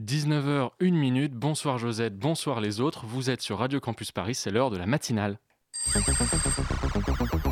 19h, 0.00 0.70
1 0.80 0.90
minute. 0.90 1.34
Bonsoir 1.34 1.78
Josette, 1.78 2.18
bonsoir 2.18 2.60
les 2.60 2.80
autres. 2.80 3.06
Vous 3.06 3.30
êtes 3.30 3.40
sur 3.40 3.58
Radio 3.58 3.78
Campus 3.78 4.10
Paris, 4.10 4.34
c'est 4.34 4.50
l'heure 4.50 4.70
de 4.70 4.76
la 4.76 4.86
matinale. 4.86 5.38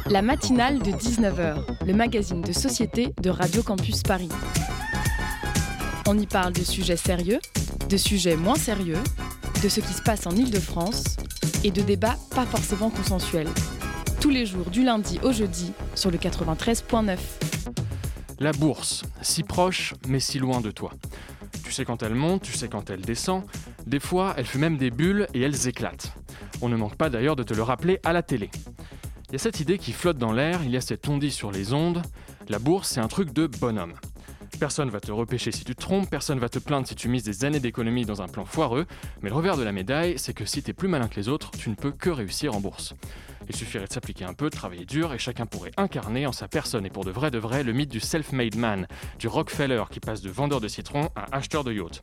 La 0.07 0.23
matinale 0.23 0.81
de 0.81 0.91
19h, 0.91 1.87
le 1.87 1.95
magazine 1.95 2.41
de 2.41 2.53
société 2.53 3.15
de 3.23 3.31
Radio 3.31 3.63
Campus 3.63 4.03
Paris. 4.03 4.29
On 6.09 6.19
y 6.19 6.27
parle 6.27 6.53
de 6.53 6.65
sujets 6.65 6.97
sérieux, 6.97 7.39
de 7.89 7.97
sujets 7.97 8.35
moins 8.35 8.57
sérieux, 8.57 8.99
de 9.63 9.69
ce 9.69 9.79
qui 9.79 9.93
se 9.93 10.03
passe 10.03 10.27
en 10.27 10.33
Ile-de-France 10.33 11.19
et 11.63 11.71
de 11.71 11.81
débats 11.81 12.17
pas 12.35 12.45
forcément 12.45 12.91
consensuels. 12.91 13.51
Tous 14.21 14.31
les 14.31 14.47
jours 14.47 14.69
du 14.69 14.83
lundi 14.83 15.21
au 15.23 15.31
jeudi 15.31 15.73
sur 15.95 16.11
le 16.11 16.19
93.9. 16.19 17.19
La 18.41 18.51
bourse, 18.51 19.05
si 19.21 19.45
proche 19.45 19.95
mais 20.09 20.19
si 20.19 20.41
loin 20.41 20.61
de 20.61 20.73
toi. 20.73 20.91
Tu 21.65 21.73
sais 21.73 21.85
quand 21.85 22.03
elle 22.03 22.15
monte, 22.15 22.43
tu 22.43 22.53
sais 22.53 22.69
quand 22.69 22.91
elle 22.91 23.01
descend. 23.01 23.45
Des 23.87 24.01
fois, 24.01 24.35
elle 24.37 24.47
fait 24.47 24.59
même 24.59 24.77
des 24.77 24.91
bulles 24.91 25.27
et 25.35 25.43
elles 25.43 25.69
éclatent. 25.69 26.15
On 26.61 26.69
ne 26.69 26.77
manque 26.77 26.97
pas 26.97 27.11
d'ailleurs 27.11 27.37
de 27.37 27.43
te 27.43 27.55
le 27.55 27.63
rappeler 27.63 27.99
à 28.05 28.13
la 28.13 28.23
télé. 28.23 28.51
Il 29.29 29.33
y 29.33 29.37
a 29.37 29.39
cette 29.39 29.61
idée 29.61 29.79
qui 29.79 29.93
flotte 29.93 30.19
dans 30.19 30.33
l'air, 30.33 30.61
il 30.63 30.71
y 30.71 30.77
a 30.77 30.81
cette 30.81 31.09
ondit 31.09 31.31
sur 31.31 31.51
les 31.51 31.73
ondes. 31.73 32.03
La 32.49 32.59
bourse, 32.59 32.91
c'est 32.91 33.01
un 33.01 33.09
truc 33.09 33.33
de 33.33 33.47
bonhomme. 33.47 33.95
Personne 34.63 34.91
va 34.91 35.01
te 35.01 35.11
repêcher 35.11 35.51
si 35.51 35.65
tu 35.65 35.75
te 35.75 35.81
trompes, 35.81 36.09
personne 36.09 36.39
va 36.39 36.49
te 36.49 36.61
plaindre 36.61 36.87
si 36.87 36.95
tu 36.95 37.09
mises 37.09 37.25
des 37.25 37.45
années 37.45 37.59
d'économie 37.59 38.05
dans 38.05 38.23
un 38.23 38.29
plan 38.29 38.45
foireux, 38.45 38.87
mais 39.21 39.29
le 39.29 39.35
revers 39.35 39.57
de 39.57 39.65
la 39.65 39.73
médaille, 39.73 40.21
c'est 40.21 40.35
que 40.35 40.45
si 40.45 40.63
t'es 40.63 40.73
plus 40.73 40.87
malin 40.87 41.09
que 41.09 41.17
les 41.17 41.29
autres, 41.29 41.51
tu 41.51 41.69
ne 41.69 41.75
peux 41.75 41.91
que 41.91 42.11
réussir 42.11 42.55
en 42.55 42.61
bourse. 42.61 42.95
Il 43.49 43.57
suffirait 43.57 43.89
de 43.89 43.93
s'appliquer 43.93 44.25
un 44.25 44.35
peu, 44.35 44.51
de 44.51 44.55
travailler 44.55 44.85
dur, 44.85 45.13
et 45.15 45.19
chacun 45.19 45.47
pourrait 45.47 45.73
incarner 45.77 46.29
en 46.29 46.33
sa 46.33 46.47
personne 46.47 46.87
et 46.87 46.91
pour 46.91 47.05
de 47.05 47.11
vrai 47.11 47.33
de 47.33 47.39
vrai 47.39 47.65
le 47.65 47.73
mythe 47.73 47.91
du 47.91 47.99
self-made 47.99 48.55
man, 48.55 48.87
du 49.19 49.27
Rockefeller 49.27 49.83
qui 49.91 49.99
passe 49.99 50.23
de 50.23 50.31
vendeur 50.31 50.61
de 50.61 50.69
citron 50.69 51.09
à 51.17 51.37
acheteur 51.37 51.65
de 51.65 51.73
yacht. 51.73 52.01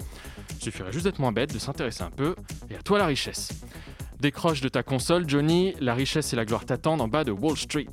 Il 0.58 0.62
suffirait 0.62 0.92
juste 0.92 1.06
d'être 1.06 1.20
moins 1.20 1.32
bête, 1.32 1.54
de 1.54 1.60
s'intéresser 1.60 2.04
un 2.04 2.12
peu, 2.12 2.36
et 2.70 2.76
à 2.76 2.82
toi 2.82 2.98
la 2.98 3.06
richesse. 3.06 3.54
Décroche 4.20 4.60
de 4.60 4.68
ta 4.68 4.84
console, 4.84 5.24
Johnny, 5.30 5.76
la 5.80 5.94
richesse 5.94 6.34
et 6.34 6.36
la 6.36 6.44
gloire 6.44 6.66
t'attendent 6.66 7.00
en 7.00 7.08
bas 7.08 7.24
de 7.24 7.32
Wall 7.32 7.56
Street. 7.56 7.86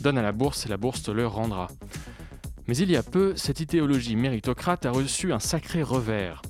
Donne 0.00 0.18
à 0.18 0.22
la 0.22 0.32
bourse 0.32 0.66
et 0.66 0.68
la 0.68 0.76
bourse 0.76 1.04
te 1.04 1.10
le 1.10 1.26
rendra. 1.26 1.68
Mais 2.66 2.76
il 2.76 2.90
y 2.90 2.96
a 2.96 3.02
peu, 3.02 3.34
cette 3.36 3.60
idéologie 3.60 4.16
méritocrate 4.16 4.86
a 4.86 4.90
reçu 4.90 5.32
un 5.32 5.38
sacré 5.38 5.82
revers. 5.82 6.40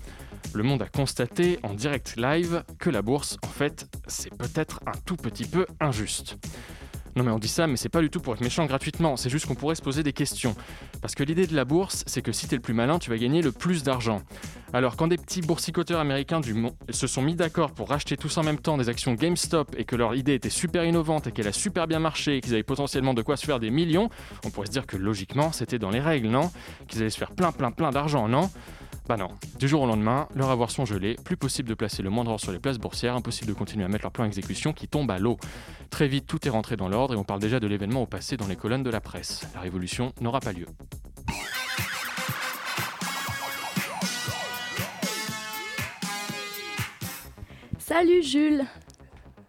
Le 0.52 0.62
monde 0.62 0.82
a 0.82 0.88
constaté 0.88 1.58
en 1.64 1.74
direct 1.74 2.14
live 2.16 2.62
que 2.78 2.88
la 2.88 3.02
bourse, 3.02 3.36
en 3.42 3.48
fait, 3.48 3.88
c'est 4.06 4.32
peut-être 4.36 4.80
un 4.86 4.96
tout 5.04 5.16
petit 5.16 5.44
peu 5.44 5.66
injuste. 5.80 6.36
Non 7.16 7.22
mais 7.22 7.30
on 7.30 7.38
dit 7.38 7.48
ça, 7.48 7.66
mais 7.66 7.76
c'est 7.76 7.88
pas 7.88 8.00
du 8.00 8.10
tout 8.10 8.20
pour 8.20 8.34
être 8.34 8.40
méchant 8.40 8.66
gratuitement, 8.66 9.16
c'est 9.16 9.30
juste 9.30 9.46
qu'on 9.46 9.54
pourrait 9.54 9.76
se 9.76 9.82
poser 9.82 10.02
des 10.02 10.12
questions. 10.12 10.56
Parce 11.00 11.14
que 11.14 11.22
l'idée 11.22 11.46
de 11.46 11.54
la 11.54 11.64
bourse, 11.64 12.02
c'est 12.06 12.22
que 12.22 12.32
si 12.32 12.48
t'es 12.48 12.56
le 12.56 12.62
plus 12.62 12.74
malin, 12.74 12.98
tu 12.98 13.10
vas 13.10 13.16
gagner 13.18 13.40
le 13.40 13.52
plus 13.52 13.84
d'argent. 13.84 14.22
Alors 14.72 14.96
quand 14.96 15.06
des 15.06 15.16
petits 15.16 15.40
boursicoteurs 15.40 16.00
américains 16.00 16.40
du 16.40 16.54
monde 16.54 16.74
se 16.90 17.06
sont 17.06 17.22
mis 17.22 17.36
d'accord 17.36 17.70
pour 17.70 17.90
racheter 17.90 18.16
tous 18.16 18.36
en 18.38 18.42
même 18.42 18.58
temps 18.58 18.76
des 18.76 18.88
actions 18.88 19.14
GameStop 19.14 19.76
et 19.78 19.84
que 19.84 19.94
leur 19.94 20.16
idée 20.16 20.34
était 20.34 20.50
super 20.50 20.84
innovante 20.84 21.28
et 21.28 21.32
qu'elle 21.32 21.46
a 21.46 21.52
super 21.52 21.86
bien 21.86 22.00
marché 22.00 22.38
et 22.38 22.40
qu'ils 22.40 22.54
avaient 22.54 22.64
potentiellement 22.64 23.14
de 23.14 23.22
quoi 23.22 23.36
se 23.36 23.46
faire 23.46 23.60
des 23.60 23.70
millions, 23.70 24.10
on 24.44 24.50
pourrait 24.50 24.66
se 24.66 24.72
dire 24.72 24.86
que 24.86 24.96
logiquement 24.96 25.52
c'était 25.52 25.78
dans 25.78 25.90
les 25.90 26.00
règles, 26.00 26.28
non? 26.28 26.50
Qu'ils 26.88 27.00
allaient 27.02 27.10
se 27.10 27.18
faire 27.18 27.30
plein 27.30 27.52
plein 27.52 27.70
plein 27.70 27.90
d'argent, 27.90 28.26
non? 28.26 28.50
Bah 29.06 29.18
non, 29.18 29.28
du 29.58 29.68
jour 29.68 29.82
au 29.82 29.86
lendemain, 29.86 30.28
leurs 30.34 30.48
avoirs 30.48 30.70
sont 30.70 30.86
gelés, 30.86 31.16
plus 31.24 31.36
possible 31.36 31.68
de 31.68 31.74
placer 31.74 32.02
le 32.02 32.08
moindre 32.08 32.30
or 32.32 32.40
sur 32.40 32.52
les 32.52 32.58
places 32.58 32.78
boursières, 32.78 33.14
impossible 33.14 33.48
de 33.48 33.52
continuer 33.52 33.84
à 33.84 33.88
mettre 33.88 34.04
leur 34.04 34.12
plan 34.12 34.24
en 34.24 34.26
exécution 34.26 34.72
qui 34.72 34.88
tombe 34.88 35.10
à 35.10 35.18
l'eau. 35.18 35.36
Très 35.90 36.08
vite, 36.08 36.26
tout 36.26 36.46
est 36.46 36.50
rentré 36.50 36.76
dans 36.76 36.88
l'ordre 36.88 37.12
et 37.12 37.16
on 37.18 37.24
parle 37.24 37.40
déjà 37.40 37.60
de 37.60 37.66
l'événement 37.66 38.02
au 38.02 38.06
passé 38.06 38.38
dans 38.38 38.46
les 38.46 38.56
colonnes 38.56 38.82
de 38.82 38.88
la 38.88 39.02
presse. 39.02 39.46
La 39.54 39.60
révolution 39.60 40.14
n'aura 40.22 40.40
pas 40.40 40.52
lieu. 40.52 40.66
Salut 47.78 48.22
Jules 48.22 48.64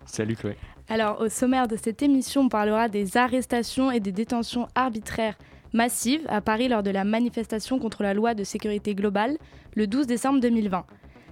Salut 0.05 0.35
Chloé. 0.35 0.57
Alors 0.89 1.21
au 1.21 1.29
sommaire 1.29 1.69
de 1.69 1.77
cette 1.77 2.01
émission, 2.01 2.41
on 2.41 2.49
parlera 2.49 2.89
des 2.89 3.15
arrestations 3.15 3.89
et 3.89 4.01
des 4.01 4.11
détentions 4.11 4.67
arbitraires 4.75 5.37
massives 5.75 6.25
à 6.27 6.41
Paris 6.41 6.67
lors 6.67 6.81
de 6.81 6.89
la 6.89 7.03
manifestation 7.03 7.77
contre 7.77 8.01
la 8.01 8.13
loi 8.13 8.33
de 8.33 8.43
sécurité 8.43 8.95
globale 8.95 9.37
le 9.75 9.85
12 9.85 10.07
décembre 10.07 10.39
2020. 10.39 10.85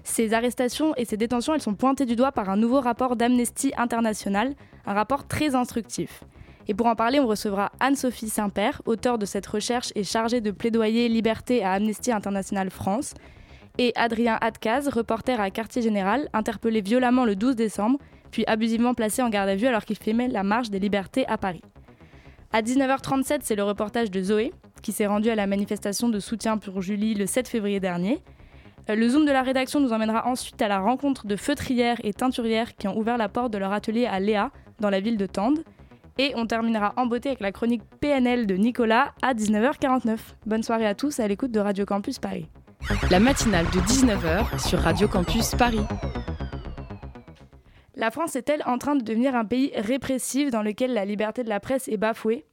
Ces 0.03 0.33
arrestations 0.33 0.93
et 0.97 1.05
ces 1.05 1.17
détentions, 1.17 1.53
elles 1.53 1.61
sont 1.61 1.75
pointées 1.75 2.05
du 2.05 2.15
doigt 2.15 2.33
par 2.33 2.49
un 2.49 2.57
nouveau 2.57 2.81
rapport 2.81 3.15
d'Amnesty 3.15 3.71
International, 3.77 4.53
un 4.85 4.93
rapport 4.93 5.27
très 5.27 5.55
instructif. 5.55 6.23
Et 6.67 6.73
pour 6.73 6.87
en 6.87 6.95
parler, 6.95 7.19
on 7.19 7.27
recevra 7.27 7.71
Anne-Sophie 7.79 8.29
Saint-Père, 8.29 8.81
auteure 8.85 9.17
de 9.17 9.25
cette 9.25 9.47
recherche 9.47 9.91
et 9.95 10.03
chargée 10.03 10.41
de 10.41 10.51
plaidoyer 10.51 11.07
liberté 11.07 11.63
à 11.63 11.73
Amnesty 11.73 12.11
International 12.11 12.69
France, 12.69 13.13
et 13.77 13.91
Adrien 13.95 14.37
Adkaz, 14.39 14.87
reporter 14.89 15.39
à 15.39 15.49
Quartier 15.49 15.81
Général, 15.81 16.29
interpellé 16.33 16.81
violemment 16.81 17.25
le 17.25 17.35
12 17.35 17.55
décembre, 17.55 17.97
puis 18.29 18.43
abusivement 18.45 18.93
placé 18.93 19.21
en 19.21 19.29
garde 19.29 19.49
à 19.49 19.55
vue 19.55 19.67
alors 19.67 19.85
qu'il 19.85 19.97
filmait 19.97 20.27
la 20.27 20.43
marche 20.43 20.69
des 20.69 20.79
libertés 20.79 21.25
à 21.27 21.37
Paris. 21.37 21.61
À 22.55 22.61
19h37, 22.61 23.39
c'est 23.41 23.55
le 23.55 23.63
reportage 23.63 24.11
de 24.11 24.21
Zoé, 24.21 24.53
qui 24.83 24.91
s'est 24.91 25.07
rendue 25.07 25.31
à 25.31 25.35
la 25.35 25.47
manifestation 25.47 26.07
de 26.07 26.19
soutien 26.19 26.59
pour 26.59 26.83
Julie 26.83 27.15
le 27.15 27.25
7 27.25 27.47
février 27.47 27.79
dernier. 27.79 28.21
Euh, 28.91 28.95
Le 28.95 29.09
zoom 29.09 29.25
de 29.25 29.31
la 29.31 29.41
rédaction 29.41 29.79
nous 29.79 29.91
emmènera 29.91 30.27
ensuite 30.27 30.61
à 30.61 30.67
la 30.67 30.79
rencontre 30.79 31.25
de 31.25 31.35
feutrières 31.35 31.97
et 32.03 32.13
teinturières 32.13 32.75
qui 32.75 32.87
ont 32.87 32.95
ouvert 32.95 33.17
la 33.17 33.27
porte 33.27 33.51
de 33.51 33.57
leur 33.57 33.73
atelier 33.73 34.05
à 34.05 34.19
Léa, 34.19 34.51
dans 34.79 34.91
la 34.91 34.99
ville 34.99 35.17
de 35.17 35.25
Tende. 35.25 35.63
Et 36.19 36.33
on 36.35 36.45
terminera 36.45 36.93
en 36.95 37.07
beauté 37.07 37.29
avec 37.29 37.39
la 37.39 37.51
chronique 37.51 37.81
PNL 37.99 38.45
de 38.45 38.53
Nicolas 38.53 39.13
à 39.23 39.33
19h49. 39.33 40.19
Bonne 40.45 40.61
soirée 40.61 40.85
à 40.85 40.93
tous 40.93 41.19
à 41.19 41.27
l'écoute 41.27 41.51
de 41.51 41.59
Radio 41.59 41.85
Campus 41.85 42.19
Paris. 42.19 42.47
La 43.09 43.19
matinale 43.19 43.65
de 43.65 43.79
19h 43.79 44.67
sur 44.67 44.77
Radio 44.77 45.07
Campus 45.07 45.55
Paris. 45.55 45.81
La 47.95 48.09
France 48.09 48.35
est-elle 48.35 48.63
en 48.65 48.79
train 48.79 48.95
de 48.95 49.03
devenir 49.03 49.35
un 49.35 49.45
pays 49.45 49.71
répressif 49.75 50.49
dans 50.49 50.63
lequel 50.63 50.93
la 50.93 51.05
liberté 51.05 51.43
de 51.43 51.49
la 51.49 51.59
presse 51.59 51.87
est 51.87 51.97
bafouée? 51.97 52.43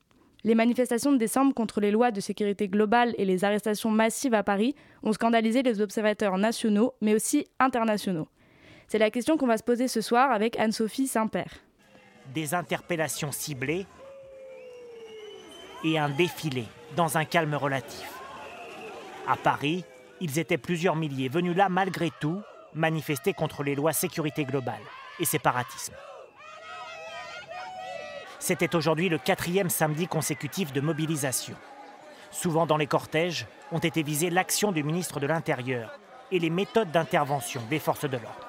Les 0.45 0.55
manifestations 0.55 1.13
de 1.13 1.17
décembre 1.17 1.55
contre 1.55 1.81
les 1.81 1.91
lois 1.91 2.11
de 2.11 2.21
sécurité 2.21 2.69
globale 2.69 3.15
et 3.17 3.25
les 3.25 3.43
arrestations 3.43 3.91
massives 3.91 4.35
à 4.35 4.43
Paris 4.43 4.75
ont 5.03 5.15
scandalisé 5.15 5.63
les 5.63 5.81
observateurs 5.81 6.37
nationaux, 6.37 6.93
mais 7.01 7.15
aussi 7.15 7.47
internationaux. 7.59 8.29
C'est 8.87 8.99
la 8.99 9.11
question 9.11 9.39
qu'on 9.39 9.47
va 9.47 9.57
se 9.57 9.63
poser 9.63 9.89
ce 9.89 10.03
soir 10.03 10.31
avec 10.31 10.59
Anne-Sophie 10.59 11.07
Saint-Père. 11.07 11.53
Des 12.35 12.53
interpellations 12.55 13.33
ciblées 13.33 13.87
et 15.85 15.99
un 15.99 16.11
défilé 16.11 16.65
dans 16.97 17.17
un 17.17 17.25
calme 17.25 17.55
relatif. 17.55 18.13
À 19.27 19.37
Paris, 19.37 19.85
ils 20.21 20.39
étaient 20.39 20.59
plusieurs 20.59 20.97
milliers 20.97 21.29
venus 21.31 21.57
là 21.57 21.71
malgré 21.71 22.11
tout 22.21 22.43
manifester 22.75 23.33
contre 23.33 23.63
les 23.63 23.75
lois 23.75 23.95
sécurité 23.95 24.45
globale 24.45 24.81
séparatisme. 25.25 25.95
C'était 28.39 28.75
aujourd'hui 28.75 29.09
le 29.09 29.19
quatrième 29.19 29.71
samedi 29.71 30.09
consécutif 30.09 30.73
de 30.73 30.81
mobilisation. 30.81 31.55
Souvent 32.31 32.67
dans 32.67 32.77
les 32.77 32.87
cortèges 32.87 33.47
ont 33.73 33.79
été 33.79 34.03
visées 34.03 34.31
l'action 34.31 34.73
du 34.73 34.83
ministre 34.83 35.21
de 35.21 35.27
l'Intérieur 35.27 35.99
et 36.33 36.39
les 36.39 36.51
méthodes 36.51 36.91
d'intervention 36.91 37.61
des 37.69 37.79
forces 37.79 38.05
de 38.05 38.17
l'ordre. 38.17 38.47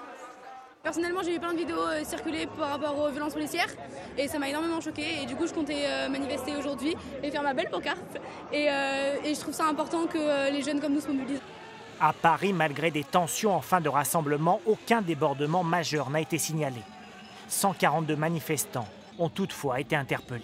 Personnellement, 0.83 1.21
j'ai 1.23 1.33
vu 1.33 1.39
plein 1.39 1.53
de 1.53 1.59
vidéos 1.59 1.77
euh, 1.77 2.03
circuler 2.03 2.47
par 2.57 2.69
rapport 2.69 2.97
aux 2.97 3.09
violences 3.11 3.33
policières 3.33 3.69
et 4.17 4.27
ça 4.27 4.39
m'a 4.39 4.49
énormément 4.49 4.81
choqué. 4.81 5.21
Et 5.21 5.25
du 5.27 5.35
coup, 5.35 5.45
je 5.45 5.53
comptais 5.53 5.83
euh, 5.85 6.09
manifester 6.09 6.55
aujourd'hui 6.55 6.95
et 7.21 7.29
faire 7.29 7.43
ma 7.43 7.53
belle 7.53 7.69
pancarte. 7.69 8.17
Et, 8.51 8.67
euh, 8.69 9.17
et 9.23 9.35
je 9.35 9.39
trouve 9.39 9.53
ça 9.53 9.65
important 9.67 10.07
que 10.07 10.17
euh, 10.17 10.49
les 10.49 10.63
jeunes 10.63 10.79
comme 10.79 10.93
nous 10.93 11.01
se 11.01 11.07
mobilisent. 11.07 11.41
À 12.03 12.13
Paris, 12.13 12.51
malgré 12.51 12.89
des 12.89 13.03
tensions 13.03 13.53
en 13.53 13.61
fin 13.61 13.79
de 13.79 13.87
rassemblement, 13.87 14.59
aucun 14.65 15.03
débordement 15.03 15.63
majeur 15.63 16.09
n'a 16.09 16.19
été 16.19 16.39
signalé. 16.39 16.81
142 17.47 18.15
manifestants 18.15 18.87
ont 19.19 19.29
toutefois 19.29 19.79
été 19.79 19.95
interpellés. 19.95 20.41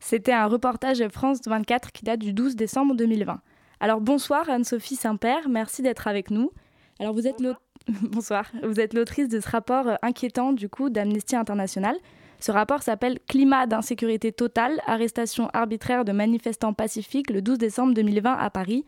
C'était 0.00 0.32
un 0.32 0.46
reportage 0.46 1.06
France 1.12 1.38
24 1.46 1.92
qui 1.92 2.04
date 2.04 2.18
du 2.18 2.32
12 2.32 2.56
décembre 2.56 2.96
2020. 2.96 3.40
Alors 3.78 4.00
bonsoir 4.00 4.50
Anne-Sophie 4.50 4.96
Saint-Père, 4.96 5.48
merci 5.48 5.82
d'être 5.82 6.08
avec 6.08 6.32
nous. 6.32 6.50
Alors 6.98 7.14
vous 7.14 7.28
êtes 7.28 7.40
bonsoir, 8.02 8.50
vous 8.64 8.80
êtes 8.80 8.94
l'autrice 8.94 9.28
de 9.28 9.38
ce 9.38 9.48
rapport 9.48 9.86
euh, 9.86 9.94
inquiétant 10.02 10.52
du 10.52 10.68
coup 10.68 10.90
d'Amnesty 10.90 11.36
International. 11.36 11.94
Ce 12.40 12.50
rapport 12.50 12.82
s'appelle 12.82 13.20
Climat 13.28 13.66
d'insécurité 13.68 14.32
totale, 14.32 14.80
arrestation 14.88 15.48
arbitraire 15.52 16.04
de 16.04 16.10
manifestants 16.10 16.72
pacifiques 16.72 17.30
le 17.30 17.40
12 17.40 17.58
décembre 17.58 17.94
2020 17.94 18.32
à 18.32 18.50
Paris. 18.50 18.84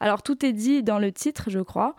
Alors 0.00 0.22
tout 0.22 0.44
est 0.44 0.52
dit 0.52 0.82
dans 0.82 0.98
le 0.98 1.12
titre, 1.12 1.44
je 1.48 1.60
crois. 1.60 1.94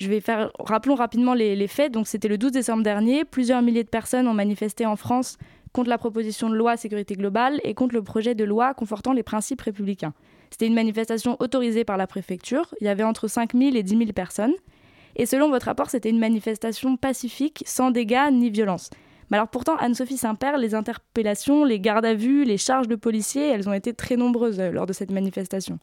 Je 0.00 0.08
vais 0.08 0.20
faire, 0.20 0.50
rappelons 0.58 0.94
rapidement 0.94 1.34
les, 1.34 1.66
faits. 1.66 1.92
Donc 1.92 2.08
c'était 2.08 2.28
le 2.28 2.38
12 2.38 2.52
décembre 2.52 2.82
dernier, 2.82 3.24
plusieurs 3.24 3.62
milliers 3.62 3.84
de 3.84 3.88
personnes 3.88 4.26
ont 4.26 4.34
manifesté 4.34 4.86
en 4.86 4.96
France 4.96 5.36
contre 5.72 5.88
la 5.88 5.98
proposition 5.98 6.50
de 6.50 6.54
loi 6.54 6.76
sécurité 6.76 7.14
globale 7.14 7.60
et 7.64 7.74
contre 7.74 7.94
le 7.94 8.02
projet 8.02 8.34
de 8.34 8.44
loi 8.44 8.74
confortant 8.74 9.12
les 9.12 9.22
principes 9.22 9.60
républicains. 9.60 10.12
C'était 10.50 10.66
une 10.66 10.74
manifestation 10.74 11.36
autorisée 11.40 11.84
par 11.84 11.96
la 11.96 12.06
préfecture. 12.06 12.74
Il 12.80 12.86
y 12.86 12.88
avait 12.88 13.04
entre 13.04 13.28
5 13.28 13.54
000 13.54 13.74
et 13.74 13.82
10 13.82 13.96
000 13.96 14.12
personnes. 14.12 14.52
Et 15.16 15.26
selon 15.26 15.50
votre 15.50 15.66
rapport, 15.66 15.90
c'était 15.90 16.10
une 16.10 16.18
manifestation 16.18 16.96
pacifique, 16.96 17.62
sans 17.66 17.90
dégâts 17.90 18.30
ni 18.32 18.50
violence. 18.50 18.90
Mais 19.30 19.38
alors 19.38 19.48
pourtant, 19.48 19.76
Anne-Sophie 19.76 20.18
Saint-Père, 20.18 20.58
les 20.58 20.74
interpellations, 20.74 21.64
les 21.64 21.80
gardes 21.80 22.04
à 22.04 22.14
vue, 22.14 22.44
les 22.44 22.58
charges 22.58 22.88
de 22.88 22.96
policiers, 22.96 23.48
elles 23.48 23.66
ont 23.66 23.72
été 23.72 23.94
très 23.94 24.16
nombreuses 24.16 24.60
euh, 24.60 24.70
lors 24.70 24.84
de 24.84 24.92
cette 24.92 25.10
manifestation. 25.10 25.78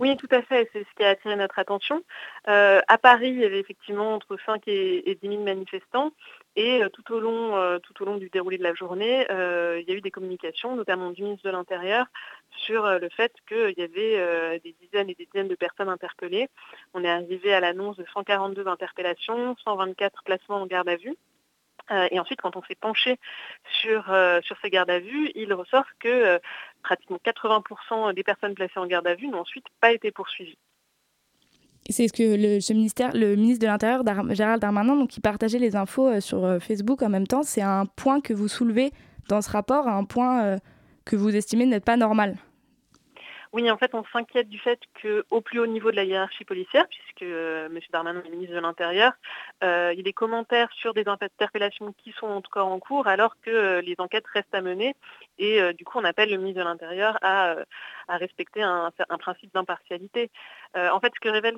Oui, 0.00 0.16
tout 0.16 0.28
à 0.30 0.42
fait. 0.42 0.68
C'est 0.72 0.80
ce 0.80 0.94
qui 0.96 1.04
a 1.04 1.10
attiré 1.10 1.36
notre 1.36 1.58
attention. 1.58 2.02
Euh, 2.48 2.80
à 2.88 2.98
Paris, 2.98 3.28
il 3.28 3.38
y 3.38 3.44
avait 3.44 3.60
effectivement 3.60 4.14
entre 4.14 4.36
5 4.44 4.62
et, 4.66 5.18
10 5.22 5.28
000 5.28 5.42
manifestants. 5.42 6.12
Et 6.56 6.82
euh, 6.82 6.88
tout, 6.88 7.12
au 7.12 7.20
long, 7.20 7.56
euh, 7.56 7.78
tout 7.78 8.02
au 8.02 8.06
long 8.06 8.16
du 8.16 8.28
déroulé 8.28 8.58
de 8.58 8.62
la 8.62 8.74
journée, 8.74 9.26
il 9.30 9.84
y 9.88 9.92
a 9.92 9.94
eu 9.94 10.00
des 10.00 10.10
communications, 10.10 10.74
notamment 10.74 11.10
du 11.10 11.22
ministre 11.22 11.44
de 11.44 11.50
l'Intérieur, 11.50 12.06
sur 12.50 12.86
le 12.86 13.08
fait 13.08 13.32
qu'il 13.48 13.74
y 13.76 13.82
avait 13.82 14.60
des 14.60 14.74
dizaines 14.80 15.10
et 15.10 15.14
des 15.14 15.26
dizaines 15.26 15.48
de 15.48 15.54
personnes 15.54 15.88
interpellées. 15.88 16.48
On 16.92 17.04
est 17.04 17.10
arrivé 17.10 17.52
à 17.54 17.60
l'annonce 17.60 17.96
de 17.96 18.04
142 18.12 18.66
interpellations, 18.66 19.56
124 19.64 20.22
placements 20.24 20.62
en 20.62 20.66
garde 20.66 20.88
à 20.88 20.96
vue. 20.96 21.16
Et 22.10 22.18
ensuite, 22.18 22.40
quand 22.40 22.56
on 22.56 22.62
s'est 22.62 22.76
penché 22.76 23.18
sur, 23.82 24.04
sur 24.42 24.56
ces 24.62 24.70
gardes 24.70 24.90
à 24.90 25.00
vue, 25.00 25.30
il 25.34 25.52
ressort 25.52 25.86
que 25.98 26.40
pratiquement 26.84 27.18
80% 27.24 28.14
des 28.14 28.22
personnes 28.22 28.54
placées 28.54 28.78
en 28.78 28.86
garde 28.86 29.06
à 29.06 29.14
vue 29.14 29.26
n'ont 29.28 29.40
ensuite 29.40 29.66
pas 29.80 29.92
été 29.92 30.12
poursuivies. 30.12 30.58
C'est 31.90 32.08
ce 32.08 32.12
que 32.12 32.22
le, 32.22 32.74
ministre 32.74 33.60
de 33.60 33.66
l'Intérieur, 33.66 34.02
Gérald 34.34 34.60
Darmanin, 34.60 35.06
qui 35.06 35.20
partageait 35.20 35.58
les 35.58 35.76
infos 35.76 36.20
sur 36.20 36.62
Facebook 36.62 37.02
en 37.02 37.10
même 37.10 37.26
temps, 37.26 37.42
c'est 37.42 37.60
un 37.60 37.84
point 37.84 38.20
que 38.20 38.32
vous 38.32 38.48
soulevez 38.48 38.90
dans 39.28 39.42
ce 39.42 39.50
rapport, 39.50 39.86
un 39.86 40.04
point 40.04 40.58
que 41.04 41.16
vous 41.16 41.36
estimez 41.36 41.66
n'être 41.66 41.84
pas 41.84 41.98
normal. 41.98 42.36
Oui, 43.54 43.70
en 43.70 43.78
fait, 43.78 43.94
on 43.94 44.02
s'inquiète 44.12 44.48
du 44.48 44.58
fait 44.58 44.80
qu'au 45.00 45.40
plus 45.40 45.60
haut 45.60 45.66
niveau 45.68 45.92
de 45.92 45.96
la 45.96 46.02
hiérarchie 46.02 46.44
policière, 46.44 46.88
puisque 46.88 47.22
euh, 47.22 47.66
M. 47.66 47.78
Darmanin 47.92 48.20
est 48.24 48.28
ministre 48.28 48.56
de 48.56 48.60
l'Intérieur, 48.60 49.12
euh, 49.62 49.90
il 49.92 49.98
y 49.98 50.00
a 50.00 50.02
des 50.02 50.12
commentaires 50.12 50.68
sur 50.72 50.92
des 50.92 51.06
interpellations 51.06 51.92
qui 51.92 52.10
sont 52.18 52.26
encore 52.26 52.66
en 52.66 52.80
cours, 52.80 53.06
alors 53.06 53.36
que 53.42 53.50
euh, 53.50 53.80
les 53.80 53.94
enquêtes 53.98 54.26
restent 54.26 54.56
à 54.56 54.60
mener. 54.60 54.96
Et 55.38 55.60
du 55.74 55.84
coup, 55.84 55.98
on 55.98 56.04
appelle 56.04 56.30
le 56.30 56.36
ministre 56.36 56.60
de 56.60 56.64
l'Intérieur 56.64 57.16
à, 57.22 57.56
respecter 58.08 58.62
un, 58.62 58.92
principe 59.18 59.52
d'impartialité. 59.52 60.30
En 60.76 61.00
fait, 61.00 61.12
ce 61.14 61.20
que 61.20 61.28
révèle 61.28 61.56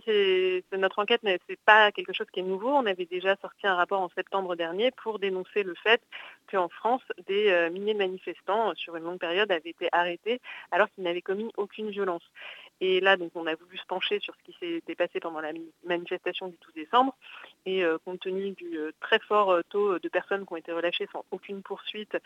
notre 0.76 0.98
enquête, 0.98 1.20
ce 1.24 1.28
n'est 1.28 1.56
pas 1.64 1.90
quelque 1.92 2.12
chose 2.12 2.26
qui 2.32 2.40
est 2.40 2.42
nouveau. 2.42 2.68
On 2.70 2.86
avait 2.86 3.06
déjà 3.06 3.36
sorti 3.36 3.66
un 3.66 3.74
rapport 3.74 4.00
en 4.00 4.08
septembre 4.10 4.56
dernier 4.56 4.90
pour 5.02 5.18
dénoncer 5.18 5.62
le 5.62 5.74
fait 5.74 6.02
qu'en 6.50 6.68
France, 6.68 7.02
des 7.26 7.68
milliers 7.70 7.94
de 7.94 7.98
manifestants 7.98 8.74
sur 8.74 8.96
une 8.96 9.04
longue 9.04 9.18
période 9.18 9.50
avaient 9.50 9.70
été 9.70 9.88
arrêtés 9.92 10.40
alors 10.70 10.88
qu'ils 10.90 11.04
n'avaient 11.04 11.22
commis 11.22 11.50
aucune 11.56 11.90
violence. 11.90 12.22
Et 12.80 13.00
là, 13.00 13.16
donc, 13.16 13.32
on 13.34 13.46
a 13.46 13.54
voulu 13.54 13.78
se 13.78 13.86
pencher 13.86 14.20
sur 14.20 14.34
ce 14.34 14.42
qui 14.42 14.58
s'était 14.58 14.94
passé 14.94 15.18
pendant 15.20 15.40
la 15.40 15.52
manifestation 15.84 16.48
du 16.48 16.56
12 16.66 16.74
décembre. 16.74 17.16
Et 17.64 17.84
euh, 17.84 17.98
compte 18.04 18.20
tenu 18.20 18.52
du 18.52 18.78
euh, 18.78 18.92
très 19.00 19.18
fort 19.18 19.50
euh, 19.50 19.62
taux 19.70 19.98
de 19.98 20.08
personnes 20.08 20.46
qui 20.46 20.52
ont 20.52 20.56
été 20.56 20.72
relâchées 20.72 21.08
sans 21.12 21.24
aucune 21.30 21.62
poursuite 21.62 22.16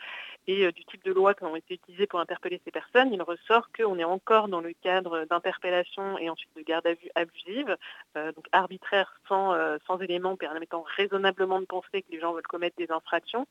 et 0.47 0.71
du 0.71 0.85
type 0.85 1.03
de 1.03 1.11
loi 1.11 1.33
qui 1.33 1.43
ont 1.43 1.55
été 1.55 1.75
utilisées 1.75 2.07
pour 2.07 2.19
interpeller 2.19 2.61
ces 2.65 2.71
personnes, 2.71 3.13
il 3.13 3.21
ressort 3.21 3.69
qu'on 3.71 3.97
est 3.97 4.03
encore 4.03 4.47
dans 4.47 4.59
le 4.59 4.73
cadre 4.81 5.25
d'interpellation 5.25 6.17
et 6.17 6.29
ensuite 6.29 6.49
de 6.55 6.61
garde 6.61 6.85
à 6.87 6.93
vue 6.93 7.09
abusive, 7.15 7.77
donc 8.15 8.45
arbitraire 8.51 9.19
sans, 9.27 9.55
éléments 10.01 10.35
permettant 10.35 10.83
raisonnablement 10.97 11.59
de 11.59 11.65
penser 11.65 12.01
que 12.01 12.11
les 12.11 12.19
gens 12.19 12.33
veulent 12.33 12.47
commettre 12.47 12.75
des 12.77 12.91
infractions. 12.91 13.47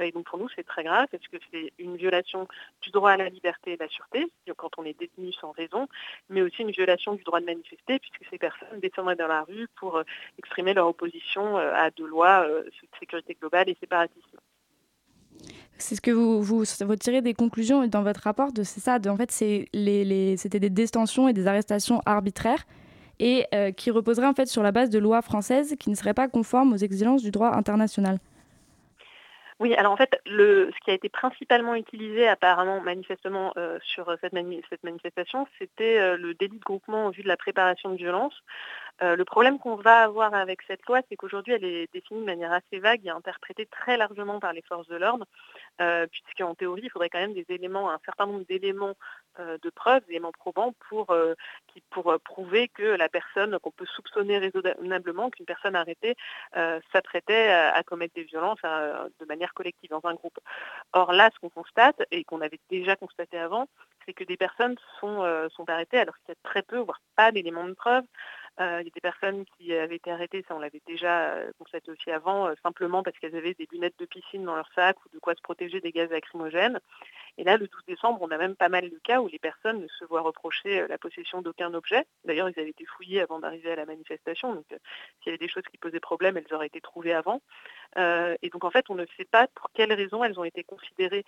Et 0.00 0.10
donc 0.10 0.26
pour 0.26 0.38
nous, 0.38 0.48
c'est 0.54 0.64
très 0.64 0.82
grave 0.82 1.06
parce 1.10 1.26
que 1.28 1.36
c'est 1.52 1.72
une 1.78 1.96
violation 1.96 2.48
du 2.82 2.90
droit 2.90 3.12
à 3.12 3.16
la 3.16 3.28
liberté 3.28 3.72
et 3.72 3.74
à 3.74 3.84
la 3.84 3.88
sûreté, 3.88 4.26
quand 4.56 4.70
on 4.78 4.84
est 4.84 4.98
détenu 4.98 5.32
sans 5.32 5.52
raison, 5.52 5.88
aussi 6.42 6.62
une 6.62 6.70
violation 6.70 7.14
du 7.14 7.22
droit 7.24 7.40
de 7.40 7.46
manifester, 7.46 7.98
puisque 7.98 8.30
ces 8.30 8.38
personnes 8.38 8.80
descendraient 8.80 9.16
dans 9.16 9.28
la 9.28 9.42
rue 9.42 9.68
pour 9.76 9.96
euh, 9.96 10.02
exprimer 10.38 10.74
leur 10.74 10.86
opposition 10.86 11.58
euh, 11.58 11.72
à 11.74 11.90
deux 11.90 12.06
lois, 12.06 12.44
euh, 12.46 12.64
sécurité 12.98 13.36
globale 13.40 13.68
et 13.68 13.76
séparatisme. 13.80 14.38
C'est 15.78 15.96
ce 15.96 16.00
que 16.00 16.10
vous, 16.10 16.42
vous, 16.42 16.64
tirez 16.96 17.22
des 17.22 17.34
conclusions 17.34 17.86
dans 17.86 18.02
votre 18.02 18.20
rapport, 18.20 18.50
c'est 18.56 18.80
ça, 18.80 18.98
de, 18.98 19.08
en 19.10 19.16
fait, 19.16 19.32
c'est 19.32 19.66
les, 19.72 20.36
c'était 20.36 20.60
des 20.60 20.70
détentions 20.70 21.28
et 21.28 21.32
des 21.32 21.46
arrestations 21.46 22.00
arbitraires 22.06 22.64
et 23.18 23.46
qui 23.76 23.90
reposeraient 23.90 24.26
en 24.26 24.34
fait 24.34 24.46
sur 24.46 24.62
la 24.62 24.72
base 24.72 24.90
de 24.90 24.98
lois 24.98 25.22
françaises 25.22 25.74
qui 25.78 25.90
ne 25.90 25.94
seraient 25.94 26.14
pas 26.14 26.28
conformes 26.28 26.72
aux 26.72 26.76
exigences 26.76 27.22
du 27.22 27.30
droit 27.30 27.52
international. 27.52 28.18
Oui, 29.62 29.74
alors 29.74 29.92
en 29.92 29.96
fait, 29.96 30.20
ce 30.26 30.84
qui 30.84 30.90
a 30.90 30.94
été 30.94 31.08
principalement 31.08 31.76
utilisé 31.76 32.26
apparemment, 32.26 32.80
manifestement, 32.80 33.52
euh, 33.56 33.78
sur 33.84 34.12
cette, 34.20 34.34
cette 34.68 34.82
manifestation, 34.82 35.46
c'était 35.56 36.00
euh, 36.00 36.16
le 36.16 36.34
délit 36.34 36.58
de 36.58 36.64
groupement 36.64 37.06
en 37.06 37.10
vue 37.10 37.22
de 37.22 37.28
la 37.28 37.36
préparation 37.36 37.90
de 37.90 37.96
violence. 37.96 38.34
Euh, 39.00 39.16
le 39.16 39.24
problème 39.24 39.58
qu'on 39.58 39.76
va 39.76 40.02
avoir 40.02 40.34
avec 40.34 40.62
cette 40.62 40.84
loi, 40.86 41.00
c'est 41.08 41.16
qu'aujourd'hui, 41.16 41.54
elle 41.54 41.64
est 41.64 41.92
définie 41.92 42.20
de 42.20 42.26
manière 42.26 42.52
assez 42.52 42.78
vague 42.78 43.04
et 43.04 43.10
interprétée 43.10 43.66
très 43.66 43.96
largement 43.96 44.38
par 44.38 44.52
les 44.52 44.62
forces 44.62 44.86
de 44.86 44.96
l'ordre, 44.96 45.26
euh, 45.80 46.06
puisqu'en 46.06 46.54
théorie, 46.54 46.82
il 46.84 46.90
faudrait 46.90 47.08
quand 47.08 47.18
même 47.18 47.32
des 47.32 47.46
éléments, 47.48 47.90
un 47.90 47.98
certain 48.04 48.26
nombre 48.26 48.44
d'éléments 48.44 48.94
euh, 49.40 49.56
de 49.60 49.70
preuves, 49.70 50.04
d'éléments 50.06 50.30
probants 50.30 50.74
pour, 50.88 51.16
pour 51.90 52.14
prouver 52.24 52.68
que 52.68 52.82
la 52.82 53.08
personne 53.08 53.58
qu'on 53.58 53.70
peut 53.70 53.86
soupçonner 53.86 54.38
raisonnablement, 54.38 55.30
qu'une 55.30 55.46
personne 55.46 55.74
arrêtée 55.74 56.14
s'apprêtait 56.92 57.50
à, 57.50 57.82
commettre 57.82 58.14
des 58.14 58.24
violences 58.24 58.60
de 58.62 59.24
manière 59.26 59.54
collective 59.54 59.90
dans 59.90 60.04
un 60.04 60.14
groupe. 60.14 60.38
Or 60.92 61.12
là, 61.12 61.30
ce 61.34 61.38
qu'on 61.40 61.48
constate, 61.48 62.02
et 62.10 62.24
qu'on 62.24 62.40
avait 62.40 62.60
déjà 62.70 62.96
constaté 62.96 63.38
avant, 63.38 63.68
c'est 64.04 64.12
que 64.12 64.24
des 64.24 64.36
personnes 64.36 64.76
sont, 65.00 65.48
sont 65.50 65.68
arrêtées 65.68 65.98
alors 65.98 66.16
qu'il 66.18 66.28
y 66.28 66.32
a 66.32 66.48
très 66.48 66.62
peu, 66.62 66.78
voire 66.78 67.00
pas 67.16 67.32
d'éléments 67.32 67.66
de 67.66 67.74
preuve. 67.74 68.04
Euh, 68.60 68.78
il 68.82 68.84
y 68.84 68.90
a 68.90 68.92
des 68.94 69.00
personnes 69.00 69.44
qui 69.56 69.74
avaient 69.74 69.96
été 69.96 70.10
arrêtées, 70.10 70.44
ça 70.46 70.54
on 70.54 70.58
l'avait 70.58 70.82
déjà 70.86 71.30
euh, 71.30 71.50
constaté 71.58 71.90
aussi 71.90 72.10
avant, 72.10 72.48
euh, 72.48 72.54
simplement 72.62 73.02
parce 73.02 73.18
qu'elles 73.18 73.34
avaient 73.34 73.54
des 73.54 73.66
lunettes 73.72 73.98
de 73.98 74.04
piscine 74.04 74.44
dans 74.44 74.54
leur 74.54 74.68
sac 74.74 74.96
ou 75.06 75.08
de 75.08 75.18
quoi 75.18 75.34
se 75.34 75.40
protéger 75.40 75.80
des 75.80 75.90
gaz 75.90 76.10
lacrymogènes. 76.10 76.78
Et 77.38 77.44
là, 77.44 77.56
le 77.56 77.66
12 77.66 77.80
décembre, 77.88 78.18
on 78.20 78.30
a 78.30 78.36
même 78.36 78.54
pas 78.54 78.68
mal 78.68 78.90
de 78.90 78.98
cas 78.98 79.20
où 79.20 79.28
les 79.28 79.38
personnes 79.38 79.80
ne 79.80 79.88
se 79.88 80.04
voient 80.04 80.20
reprocher 80.20 80.86
la 80.86 80.98
possession 80.98 81.40
d'aucun 81.40 81.72
objet. 81.72 82.04
D'ailleurs, 82.26 82.50
ils 82.50 82.60
avaient 82.60 82.68
été 82.68 82.84
fouillés 82.84 83.22
avant 83.22 83.38
d'arriver 83.38 83.72
à 83.72 83.76
la 83.76 83.86
manifestation, 83.86 84.54
donc 84.54 84.66
s'il 84.68 85.26
y 85.26 85.28
avait 85.30 85.38
des 85.38 85.48
choses 85.48 85.62
qui 85.70 85.78
posaient 85.78 85.98
problème, 85.98 86.36
elles 86.36 86.54
auraient 86.54 86.66
été 86.66 86.82
trouvées 86.82 87.14
avant. 87.14 87.40
Et 87.96 88.48
donc 88.50 88.64
en 88.64 88.70
fait, 88.70 88.86
on 88.88 88.94
ne 88.94 89.04
sait 89.16 89.24
pas 89.24 89.46
pour 89.54 89.70
quelles 89.72 89.92
raisons 89.92 90.24
elles 90.24 90.38
ont 90.38 90.44
été 90.44 90.64
considérées 90.64 91.24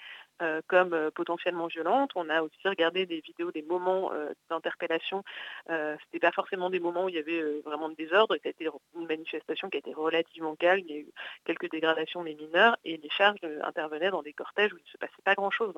comme 0.67 1.11
potentiellement 1.15 1.67
violentes. 1.67 2.13
On 2.15 2.29
a 2.31 2.43
aussi 2.43 2.67
regardé 2.67 3.07
des 3.07 3.21
vidéos 3.21 3.53
des 3.53 3.63
moments 3.63 4.11
d'interpellation. 4.51 5.23
Ce 5.69 5.93
n'était 5.93 6.27
pas 6.27 6.33
forcément 6.33 6.71
des 6.71 6.81
moments 6.81 7.05
où 7.05 7.09
il 7.09 7.15
y 7.15 7.19
avait 7.19 7.41
euh, 7.41 7.63
vraiment 7.65 7.89
de 7.89 7.95
désordre. 7.95 8.37
C'était 8.43 8.67
une 8.97 9.07
manifestation 9.07 9.69
qui 9.71 9.77
a 9.77 9.79
été 9.79 9.93
relativement 9.93 10.55
calme. 10.57 10.83
Il 10.87 10.95
y 10.95 10.99
a 10.99 11.01
eu 11.01 11.09
quelques 11.45 11.71
dégradations 11.71 12.23
mais 12.23 12.35
mineures 12.35 12.77
et 12.85 12.97
les 12.97 13.11
charges 13.11 13.39
euh, 13.45 13.61
intervenaient 13.65 14.11
dans 14.11 14.23
des 14.23 14.33
cortèges 14.33 14.73
où 14.73 14.77
il 14.77 14.85
ne 14.85 14.91
se 14.91 14.99
passait 14.99 15.23
pas 15.25 15.35
grand-chose. 15.35 15.75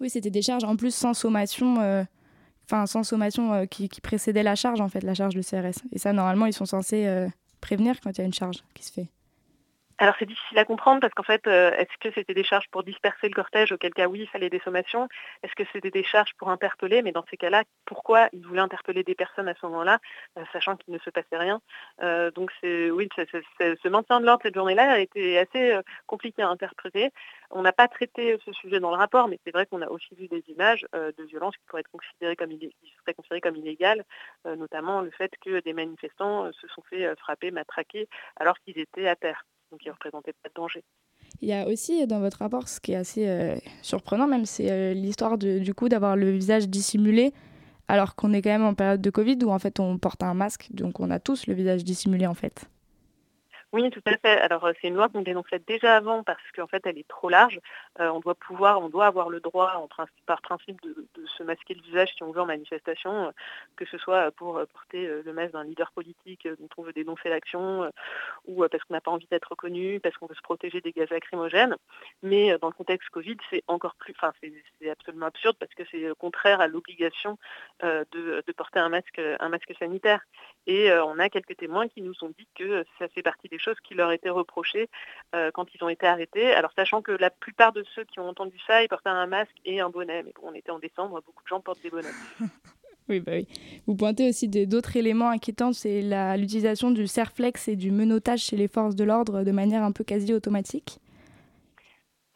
Oui, 0.00 0.10
c'était 0.10 0.30
des 0.30 0.42
charges 0.42 0.64
en 0.64 0.76
plus 0.76 0.94
sans 0.94 1.14
sommation. 1.14 1.80
Euh, 1.80 2.02
enfin, 2.64 2.86
sans 2.86 3.02
sommation 3.02 3.66
qui, 3.66 3.88
qui, 3.88 4.00
précédait 4.00 4.42
la 4.42 4.54
charge, 4.54 4.80
en 4.80 4.88
fait, 4.88 5.02
la 5.02 5.14
charge 5.14 5.34
de 5.34 5.42
CRS. 5.42 5.82
Et 5.92 5.98
ça, 5.98 6.12
normalement, 6.12 6.46
ils 6.46 6.52
sont 6.52 6.66
censés 6.66 7.26
prévenir 7.60 8.00
quand 8.00 8.10
il 8.10 8.18
y 8.18 8.20
a 8.22 8.24
une 8.24 8.32
charge 8.32 8.58
qui 8.74 8.84
se 8.84 8.92
fait. 8.92 9.08
Alors 10.02 10.14
c'est 10.18 10.24
difficile 10.24 10.58
à 10.58 10.64
comprendre 10.64 11.00
parce 11.00 11.12
qu'en 11.12 11.22
fait, 11.22 11.46
euh, 11.46 11.72
est-ce 11.72 11.94
que 12.00 12.10
c'était 12.14 12.32
des 12.32 12.42
charges 12.42 12.68
pour 12.70 12.82
disperser 12.84 13.28
le 13.28 13.34
cortège, 13.34 13.70
auquel 13.70 13.92
cas 13.92 14.06
oui, 14.08 14.20
il 14.20 14.28
fallait 14.28 14.48
des 14.48 14.58
sommations. 14.60 15.08
Est-ce 15.42 15.54
que 15.54 15.64
c'était 15.74 15.90
des 15.90 16.02
charges 16.04 16.32
pour 16.38 16.48
interpeller? 16.48 17.02
Mais 17.02 17.12
dans 17.12 17.24
ces 17.28 17.36
cas-là, 17.36 17.64
pourquoi 17.84 18.30
ils 18.32 18.46
voulaient 18.46 18.62
interpeller 18.62 19.04
des 19.04 19.14
personnes 19.14 19.46
à 19.48 19.54
ce 19.54 19.66
moment-là, 19.66 19.98
euh, 20.38 20.44
sachant 20.54 20.76
qu'il 20.76 20.94
ne 20.94 20.98
se 21.00 21.10
passait 21.10 21.36
rien? 21.36 21.60
Euh, 22.02 22.30
Donc 22.30 22.50
oui, 22.64 23.08
ce 23.18 23.88
maintien 23.88 24.20
de 24.20 24.24
l'ordre 24.26 24.40
cette 24.42 24.54
journée-là 24.54 24.90
a 24.92 24.98
été 25.00 25.38
assez 25.38 25.78
compliqué 26.06 26.40
à 26.42 26.48
interpréter. 26.48 27.10
On 27.50 27.60
n'a 27.60 27.72
pas 27.72 27.86
traité 27.86 28.38
ce 28.46 28.52
sujet 28.54 28.80
dans 28.80 28.90
le 28.90 28.96
rapport, 28.96 29.28
mais 29.28 29.38
c'est 29.44 29.52
vrai 29.52 29.66
qu'on 29.66 29.82
a 29.82 29.88
aussi 29.88 30.14
vu 30.14 30.28
des 30.28 30.42
images 30.48 30.86
de 30.94 31.24
violences 31.24 31.56
qui 31.58 31.64
pourraient 31.66 31.80
être 31.80 31.90
considérées 31.90 32.36
comme 32.36 33.56
illégales, 33.56 34.04
notamment 34.46 35.02
le 35.02 35.10
fait 35.10 35.32
que 35.44 35.60
des 35.60 35.74
manifestants 35.74 36.50
se 36.52 36.68
sont 36.68 36.82
fait 36.88 37.14
frapper, 37.18 37.50
matraquer 37.50 38.08
alors 38.36 38.58
qu'ils 38.60 38.78
étaient 38.78 39.06
à 39.08 39.16
terre 39.16 39.44
donc 39.70 39.84
il 39.84 39.90
représentait 39.90 40.32
pas 40.42 40.48
de 40.48 40.54
danger. 40.54 40.84
Il 41.40 41.48
y 41.48 41.52
a 41.52 41.66
aussi 41.66 42.06
dans 42.06 42.20
votre 42.20 42.38
rapport, 42.38 42.68
ce 42.68 42.80
qui 42.80 42.92
est 42.92 42.96
assez 42.96 43.28
euh, 43.28 43.56
surprenant 43.82 44.26
même, 44.26 44.44
c'est 44.44 44.70
euh, 44.70 44.94
l'histoire 44.94 45.38
du 45.38 45.74
coup 45.74 45.88
d'avoir 45.88 46.16
le 46.16 46.30
visage 46.30 46.68
dissimulé, 46.68 47.32
alors 47.88 48.14
qu'on 48.14 48.32
est 48.32 48.42
quand 48.42 48.50
même 48.50 48.64
en 48.64 48.74
période 48.74 49.00
de 49.00 49.10
Covid 49.10 49.38
où 49.44 49.50
en 49.50 49.58
fait 49.58 49.80
on 49.80 49.98
porte 49.98 50.22
un 50.22 50.34
masque, 50.34 50.68
donc 50.72 51.00
on 51.00 51.10
a 51.10 51.18
tous 51.18 51.46
le 51.46 51.54
visage 51.54 51.84
dissimulé 51.84 52.26
en 52.26 52.34
fait. 52.34 52.68
Oui, 53.72 53.88
tout 53.90 54.02
à 54.04 54.16
fait. 54.16 54.40
Alors 54.40 54.64
euh, 54.64 54.72
c'est 54.80 54.88
une 54.88 54.96
loi 54.96 55.08
qu'on 55.08 55.22
dénonçait 55.22 55.60
déjà 55.60 55.96
avant 55.96 56.24
parce 56.24 56.42
qu'en 56.56 56.66
fait 56.66 56.84
elle 56.86 56.98
est 56.98 57.06
trop 57.06 57.28
large. 57.28 57.60
Euh, 58.00 58.08
on 58.08 58.18
doit 58.18 58.34
pouvoir, 58.34 58.80
on 58.80 58.88
doit 58.88 59.06
avoir 59.06 59.28
le 59.30 59.38
droit 59.38 59.86
par 60.26 60.42
principe 60.42 60.80
de, 60.82 61.06
se 61.38 61.44
masquer 61.44 61.74
le 61.74 61.82
visage 61.82 62.08
si 62.16 62.24
on 62.24 62.32
veut 62.32 62.40
en 62.40 62.46
manifestation, 62.46 63.26
euh, 63.26 63.30
que 63.76 63.84
ce 63.86 63.96
soit 63.96 64.32
pour 64.32 64.60
porter 64.72 65.06
le 65.22 65.32
masque 65.32 65.52
d'un 65.52 65.62
leader 65.62 65.92
politique 65.92 66.48
dont 66.58 66.68
on 66.78 66.82
veut 66.82 66.92
dénoncer 66.92 67.28
l'action, 67.28 67.88
ou 68.46 68.66
parce 68.68 68.82
qu'on 68.84 68.94
n'a 68.94 69.00
pas 69.00 69.12
envie 69.12 69.28
d'être 69.30 69.50
reconnu, 69.50 70.00
parce 70.00 70.16
qu'on 70.16 70.26
veut 70.26 70.34
se 70.34 70.42
protéger 70.42 70.80
des 70.80 70.90
gaz 70.90 71.08
lacrymogènes. 71.10 71.76
Mais 72.22 72.58
dans 72.58 72.68
le 72.68 72.74
contexte 72.74 73.08
Covid, 73.10 73.36
c'est 73.50 73.62
encore 73.68 73.94
plus, 73.94 74.14
enfin 74.16 74.32
c'est 74.40 74.90
absolument 74.90 75.26
absurde 75.26 75.56
parce 75.60 75.72
que 75.74 75.84
c'est 75.90 76.08
contraire 76.18 76.60
à 76.60 76.66
l'obligation 76.66 77.38
de, 77.82 78.52
porter 78.56 78.80
un 78.80 78.88
masque, 78.88 79.20
un 79.38 79.48
masque 79.48 79.72
sanitaire. 79.78 80.22
Et 80.66 80.92
on 80.92 81.18
a 81.18 81.28
quelques 81.28 81.56
témoins 81.56 81.88
qui 81.88 82.02
nous 82.02 82.14
ont 82.22 82.32
dit 82.36 82.48
que 82.56 82.84
ça 82.98 83.08
fait 83.08 83.22
partie 83.22 83.48
des 83.48 83.59
choses 83.60 83.78
qui 83.86 83.94
leur 83.94 84.12
étaient 84.12 84.30
reprochées 84.30 84.88
euh, 85.34 85.50
quand 85.52 85.66
ils 85.74 85.84
ont 85.84 85.88
été 85.88 86.06
arrêtés. 86.06 86.52
Alors 86.52 86.72
sachant 86.74 87.02
que 87.02 87.12
la 87.12 87.30
plupart 87.30 87.72
de 87.72 87.84
ceux 87.94 88.04
qui 88.04 88.20
ont 88.20 88.28
entendu 88.28 88.58
ça, 88.66 88.82
ils 88.82 88.88
portaient 88.88 89.10
un 89.10 89.26
masque 89.26 89.56
et 89.64 89.80
un 89.80 89.90
bonnet. 89.90 90.22
Mais 90.22 90.32
bon, 90.34 90.48
on 90.50 90.54
était 90.54 90.70
en 90.70 90.78
décembre, 90.78 91.22
beaucoup 91.24 91.42
de 91.42 91.48
gens 91.48 91.60
portent 91.60 91.82
des 91.82 91.90
bonnets. 91.90 92.08
Oui, 93.08 93.18
bah 93.18 93.32
oui. 93.34 93.48
Vous 93.88 93.96
pointez 93.96 94.28
aussi 94.28 94.46
d'autres 94.46 94.96
éléments 94.96 95.30
inquiétants, 95.30 95.72
c'est 95.72 96.00
l'utilisation 96.36 96.92
du 96.92 97.08
serflex 97.08 97.66
et 97.66 97.74
du 97.74 97.90
menottage 97.90 98.38
chez 98.44 98.56
les 98.56 98.68
forces 98.68 98.94
de 98.94 99.02
l'ordre 99.02 99.42
de 99.42 99.50
manière 99.50 99.82
un 99.82 99.90
peu 99.90 100.04
quasi 100.04 100.32
automatique. 100.32 101.00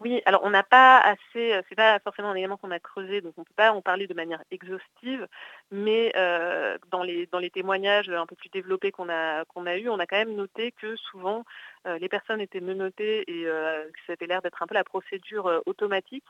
Oui, 0.01 0.21
alors 0.27 0.41
on 0.45 0.51
n'a 0.51 0.65
pas 0.65 0.99
assez, 0.99 1.53
euh, 1.53 1.63
c'est 1.69 1.77
pas 1.77 1.99
forcément 2.01 2.31
un 2.31 2.35
élément 2.35 2.57
qu'on 2.57 2.73
a 2.73 2.81
creusé, 2.81 3.21
donc 3.21 3.33
on 3.37 3.43
ne 3.43 3.45
peut 3.47 3.55
pas 3.55 3.73
en 3.73 3.81
parler 3.81 4.07
de 4.09 4.15
manière 4.15 4.43
exhaustive, 4.51 5.27
mais 5.71 6.13
euh, 6.17 6.77
dans, 6.91 7.03
les, 7.05 7.29
témoignages 7.51 8.09
un 8.11 8.27
peu 8.27 8.35
plus 8.35 8.49
développés 8.51 8.91
qu'on 8.91 9.09
a, 9.09 9.45
qu'on 9.47 9.67
a 9.67 9.77
eus, 9.79 9.89
on 9.89 10.01
a 10.01 10.07
quand 10.07 10.17
même 10.17 10.35
noté 10.35 10.73
que 10.73 10.97
souvent 10.97 11.45
euh, 11.87 11.97
les 11.99 12.09
personnes 12.09 12.41
étaient 12.41 12.61
menottées 12.61 13.21
et 13.31 13.45
que 13.45 14.01
ça 14.07 14.15
avait 14.15 14.27
l'air 14.27 14.43
d'être 14.43 14.63
un 14.63 14.67
peu 14.67 14.75
la 14.75 14.85
procédure 14.85 15.63
automatique, 15.65 16.25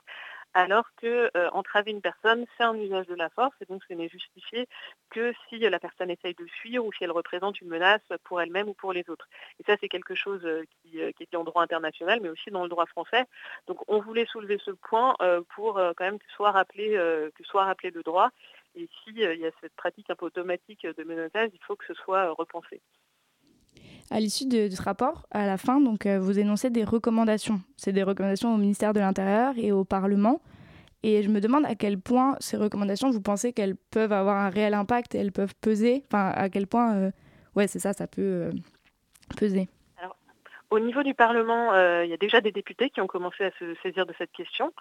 alors 0.54 0.86
que 0.96 1.30
entraver 1.52 1.90
une 1.90 2.00
personne, 2.00 2.46
c'est 2.56 2.64
un 2.64 2.74
usage 2.76 3.06
de 3.06 3.14
la 3.14 3.28
force, 3.30 3.54
et 3.60 3.66
donc 3.66 3.82
ce 3.88 3.94
n'est 3.94 4.08
justifié 4.08 4.66
que 5.10 5.32
si 5.48 5.58
la 5.58 5.78
personne 5.78 6.10
essaye 6.10 6.34
de 6.34 6.46
fuir 6.46 6.84
ou 6.84 6.92
si 6.92 7.04
elle 7.04 7.10
représente 7.10 7.60
une 7.60 7.68
menace 7.68 8.02
pour 8.24 8.40
elle-même 8.40 8.68
ou 8.68 8.74
pour 8.74 8.92
les 8.92 9.04
autres. 9.08 9.28
Et 9.60 9.64
ça, 9.64 9.76
c'est 9.80 9.88
quelque 9.88 10.14
chose 10.14 10.46
qui, 10.82 10.90
qui 10.90 11.00
est 11.00 11.30
dit 11.30 11.36
en 11.36 11.44
droit 11.44 11.62
international, 11.62 12.20
mais 12.22 12.28
aussi 12.28 12.50
dans 12.50 12.62
le 12.62 12.68
droit 12.68 12.86
français. 12.86 13.24
Donc 13.66 13.78
on 13.88 14.00
voulait 14.00 14.26
soulever 14.26 14.58
ce 14.64 14.70
point 14.70 15.14
euh, 15.22 15.42
pour 15.54 15.78
euh, 15.78 15.92
quand 15.96 16.04
même 16.04 16.18
que 16.18 16.30
soit 16.34 16.50
rappelé, 16.50 16.96
euh, 16.96 17.30
soit 17.42 17.64
rappelé 17.64 17.90
le 17.90 18.02
droit. 18.02 18.30
Et 18.74 18.88
s'il 19.02 19.18
y 19.18 19.24
a 19.24 19.50
cette 19.60 19.74
pratique 19.74 20.10
un 20.10 20.16
peu 20.16 20.26
automatique 20.26 20.84
de 20.84 21.04
menottage, 21.04 21.50
il 21.52 21.62
faut 21.64 21.76
que 21.76 21.86
ce 21.86 21.94
soit 21.94 22.30
repensé. 22.32 22.80
À 24.10 24.20
l'issue 24.20 24.46
de, 24.46 24.68
ce 24.68 24.82
rapport, 24.82 25.26
à 25.30 25.46
la 25.46 25.56
fin, 25.56 25.80
donc, 25.80 26.06
vous 26.06 26.38
énoncez 26.38 26.70
des 26.70 26.84
recommandations. 26.84 27.60
C'est 27.76 27.92
des 27.92 28.02
recommandations 28.02 28.54
au 28.54 28.58
ministère 28.58 28.92
de 28.92 29.00
l'Intérieur 29.00 29.54
et 29.56 29.72
au 29.72 29.84
Parlement. 29.84 30.40
Et 31.02 31.22
je 31.22 31.28
me 31.28 31.40
demande 31.40 31.64
à 31.66 31.74
quel 31.74 31.98
point 31.98 32.36
ces 32.40 32.56
recommandations, 32.56 33.10
vous 33.10 33.20
pensez 33.20 33.52
qu'elles 33.52 33.76
peuvent 33.76 34.12
avoir 34.12 34.36
un 34.38 34.50
réel 34.50 34.74
impact, 34.74 35.14
elles 35.14 35.32
peuvent 35.32 35.54
peser, 35.60 36.02
enfin 36.06 36.30
à 36.34 36.48
quel 36.48 36.66
point, 36.66 37.10
ouais, 37.56 37.66
c'est 37.66 37.78
ça, 37.78 37.92
ça 37.92 38.06
peut 38.06 38.50
peser. 39.36 39.68
Au 40.74 40.80
niveau 40.80 41.04
du 41.04 41.14
Parlement, 41.14 41.72
euh, 41.72 42.04
il 42.04 42.10
y 42.10 42.14
a 42.14 42.16
déjà 42.16 42.40
des 42.40 42.50
députés 42.50 42.90
qui 42.90 43.00
ont 43.00 43.06
commencé 43.06 43.44
à 43.44 43.52
se 43.60 43.76
saisir 43.80 44.06
de 44.06 44.14
cette 44.18 44.32
question. 44.32 44.72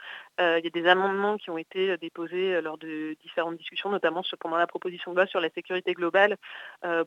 Euh, 0.41 0.57
il 0.57 0.63
y 0.63 0.67
a 0.67 0.71
des 0.71 0.89
amendements 0.89 1.37
qui 1.37 1.51
ont 1.51 1.57
été 1.59 1.95
déposés 1.99 2.55
euh, 2.55 2.61
lors 2.63 2.79
de 2.79 3.15
différentes 3.21 3.57
discussions, 3.57 3.91
notamment 3.91 4.23
pendant 4.39 4.57
la 4.57 4.65
proposition 4.65 5.11
de 5.11 5.17
loi 5.17 5.27
sur 5.27 5.39
la 5.39 5.51
sécurité 5.51 5.93
globale, 5.93 6.37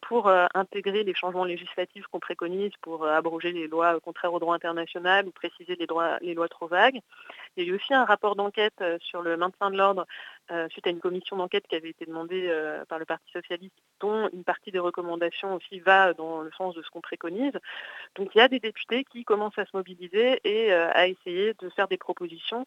pour 0.03 0.31
intégrer 0.55 1.03
les 1.03 1.15
changements 1.15 1.45
législatifs 1.45 2.07
qu'on 2.07 2.21
préconise 2.21 2.71
pour 2.81 3.07
abroger 3.07 3.51
les 3.51 3.67
lois 3.67 3.99
contraires 4.01 4.33
au 4.33 4.39
droit 4.39 4.55
international 4.55 5.27
ou 5.27 5.33
préciser 5.33 5.77
les 5.77 6.35
lois 6.35 6.49
trop 6.49 6.69
vagues. 6.69 7.01
Il 7.57 7.65
y 7.65 7.67
a 7.67 7.73
eu 7.73 7.77
aussi 7.77 7.95
un 7.95 8.05
rapport 8.05 8.37
d'enquête 8.37 8.83
sur 9.01 9.23
le 9.23 9.37
maintien 9.37 9.71
de 9.71 9.77
l'ordre 9.77 10.07
suite 10.71 10.87
à 10.87 10.91
une 10.91 11.01
commission 11.01 11.37
d'enquête 11.37 11.67
qui 11.67 11.75
avait 11.75 11.91
été 11.91 12.07
demandée 12.07 12.53
par 12.89 12.99
le 12.99 13.05
Parti 13.05 13.31
socialiste, 13.33 13.75
dont 14.01 14.29
une 14.33 14.45
partie 14.45 14.71
des 14.71 14.79
recommandations 14.79 15.55
aussi 15.55 15.81
va 15.81 16.13
dans 16.15 16.43
le 16.43 16.51
sens 16.53 16.75
de 16.75 16.83
ce 16.83 16.91
qu'on 16.91 17.01
préconise. 17.01 17.59
Donc 18.17 18.35
il 18.35 18.39
y 18.39 18.41
a 18.41 18.49
des 18.49 18.61
députés 18.61 19.05
qui 19.05 19.25
commencent 19.25 19.59
à 19.59 19.67
se 19.67 19.77
mobiliser 19.77 20.41
et 20.45 20.73
euh, 20.73 20.91
à 20.93 21.07
essayer 21.07 21.55
de 21.55 21.69
faire 21.71 21.89
des 21.89 21.99
propositions 21.99 22.65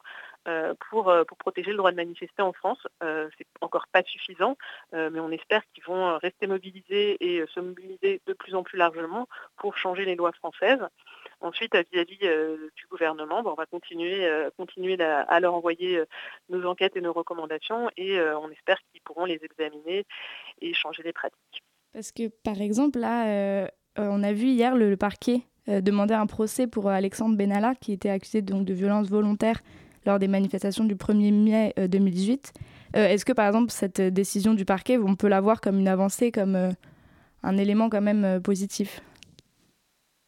euh, 0.48 0.74
pour, 0.90 1.10
euh, 1.10 1.24
pour 1.24 1.38
protéger 1.38 1.72
le 1.72 1.78
droit 1.78 1.92
de 1.92 1.96
manifester 1.96 2.42
en 2.42 2.54
France. 2.54 2.80
c'est 3.02 3.48
encore 3.62 3.88
pas 3.92 4.04
suffisant, 4.04 4.56
mais 4.94 5.20
on 5.20 5.32
espère 5.32 5.62
qu'ils 5.74 5.84
vont 5.84 6.18
rester 6.18 6.48
mobilisés 6.48 7.18
et 7.20 7.46
se 7.48 7.60
mobiliser 7.60 8.22
de 8.26 8.34
plus 8.34 8.56
en 8.56 8.64
plus 8.64 8.78
largement 8.78 9.28
pour 9.58 9.78
changer 9.78 10.06
les 10.06 10.16
lois 10.16 10.32
françaises. 10.32 10.86
Ensuite, 11.42 11.74
vis-à-vis 11.74 12.18
du 12.18 12.88
gouvernement, 12.90 13.42
on 13.46 13.54
va 13.54 13.66
continuer, 13.66 14.30
continuer 14.58 15.02
à 15.02 15.40
leur 15.40 15.54
envoyer 15.54 16.04
nos 16.50 16.66
enquêtes 16.66 16.98
et 16.98 17.02
nos 17.02 17.14
recommandations 17.14 17.90
et 17.96 18.20
on 18.22 18.50
espère 18.50 18.78
qu'ils 18.92 19.02
pourront 19.02 19.24
les 19.26 19.40
examiner 19.42 20.06
et 20.62 20.74
changer 20.74 21.02
les 21.04 21.14
pratiques. 21.14 21.64
Parce 21.94 22.12
que, 22.12 22.28
par 22.28 22.62
exemple, 22.62 23.00
là, 23.00 23.70
on 23.96 24.22
a 24.22 24.34
vu 24.34 24.48
hier 24.48 24.76
le 24.76 24.98
parquet 24.98 25.44
euh, 25.70 25.82
demander 25.82 26.16
un 26.16 26.26
procès 26.26 26.68
pour 26.68 26.88
euh, 26.88 26.92
Alexandre 26.92 27.38
Benalla, 27.38 27.76
qui 27.76 27.92
était 27.92 28.10
accusé 28.10 28.42
donc, 28.42 28.66
de 28.66 28.74
violence 28.74 29.08
volontaire 29.08 29.62
lors 30.06 30.18
des 30.18 30.28
manifestations 30.28 30.86
du 30.86 30.96
1er 30.96 31.32
mai 31.32 31.74
2018. 31.78 32.54
Euh, 32.96 33.08
est-ce 33.08 33.26
que, 33.26 33.34
par 33.34 33.46
exemple, 33.48 33.70
cette 33.70 34.02
décision 34.02 34.54
du 34.54 34.66
parquet, 34.66 34.98
on 34.98 35.16
peut 35.16 35.28
la 35.28 35.42
voir 35.42 35.62
comme 35.62 35.78
une 35.78 35.88
avancée, 35.88 36.32
comme 36.32 36.74
un 37.44 37.58
élément 37.58 37.90
quand 37.90 38.02
même 38.02 38.42
positif? 38.42 39.02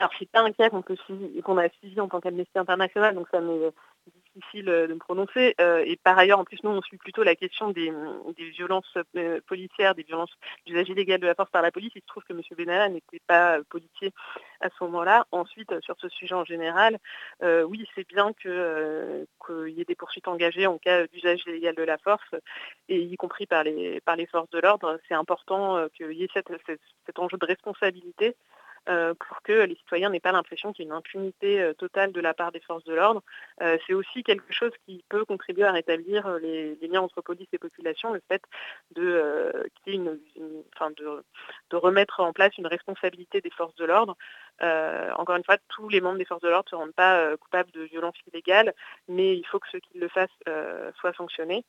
Alors, 0.02 0.12
c'est 0.18 0.32
pas 0.32 0.42
un 0.42 0.52
cas 0.52 0.72
qu'on 0.72 1.58
a 1.60 1.70
suivi 1.70 2.00
en 2.00 2.08
tant 2.08 2.20
qu'Amnesty 2.20 2.58
International, 2.58 3.14
donc 3.14 3.28
ça 3.30 3.40
m'est 3.40 3.72
difficile 4.34 4.68
euh, 4.68 4.88
de 4.88 4.96
me 4.96 4.98
prononcer. 4.98 5.54
Euh, 5.62 5.84
et 5.86 5.96
par 5.96 6.18
ailleurs, 6.18 6.40
en 6.40 6.44
plus, 6.44 6.58
nous, 6.64 6.72
on 6.72 6.82
suit 6.82 6.98
plutôt 6.98 7.22
la 7.22 7.36
question 7.36 7.70
des, 7.70 7.94
violences 8.58 8.98
euh, 9.16 9.40
policières, 9.46 9.94
des 9.94 10.02
violences 10.02 10.32
d'usage 10.66 10.90
illégal 10.90 11.20
de 11.20 11.28
la 11.28 11.36
force 11.36 11.52
par 11.52 11.62
la 11.62 11.70
police. 11.70 11.92
Il 11.94 12.02
se 12.02 12.08
trouve 12.08 12.24
que 12.24 12.34
M. 12.34 12.42
Benalla 12.58 12.90
n'était 12.90 13.22
pas 13.28 13.60
policier 13.70 14.12
à 14.60 14.70
ce 14.70 14.84
moment-là. 14.86 15.28
Ensuite, 15.32 15.72
sur 15.82 15.96
ce 16.00 16.10
sujet 16.10 16.34
en 16.34 16.46
général, 16.46 16.98
oui, 17.42 17.88
c'est 17.94 18.08
bien 18.08 18.34
qu'il 18.34 19.28
y 19.68 19.82
ait 19.82 19.86
des 19.86 19.96
poursuites 19.96 20.28
engagées 20.28 20.66
en 20.66 20.80
cas 20.80 21.06
d'usage 21.06 21.44
illégal 21.46 21.76
de 21.76 21.84
la 21.84 22.00
force, 22.00 22.34
et 22.90 23.00
y 23.02 23.16
compris 23.18 23.46
par 23.46 23.64
les, 23.64 24.02
forces 24.32 24.50
de 24.50 24.60
l'ordre. 24.60 25.00
C'est 25.08 25.14
important 25.14 25.88
qu'il 25.90 26.14
y 26.14 26.24
ait 26.24 26.30
cet 26.34 27.20
enjeu 27.20 27.38
de 27.38 27.46
responsabilité 27.46 28.30
euh, 28.30 28.61
pour 28.86 29.42
que 29.44 29.52
les 29.52 29.76
citoyens 29.76 30.10
n'aient 30.10 30.20
pas 30.20 30.32
l'impression 30.32 30.74
qu'il 30.74 30.86
y 30.86 30.88
a 30.88 30.92
une 30.92 30.98
impunité 30.98 31.62
euh, 31.62 31.74
totale 31.74 32.12
de 32.12 32.22
la 32.22 32.34
part 32.34 32.52
des 32.52 32.60
forces 32.60 32.84
de 32.84 32.94
l'ordre. 32.94 33.22
Euh, 33.62 33.78
c'est 33.86 33.94
aussi 33.94 34.24
quelque 34.24 34.52
chose 34.52 34.72
qui 34.86 35.04
peut 35.10 35.26
contribuer 35.26 35.64
à 35.64 35.72
rétablir 35.72 36.38
les, 36.40 36.76
liens 36.82 37.02
entre 37.02 37.22
police 37.22 37.48
et 37.54 37.58
population, 37.58 38.14
le 38.14 38.22
fait 38.28 38.42
de, 38.96 39.70
de, 39.88 41.76
remettre 41.76 42.20
en 42.20 42.34
place 42.34 42.58
une 42.58 42.68
responsabilité 42.68 43.42
des 43.42 43.50
forces 43.52 43.76
de 43.76 43.86
l'ordre. 43.86 44.18
encore 44.62 45.36
une 45.36 45.44
fois, 45.44 45.58
tous 45.70 45.90
les 45.90 46.02
membres 46.02 46.18
des 46.18 46.26
forces 46.26 46.42
de 46.42 46.50
l'ordre 46.50 46.66
ne 46.66 46.70
se 46.70 46.76
rendent 46.76 46.94
pas 46.94 47.38
coupables 47.38 47.72
de 47.72 47.84
violences 47.84 48.18
illégales, 48.28 48.74
mais 49.08 49.38
il 49.38 49.46
faut 49.46 49.60
que 49.60 49.70
ceux 49.72 49.80
qui 49.80 49.98
le 49.98 50.08
fassent 50.10 50.30
soient 51.00 51.14
sanctionnés. 51.14 51.64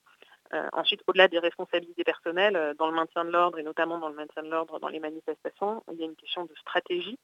Euh, 0.54 0.68
ensuite, 0.72 1.00
au-delà 1.06 1.28
des 1.28 1.38
responsabilités 1.38 2.04
personnelles, 2.04 2.56
euh, 2.56 2.74
dans 2.74 2.86
le 2.86 2.94
maintien 2.94 3.24
de 3.24 3.30
l'ordre 3.30 3.58
et 3.58 3.62
notamment 3.62 3.98
dans 3.98 4.08
le 4.08 4.14
maintien 4.14 4.42
de 4.42 4.50
l'ordre 4.50 4.78
dans 4.80 4.88
les 4.88 5.00
manifestations, 5.00 5.82
il 5.92 5.98
y 5.98 6.02
a 6.02 6.06
une 6.06 6.16
question 6.16 6.44
de 6.44 6.54
stratégie. 6.56 7.18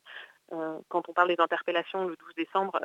Euh, 0.53 0.79
quand 0.89 1.07
on 1.11 1.13
parle 1.13 1.29
des 1.29 1.41
interpellations 1.41 2.07
le 2.07 2.17
12 2.17 2.35
décembre, 2.35 2.81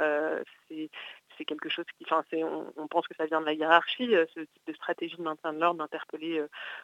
c'est 0.70 1.46
quelque 1.46 1.70
chose 1.70 1.86
qui, 1.98 2.06
on, 2.44 2.74
on, 2.76 2.88
pense 2.88 3.08
que 3.08 3.16
ça 3.16 3.26
vient 3.26 3.40
de 3.40 3.46
la 3.46 3.54
hiérarchie, 3.54 4.14
ce 4.36 4.42
type 4.42 4.68
de 4.68 4.74
stratégie 4.74 5.16
de 5.16 5.22
maintien 5.22 5.54
de 5.54 5.60
l'ordre, 5.60 5.80
d'interpeller 5.80 6.44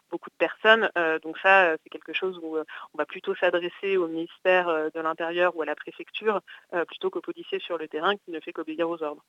beaucoup 0.10 0.30
de 0.30 0.36
personnes. 0.36 0.90
donc 1.22 1.38
ça, 1.40 1.76
c'est 1.84 1.90
quelque 1.90 2.14
chose 2.14 2.40
où 2.42 2.58
on 2.58 2.98
va 2.98 3.06
plutôt 3.06 3.36
s'adresser 3.36 3.98
au 3.98 4.08
ministère 4.08 4.68
de 4.68 5.00
l'Intérieur 5.02 5.56
ou 5.56 5.62
à 5.62 5.66
la 5.66 5.76
préfecture 5.76 6.42
plutôt 6.88 7.10
qu'aux 7.10 7.22
policiers 7.22 7.60
sur 7.60 7.78
le 7.78 7.88
terrain 7.90 8.16
qui 8.16 8.32
ne 8.32 8.40
fait 8.40 8.54
qu'obéir 8.54 8.90
aux 8.90 9.04
ordres 9.04 9.24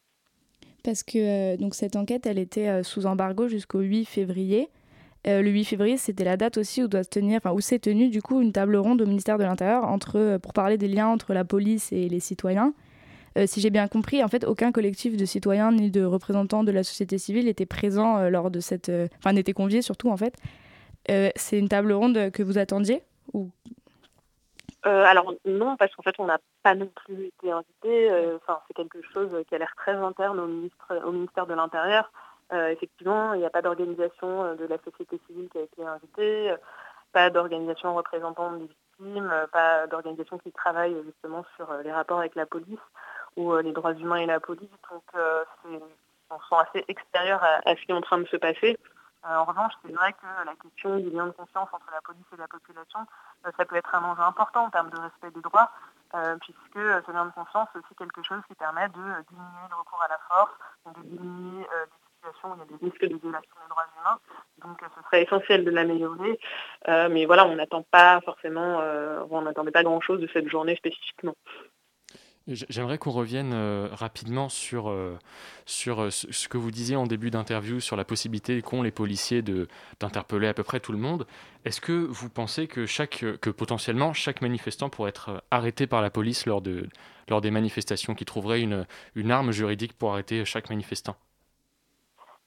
parce 0.83 1.03
que 1.03 1.19
euh, 1.55 1.57
donc 1.57 1.75
cette 1.75 1.97
enquête, 1.97 2.27
elle 2.27 2.39
était 2.39 2.69
euh, 2.69 2.83
sous 2.83 3.07
embargo 3.07 3.49
jusqu'au 3.49 3.81
8 3.81 4.05
février. 4.05 4.69
Euh, 5.27 5.43
le 5.43 5.51
8 5.51 5.65
février, 5.65 5.97
c'était 5.97 6.25
la 6.25 6.37
date 6.37 6.57
aussi 6.59 6.83
où 6.83 6.89
doit 6.89 7.03
se 7.03 7.09
tenir, 7.09 7.39
enfin 7.39 7.53
où 7.53 7.61
s'est 7.61 7.79
tenue 7.79 8.09
du 8.09 8.23
coup 8.23 8.41
une 8.41 8.53
table 8.53 8.77
ronde 8.77 9.03
au 9.03 9.07
ministère 9.07 9.39
de 9.39 9.45
l'Intérieur 9.45 9.85
entre 9.85 10.39
pour 10.43 10.53
parler 10.53 10.79
des 10.79 10.89
liens 10.89 11.09
entre 11.09 11.35
la 11.35 11.45
police 11.45 11.93
et 11.93 12.09
les 12.09 12.21
citoyens. 12.21 12.73
si 13.47 13.61
j'ai 13.61 13.71
bien 13.71 13.87
compris, 13.87 14.25
en 14.25 14.29
fait, 14.29 14.45
aucun 14.45 14.73
collectif 14.73 15.17
de 15.17 15.25
citoyens 15.27 15.73
ni 15.73 15.91
de 15.91 16.03
représentants 16.05 16.65
de 16.65 16.73
la 16.73 16.83
société 16.83 17.19
civile 17.19 17.49
était 17.49 17.67
présent 17.67 18.31
lors 18.31 18.51
de 18.51 18.61
cette, 18.61 18.91
enfin 19.19 19.35
n'était 19.35 19.53
convié 19.53 19.83
surtout 19.83 20.09
en 20.09 20.17
fait. 20.17 20.35
c'est 21.37 21.59
une 21.59 21.69
table 21.69 21.93
ronde 21.93 22.31
que 22.31 22.43
vous 22.43 22.57
attendiez 22.57 23.03
ou 23.35 23.51
euh, 24.87 25.05
alors 25.05 25.35
non, 25.45 25.77
parce 25.77 25.95
qu'en 25.95 26.03
fait 26.03 26.15
on 26.19 26.27
n'a 26.27 26.39
pas 26.63 26.75
non 26.75 26.91
plus 27.05 27.27
été 27.27 27.53
invité. 27.53 28.11
Euh, 28.11 28.37
enfin, 28.37 28.61
c'est 28.67 28.75
quelque 28.75 29.03
chose 29.13 29.31
qui 29.49 29.55
a 29.55 29.59
l'air 29.59 29.75
très 29.77 29.95
interne 29.95 30.41
au, 30.41 31.13
ministère 31.13 31.47
de 31.47 31.55
l'Intérieur. 31.55 32.11
Euh, 32.53 32.69
effectivement, 32.69 33.35
il 33.35 33.41
n'y 33.41 33.47
a 33.47 33.51
pas 33.51 33.63
d'organisation 33.63 34.55
de 34.55 34.67
la 34.67 34.79
société 34.79 35.21
civile 35.27 35.49
qui 35.51 35.59
a 35.59 35.63
été 35.63 35.85
invitée, 35.85 36.55
pas 37.13 37.31
d'organisation 37.31 37.95
représentant 37.95 38.53
des 38.53 38.67
victimes, 38.67 39.33
pas 39.53 39.87
d'organisation 39.87 40.39
qui 40.39 40.51
travaille 40.51 40.97
justement 41.05 41.45
sur 41.57 41.73
les 41.85 41.93
rapports 41.93 42.19
avec 42.19 42.35
la 42.35 42.47
police 42.47 42.79
ou 43.37 43.55
les 43.57 43.73
droits 43.73 43.93
humains 43.93 44.17
et 44.17 44.27
la 44.27 44.41
police. 44.41 44.69
Donc 44.91 45.05
on 46.31 46.39
sent 46.39 46.69
assez 46.69 46.85
extérieur 46.89 47.43
à, 47.43 47.77
ce 47.77 47.85
qui 47.85 47.93
est 47.93 47.95
en 47.95 48.01
train 48.01 48.19
de 48.19 48.27
se 48.27 48.37
passer. 48.37 48.77
En 49.23 49.45
revanche, 49.45 49.73
c'est 49.85 49.93
vrai 49.93 50.13
que 50.15 50.47
la 50.47 50.55
question 50.57 50.97
du 50.97 51.11
lien 51.11 51.27
de 51.27 51.33
confiance 51.33 51.69
entre 51.73 51.87
la 51.93 52.01
police 52.01 52.25
et 52.33 52.37
la 52.37 52.49
population, 52.49 53.01
euh, 53.47 53.51
ça 53.57 53.65
peut 53.65 53.77
être 53.77 53.95
un 53.95 54.03
enjeu 54.03 54.23
important 54.23 54.65
en 54.65 54.71
termes 54.71 54.91
de 54.91 54.99
respect 54.99 55.31
des 55.31 55.43
droits, 55.43 55.71
euh, 56.15 56.37
puisque 56.41 56.77
euh, 56.77 57.01
ce 57.07 57.13
lien 57.13 57.27
de 57.27 57.33
confiance, 57.33 57.69
c'est 57.73 57.81
aussi 57.81 57.95
quelque 57.97 58.23
chose 58.23 58.41
qui 58.49 58.55
permet 58.55 58.89
de 58.89 59.05
diminuer 59.29 59.67
le 59.69 59.77
recours 59.77 60.03
à 60.03 60.09
la 60.09 60.19
force, 60.27 60.53
de 60.97 61.03
diminuer 61.03 61.65
des 61.65 62.01
situations 62.17 62.53
où 62.53 62.55
il 62.55 62.59
y 62.61 62.63
a 62.63 62.79
des 62.79 62.87
risques 62.87 63.03
de 63.03 63.21
violation 63.21 63.55
des 63.63 63.69
droits 63.69 63.87
humains. 64.01 64.19
Donc 64.65 64.81
ce 64.81 65.03
serait 65.05 65.23
essentiel 65.23 65.65
de 65.65 65.71
l'améliorer. 65.71 66.41
mais 66.87 67.27
voilà, 67.27 67.47
on 67.47 67.57
n'attend 67.57 67.83
pas 67.83 68.21
forcément, 68.23 68.79
on 69.31 69.43
n'attendait 69.43 69.71
pas 69.71 69.83
grand-chose 69.83 70.21
de 70.21 70.29
cette 70.33 70.49
journée 70.49 70.77
spécifiquement. 70.77 71.35
J'aimerais 72.51 72.99
qu'on 72.99 73.13
revienne 73.13 73.53
euh, 73.53 73.89
rapidement 73.93 74.49
sur, 74.49 74.91
euh, 74.91 75.17
sur 75.67 76.03
euh, 76.03 76.11
ce 76.11 76.49
que 76.49 76.59
vous 76.59 76.73
disiez 76.73 76.97
en 76.97 77.07
début 77.07 77.31
d'interview 77.31 77.79
sur 77.79 77.95
la 77.95 78.05
possibilité 78.05 78.61
qu'ont 78.61 78.83
les 78.83 78.91
policiers 78.91 79.43
d'interpeller 80.01 80.49
à 80.49 80.55
peu 80.55 80.65
près 80.65 80.81
tout 80.81 80.91
le 80.91 80.99
monde. 80.99 81.27
Est-ce 81.65 81.81
que 81.81 81.93
vous 81.93 82.29
pensez 82.29 82.67
que, 82.67 82.87
chaque, 82.87 83.25
que 83.41 83.51
potentiellement 83.51 84.13
chaque 84.13 84.43
manifestant 84.43 84.91
pourrait 84.91 85.11
être 85.11 85.45
arrêté 85.53 85.87
par 85.87 86.03
la 86.03 86.11
police 86.11 86.47
lors, 86.47 86.61
de, 86.61 86.89
lors 87.29 87.41
des 87.41 87.53
manifestations, 87.53 88.15
qui 88.15 88.25
trouverait 88.25 88.63
une, 88.63 88.85
une 89.15 89.31
arme 89.31 89.53
juridique 89.53 89.93
pour 89.93 90.13
arrêter 90.13 90.45
chaque 90.45 90.71
manifestant? 90.71 91.17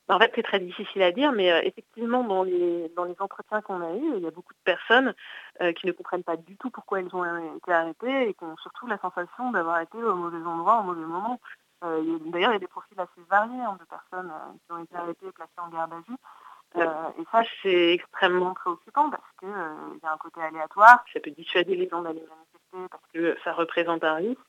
En 0.10 0.20
fait, 0.20 0.32
c'est 0.36 0.44
très 0.44 0.60
difficile 0.60 1.02
à 1.02 1.12
dire, 1.12 1.32
mais 1.32 1.52
euh, 1.52 1.62
effectivement, 1.64 2.24
dans 2.24 2.44
les, 2.44 2.90
dans 2.96 3.06
les 3.06 3.16
entretiens 3.20 3.62
qu'on 3.62 3.82
a 3.82 3.94
eus, 3.96 4.18
il 4.18 4.24
y 4.24 4.28
a 4.28 4.32
beaucoup 4.32 4.54
de 4.54 4.60
personnes 4.64 5.14
euh, 5.62 5.72
qui 5.72 5.88
ne 5.88 5.94
comprennent 5.94 6.24
pas 6.24 6.36
du 6.36 6.58
tout 6.58 6.70
pourquoi 6.70 7.00
elles 7.00 7.16
ont 7.16 7.56
été 7.56 7.72
arrêtées 7.72 8.30
et 8.30 8.34
qui 8.34 8.44
ont 8.44 8.58
surtout 8.58 8.88
la 8.88 8.98
sensation 8.98 9.52
d'avoir 9.52 9.80
été 9.80 9.98
au 9.98 10.16
mauvais 10.16 10.46
endroit, 10.46 10.80
au 10.80 10.84
mauvais 10.84 11.06
moment. 11.06 11.40
Euh, 11.84 12.20
d'ailleurs, 12.26 12.52
il 12.52 12.56
y 12.56 12.58
a 12.58 12.60
des 12.60 12.68
profils 12.68 13.00
assez 13.00 13.22
variés 13.30 13.62
hein, 13.62 13.78
de 13.80 13.86
personnes 13.86 14.32
qui 14.66 14.72
ont 14.74 14.84
été 14.84 14.96
arrêtées 14.96 15.28
et 15.28 15.32
placées 15.32 15.52
en 15.58 15.70
garde 15.70 15.94
à 15.94 16.02
vue. 16.08 17.22
et 17.22 17.26
ça, 17.32 17.44
c'est 17.62 17.94
extrêmement 17.94 18.54
préoccupant 18.54 19.10
parce 19.10 19.32
qu'il 19.40 19.50
y 19.50 20.06
a 20.06 20.12
un 20.12 20.18
côté 20.18 20.42
aléatoire, 20.42 21.04
ça 21.14 21.20
peut 21.22 21.32
dissuader 21.32 21.76
les 21.76 21.88
gens 21.88 22.02
d'aller 22.02 22.22
manifester 22.22 22.53
parce 22.90 23.04
que 23.14 23.38
ça 23.44 23.54
représente 23.54 24.04
un 24.04 24.16
risque. 24.16 24.40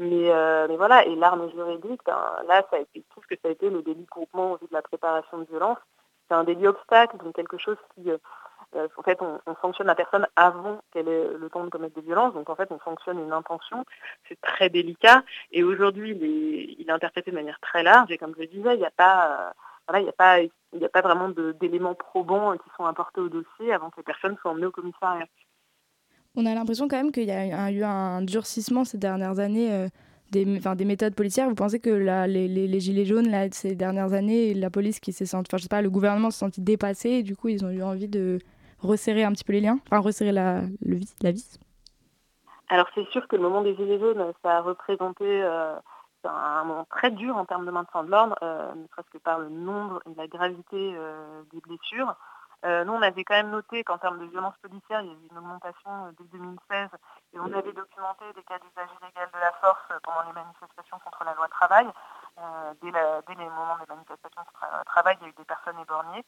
Euh, 0.00 0.66
mais, 0.68 0.76
voilà, 0.76 1.06
et 1.06 1.14
l'arme 1.16 1.50
juridique, 1.50 2.00
ben, 2.04 2.20
là, 2.46 2.64
ça 2.70 2.76
a 2.76 2.80
été, 2.80 3.02
je 3.02 3.10
trouve 3.10 3.24
que 3.26 3.34
ça 3.42 3.48
a 3.48 3.50
été 3.50 3.70
le 3.70 3.82
délit 3.82 4.06
groupement 4.10 4.52
au 4.52 4.56
vu 4.56 4.66
de 4.66 4.74
la 4.74 4.82
préparation 4.82 5.38
de 5.38 5.44
violence. 5.44 5.78
C'est 6.28 6.34
un 6.34 6.44
délit 6.44 6.66
obstacle, 6.66 7.16
donc 7.18 7.34
quelque 7.34 7.58
chose 7.58 7.78
qui, 7.94 8.10
euh, 8.10 8.18
euh, 8.74 8.88
en 8.96 9.02
fait, 9.02 9.20
on, 9.22 9.40
sanctionne 9.62 9.86
la 9.86 9.94
personne 9.94 10.26
avant 10.36 10.80
qu'elle 10.92 11.08
ait 11.08 11.28
le 11.32 11.48
temps 11.48 11.64
de 11.64 11.70
commettre 11.70 11.94
des 11.94 12.02
violences. 12.02 12.34
Donc, 12.34 12.50
en 12.50 12.56
fait, 12.56 12.70
on 12.70 12.80
sanctionne 12.80 13.18
une 13.18 13.32
intention. 13.32 13.84
C'est 14.28 14.40
très 14.40 14.68
délicat. 14.68 15.22
Et 15.52 15.64
aujourd'hui, 15.64 16.10
il 16.10 16.88
est, 16.88 16.92
interprété 16.92 17.30
de 17.30 17.36
manière 17.36 17.60
très 17.60 17.82
large. 17.82 18.10
Et 18.10 18.18
comme 18.18 18.34
je 18.34 18.40
le 18.40 18.46
disais, 18.46 18.74
il 18.74 18.78
n'y 18.78 18.86
a 18.86 18.90
pas, 18.90 19.52
voilà, 19.88 20.00
il 20.00 20.04
n'y 20.04 20.10
a 20.18 20.40
il 20.72 20.84
a 20.84 20.88
pas 20.88 21.00
vraiment 21.00 21.28
d'éléments 21.28 21.94
probants 21.94 22.56
qui 22.58 22.68
sont 22.76 22.84
apportés 22.84 23.20
au 23.20 23.28
dossier 23.28 23.72
avant 23.72 23.90
que 23.90 23.96
les 23.96 24.02
personnes 24.02 24.36
soient 24.38 24.50
emmenées 24.50 24.66
au 24.66 24.72
commissariat 24.72 25.26
on 26.36 26.44
a 26.46 26.54
l'impression 26.54 26.86
quand 26.86 26.96
même 26.96 27.12
qu'il 27.12 27.24
y 27.24 27.32
a 27.32 27.70
eu 27.70 27.82
un 27.82 28.22
durcissement 28.22 28.84
ces 28.84 28.98
dernières 28.98 29.38
années 29.38 29.72
euh, 29.72 29.88
des, 30.30 30.44
des, 30.44 30.84
méthodes 30.84 31.14
policières. 31.14 31.48
Vous 31.48 31.54
pensez 31.54 31.80
que 31.80 31.90
les, 31.90 32.80
gilets 32.80 33.06
jaunes, 33.06 33.28
là, 33.28 33.46
ces 33.50 33.74
dernières 33.74 34.12
années, 34.12 34.52
la 34.54 34.70
police 34.70 35.00
qui 35.00 35.12
s'est 35.12 35.26
sentie, 35.26 35.48
enfin, 35.50 35.56
je 35.56 35.62
sais 35.62 35.68
pas, 35.68 35.82
le 35.82 35.90
gouvernement 35.90 36.30
s'est 36.30 36.40
senti 36.40 36.60
dépassé 36.60 37.10
et 37.10 37.22
du 37.22 37.34
coup, 37.36 37.48
ils 37.48 37.64
ont 37.64 37.70
eu 37.70 37.82
envie 37.82 38.08
de 38.08 38.38
resserrer 38.80 39.24
un 39.24 39.32
petit 39.32 39.44
peu 39.44 39.54
les 39.54 39.60
liens, 39.60 39.78
enfin, 39.86 39.98
resserrer 39.98 40.32
la 40.32 40.62
vis 41.22 41.58
Alors, 42.68 42.86
c'est 42.94 43.08
sûr 43.08 43.26
que 43.28 43.36
le 43.36 43.42
moment 43.42 43.62
des 43.62 43.74
gilets 43.74 43.98
jaunes, 43.98 44.32
ça 44.42 44.58
a 44.58 44.60
représenté 44.60 45.24
euh, 45.24 45.74
un 46.24 46.64
moment 46.64 46.86
très 46.90 47.10
dur 47.12 47.36
en 47.36 47.46
termes 47.46 47.64
de 47.64 47.70
maintien 47.70 48.04
de 48.04 48.10
l'ordre, 48.10 48.36
euh, 48.42 48.74
ne 48.74 48.86
serait-ce 48.88 49.10
que 49.10 49.18
par 49.18 49.38
le 49.38 49.48
nombre 49.48 50.02
et 50.06 50.14
la 50.16 50.26
gravité 50.26 50.94
des 51.52 51.60
blessures. 51.60 52.14
Euh, 52.64 52.84
nous, 52.84 52.94
on 52.94 53.02
avait 53.02 53.24
quand 53.24 53.34
même 53.34 53.50
noté 53.50 53.84
qu'en 53.84 53.98
termes 53.98 54.18
de 54.18 54.24
violence 54.26 54.56
policière, 54.62 55.00
il 55.02 55.08
y 55.08 55.10
a 55.10 55.12
eu 55.12 55.28
une 55.30 55.38
augmentation 55.38 56.06
euh, 56.06 56.12
dès 56.18 56.24
2016 56.38 56.88
et 57.34 57.38
on 57.38 57.52
avait 57.52 57.72
documenté 57.72 58.24
des 58.34 58.42
cas 58.44 58.58
d'usage 58.58 58.88
illégal 59.00 59.28
de 59.32 59.38
la 59.38 59.52
force 59.60 59.84
euh, 59.90 59.98
pendant 60.02 60.22
les 60.22 60.32
manifestations 60.32 60.98
contre 61.00 61.24
la 61.24 61.34
loi 61.34 61.48
travail. 61.48 61.86
dès, 62.80 62.90
les 62.90 63.48
moments 63.50 63.76
des 63.78 63.86
manifestations 63.94 64.42
contre 64.44 64.62
la 64.62 64.70
loi 64.70 64.84
travail, 64.84 65.16
il 65.20 65.24
y 65.24 65.26
a 65.26 65.28
eu 65.28 65.34
des 65.34 65.44
personnes 65.44 65.78
éborgnées. 65.78 66.24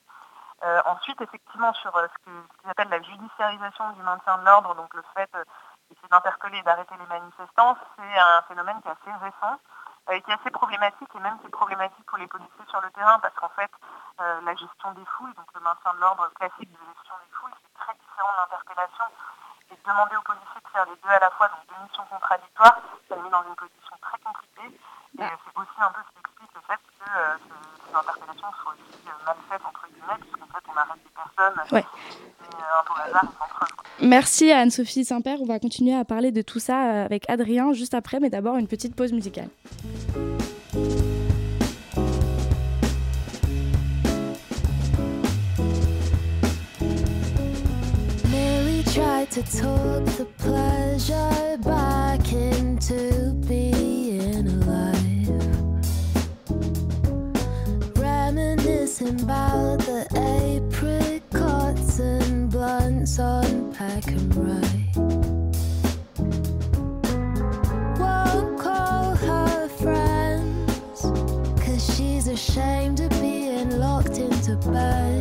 ensuite, 0.84 1.20
effectivement, 1.20 1.72
sur 1.72 1.92
ce 1.92 2.24
qu'ils 2.24 2.70
appellent 2.70 2.90
la 2.90 3.02
judiciarisation 3.02 3.92
du 3.92 4.02
maintien 4.02 4.38
de 4.38 4.44
l'ordre, 4.44 4.74
donc 4.74 4.92
le 4.94 5.02
fait 5.14 5.30
d'interpeller 6.10 6.58
et 6.58 6.62
d'arrêter 6.62 6.94
les 6.98 7.06
manifestants, 7.06 7.76
c'est 7.96 8.18
un 8.18 8.42
phénomène 8.42 8.80
qui 8.82 8.88
est 8.88 8.92
assez 8.92 9.12
récent 9.24 9.58
assez 10.08 10.50
problématique 10.50 11.08
et 11.14 11.20
même 11.20 11.36
c'est 11.42 11.50
problématique 11.50 12.04
pour 12.06 12.18
les 12.18 12.26
policiers 12.26 12.64
sur 12.68 12.80
le 12.80 12.90
terrain 12.90 13.18
parce 13.20 13.34
qu'en 13.34 13.48
fait 13.50 13.70
euh, 14.20 14.40
la 14.44 14.54
gestion 14.54 14.92
des 14.92 15.04
foules, 15.04 15.34
donc 15.34 15.46
le 15.54 15.60
maintien 15.60 15.92
de 15.94 16.00
l'ordre 16.00 16.28
classique 16.34 16.70
de 16.72 16.80
gestion 16.80 17.14
des 17.20 17.32
foules, 17.36 17.52
c'est 17.60 17.74
très 17.78 17.94
différent 17.94 18.32
de 18.32 18.38
l'interpellation 18.40 19.04
et 19.70 19.76
demander 19.84 20.16
aux 20.16 20.22
policiers 20.22 20.62
de 20.64 20.68
faire 20.72 20.86
les 20.86 20.96
deux 20.96 21.12
à 21.12 21.20
la 21.20 21.30
fois, 21.30 21.48
donc 21.48 21.60
deux 21.68 21.82
missions 21.84 22.04
contradictoires, 22.08 22.78
ça 23.08 23.16
met 23.16 23.30
dans 23.30 23.44
une 23.44 23.56
position 23.56 23.96
très 24.00 24.18
compliquée 24.18 24.80
et 25.18 25.28
c'est 25.28 25.56
aussi 25.60 25.78
un 25.78 25.92
peu 25.92 26.00
ce 26.00 26.10
qui 26.12 26.20
explique 26.24 26.52
le 26.56 26.62
fait 26.64 26.80
que 26.80 27.04
euh, 27.04 27.36
ces 27.44 27.94
interpellations 27.94 28.52
soient 28.62 28.72
aussi 28.72 29.08
euh, 29.08 29.24
mal 29.26 29.36
faites 29.48 29.64
entre 29.64 29.84
guillemets 29.92 30.18
puisqu'en 30.20 30.48
fait 30.48 30.64
on 30.68 30.76
arrête 30.76 31.02
des 31.04 31.14
personnes 31.14 31.58
ouais. 31.72 31.84
un 31.84 32.82
peu 32.84 32.92
au 32.92 33.02
hasard 33.04 33.24
et 33.24 33.36
sans 33.38 33.48
preuve. 33.48 33.68
Merci 34.00 34.52
à 34.52 34.60
Anne-Sophie 34.60 35.04
Saint-Père. 35.04 35.38
On 35.40 35.46
va 35.46 35.58
continuer 35.58 35.94
à 35.94 36.04
parler 36.04 36.30
de 36.30 36.42
tout 36.42 36.60
ça 36.60 36.90
euh, 36.90 37.04
avec 37.04 37.28
Adrien 37.28 37.72
juste 37.72 37.94
après, 37.94 38.20
mais 38.20 38.30
d'abord 38.30 38.56
une 38.56 38.68
petite 38.68 38.94
pause 38.94 39.12
musicale. 39.12 39.48
To 49.42 49.58
talk 49.58 50.04
the 50.16 50.24
pleasure 50.38 51.58
back 51.58 52.32
into 52.32 53.34
being 53.46 54.48
alive. 54.48 55.28
Reminiscing 57.96 59.20
about 59.22 59.78
the 59.80 60.08
apricots 60.16 62.00
and 62.00 62.50
blunts 62.50 63.20
on 63.20 63.76
I 63.78 64.00
can 64.00 64.28
write. 64.30 64.96
Won't 68.00 68.58
call 68.58 69.14
her 69.14 69.68
friends, 69.68 71.02
cause 71.62 71.96
she's 71.96 72.26
ashamed 72.26 72.98
of 72.98 73.10
being 73.20 73.78
locked 73.78 74.18
into 74.18 74.56
bed. 74.72 75.17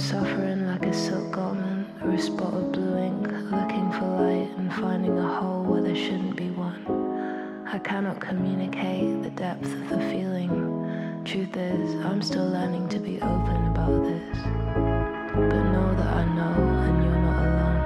Suffering 0.00 0.66
like 0.66 0.86
a 0.86 0.94
silk 0.94 1.30
garment 1.30 1.86
or 2.02 2.12
a 2.12 2.18
spot 2.18 2.54
of 2.54 2.72
blue 2.72 2.96
ink, 2.96 3.26
looking 3.52 3.92
for 3.92 4.06
light 4.06 4.50
and 4.56 4.72
finding 4.72 5.18
a 5.18 5.28
hole 5.28 5.62
where 5.62 5.82
there 5.82 5.94
shouldn't 5.94 6.36
be 6.36 6.48
one. 6.50 6.82
I 7.66 7.78
cannot 7.78 8.18
communicate 8.18 9.22
the 9.22 9.28
depth 9.30 9.66
of 9.66 9.88
the 9.90 9.98
feeling. 10.10 10.48
Truth 11.26 11.54
is, 11.54 11.94
I'm 12.06 12.22
still 12.22 12.48
learning 12.48 12.88
to 12.88 12.98
be 12.98 13.16
open 13.16 13.66
about 13.66 14.02
this. 14.04 14.38
But 15.34 15.64
know 15.74 15.94
that 15.94 16.16
I 16.16 16.24
know 16.34 16.56
and 16.86 17.04
you're 17.04 17.22
not 17.28 17.44
alone. 17.50 17.82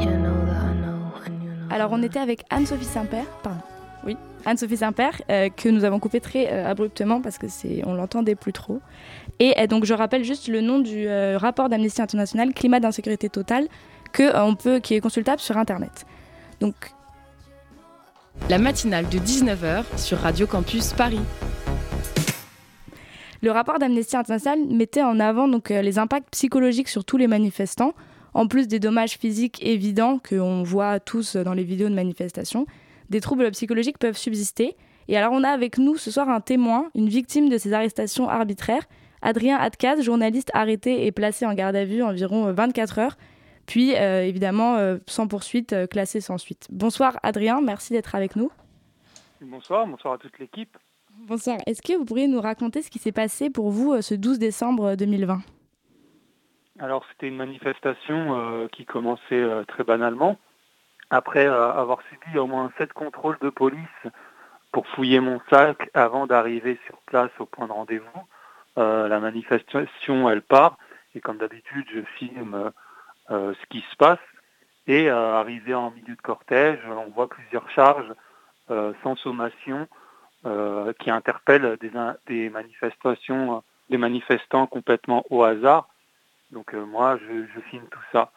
You 0.00 0.16
know 0.18 0.46
that 0.46 0.62
I 0.62 0.72
know 0.72 1.12
and 1.26 1.42
you're 1.42 1.54
not 1.54 1.72
Alors 1.72 1.92
on 1.92 2.02
était 2.02 2.20
avec 2.20 2.44
Anne-Sophie 2.48 2.86
Saint-Père, 2.86 3.26
pardon, 3.42 3.60
Anne-Sophie 4.44 4.78
Saint-Père, 4.78 5.20
euh, 5.30 5.48
que 5.48 5.68
nous 5.68 5.84
avons 5.84 5.98
coupé 5.98 6.20
très 6.20 6.52
euh, 6.52 6.66
abruptement 6.66 7.20
parce 7.20 7.38
que 7.38 7.48
c'est, 7.48 7.82
on 7.86 7.94
l'entendait 7.94 8.34
plus 8.34 8.52
trop. 8.52 8.80
Et 9.38 9.58
euh, 9.58 9.66
donc 9.66 9.84
je 9.84 9.94
rappelle 9.94 10.24
juste 10.24 10.48
le 10.48 10.60
nom 10.60 10.78
du 10.78 11.08
rapport 11.36 11.68
d'Amnesty 11.68 12.02
International, 12.02 12.52
climat 12.52 12.80
d'insécurité 12.80 13.28
totale, 13.28 13.68
que 14.12 14.36
on 14.36 14.54
peut, 14.54 14.80
qui 14.80 14.94
est 14.94 15.00
consultable 15.00 15.40
sur 15.40 15.56
internet. 15.56 16.06
Donc 16.60 16.74
La 18.48 18.58
matinale 18.58 19.08
de 19.08 19.18
19h 19.18 19.84
sur 19.96 20.18
Radio 20.18 20.46
Campus 20.46 20.92
Paris. 20.92 21.20
Le 23.40 23.52
rapport 23.52 23.78
d'Amnesty 23.78 24.16
International 24.16 24.58
mettait 24.66 25.02
en 25.02 25.20
avant 25.20 25.46
donc, 25.46 25.68
les 25.68 25.98
impacts 25.98 26.30
psychologiques 26.30 26.88
sur 26.88 27.04
tous 27.04 27.16
les 27.16 27.28
manifestants, 27.28 27.92
en 28.34 28.48
plus 28.48 28.66
des 28.66 28.80
dommages 28.80 29.16
physiques 29.16 29.64
évidents 29.64 30.18
qu'on 30.18 30.64
voit 30.64 30.98
tous 30.98 31.36
dans 31.36 31.54
les 31.54 31.62
vidéos 31.62 31.88
de 31.88 31.94
manifestation. 31.94 32.66
Des 33.10 33.20
troubles 33.20 33.50
psychologiques 33.52 33.98
peuvent 33.98 34.16
subsister. 34.16 34.76
Et 35.08 35.16
alors 35.16 35.32
on 35.32 35.44
a 35.44 35.48
avec 35.48 35.78
nous 35.78 35.96
ce 35.96 36.10
soir 36.10 36.28
un 36.28 36.40
témoin, 36.40 36.90
une 36.94 37.08
victime 37.08 37.48
de 37.48 37.58
ces 37.58 37.72
arrestations 37.72 38.28
arbitraires, 38.28 38.84
Adrien 39.22 39.56
Atkaz, 39.56 40.02
journaliste 40.02 40.50
arrêté 40.54 41.06
et 41.06 41.12
placé 41.12 41.46
en 41.46 41.54
garde 41.54 41.76
à 41.76 41.84
vue 41.84 42.02
environ 42.02 42.52
24 42.52 42.98
heures, 42.98 43.16
puis 43.66 43.96
euh, 43.96 44.22
évidemment 44.22 44.76
euh, 44.76 44.98
sans 45.06 45.26
poursuite, 45.26 45.72
euh, 45.72 45.86
classé 45.86 46.20
sans 46.20 46.38
suite. 46.38 46.68
Bonsoir 46.70 47.18
Adrien, 47.22 47.60
merci 47.62 47.94
d'être 47.94 48.14
avec 48.14 48.36
nous. 48.36 48.50
Bonsoir, 49.40 49.86
bonsoir 49.86 50.14
à 50.14 50.18
toute 50.18 50.38
l'équipe. 50.38 50.76
Bonsoir. 51.26 51.58
Est-ce 51.66 51.82
que 51.82 51.96
vous 51.98 52.04
pourriez 52.04 52.28
nous 52.28 52.40
raconter 52.40 52.80
ce 52.80 52.90
qui 52.90 53.00
s'est 53.00 53.12
passé 53.12 53.50
pour 53.50 53.70
vous 53.70 53.92
euh, 53.92 54.00
ce 54.00 54.14
12 54.14 54.38
décembre 54.38 54.94
2020 54.94 55.40
Alors 56.78 57.04
c'était 57.10 57.26
une 57.28 57.36
manifestation 57.36 58.38
euh, 58.38 58.68
qui 58.68 58.84
commençait 58.84 59.22
euh, 59.32 59.64
très 59.64 59.82
banalement. 59.82 60.38
Après 61.10 61.46
euh, 61.46 61.72
avoir 61.72 62.00
subi 62.10 62.38
au 62.38 62.46
moins 62.46 62.70
sept 62.76 62.92
contrôles 62.92 63.38
de 63.40 63.48
police 63.48 63.78
pour 64.72 64.86
fouiller 64.88 65.20
mon 65.20 65.40
sac 65.48 65.90
avant 65.94 66.26
d'arriver 66.26 66.78
sur 66.86 66.98
place 67.06 67.30
au 67.38 67.46
point 67.46 67.66
de 67.66 67.72
rendez-vous, 67.72 68.28
euh, 68.76 69.08
la 69.08 69.18
manifestation 69.18 70.28
elle 70.28 70.42
part 70.42 70.76
et 71.14 71.20
comme 71.20 71.38
d'habitude 71.38 71.86
je 71.94 72.02
filme 72.18 72.72
euh, 73.30 73.54
ce 73.54 73.66
qui 73.70 73.82
se 73.90 73.96
passe 73.96 74.18
et 74.86 75.10
arrivé 75.10 75.74
en 75.74 75.90
milieu 75.90 76.14
de 76.14 76.22
cortège 76.22 76.80
on 76.86 77.10
voit 77.10 77.28
plusieurs 77.28 77.68
charges 77.70 78.12
sans 79.02 79.16
sommation 79.16 79.86
qui 80.98 81.10
interpellent 81.10 81.76
des, 82.26 82.48
manifestations, 82.48 83.62
des 83.90 83.98
manifestants 83.98 84.66
complètement 84.66 85.24
au 85.28 85.42
hasard. 85.42 85.88
Donc 86.52 86.72
moi, 86.72 87.18
je 87.18 87.60
filme 87.68 87.86
tout 87.90 88.00
ça. 88.12 88.30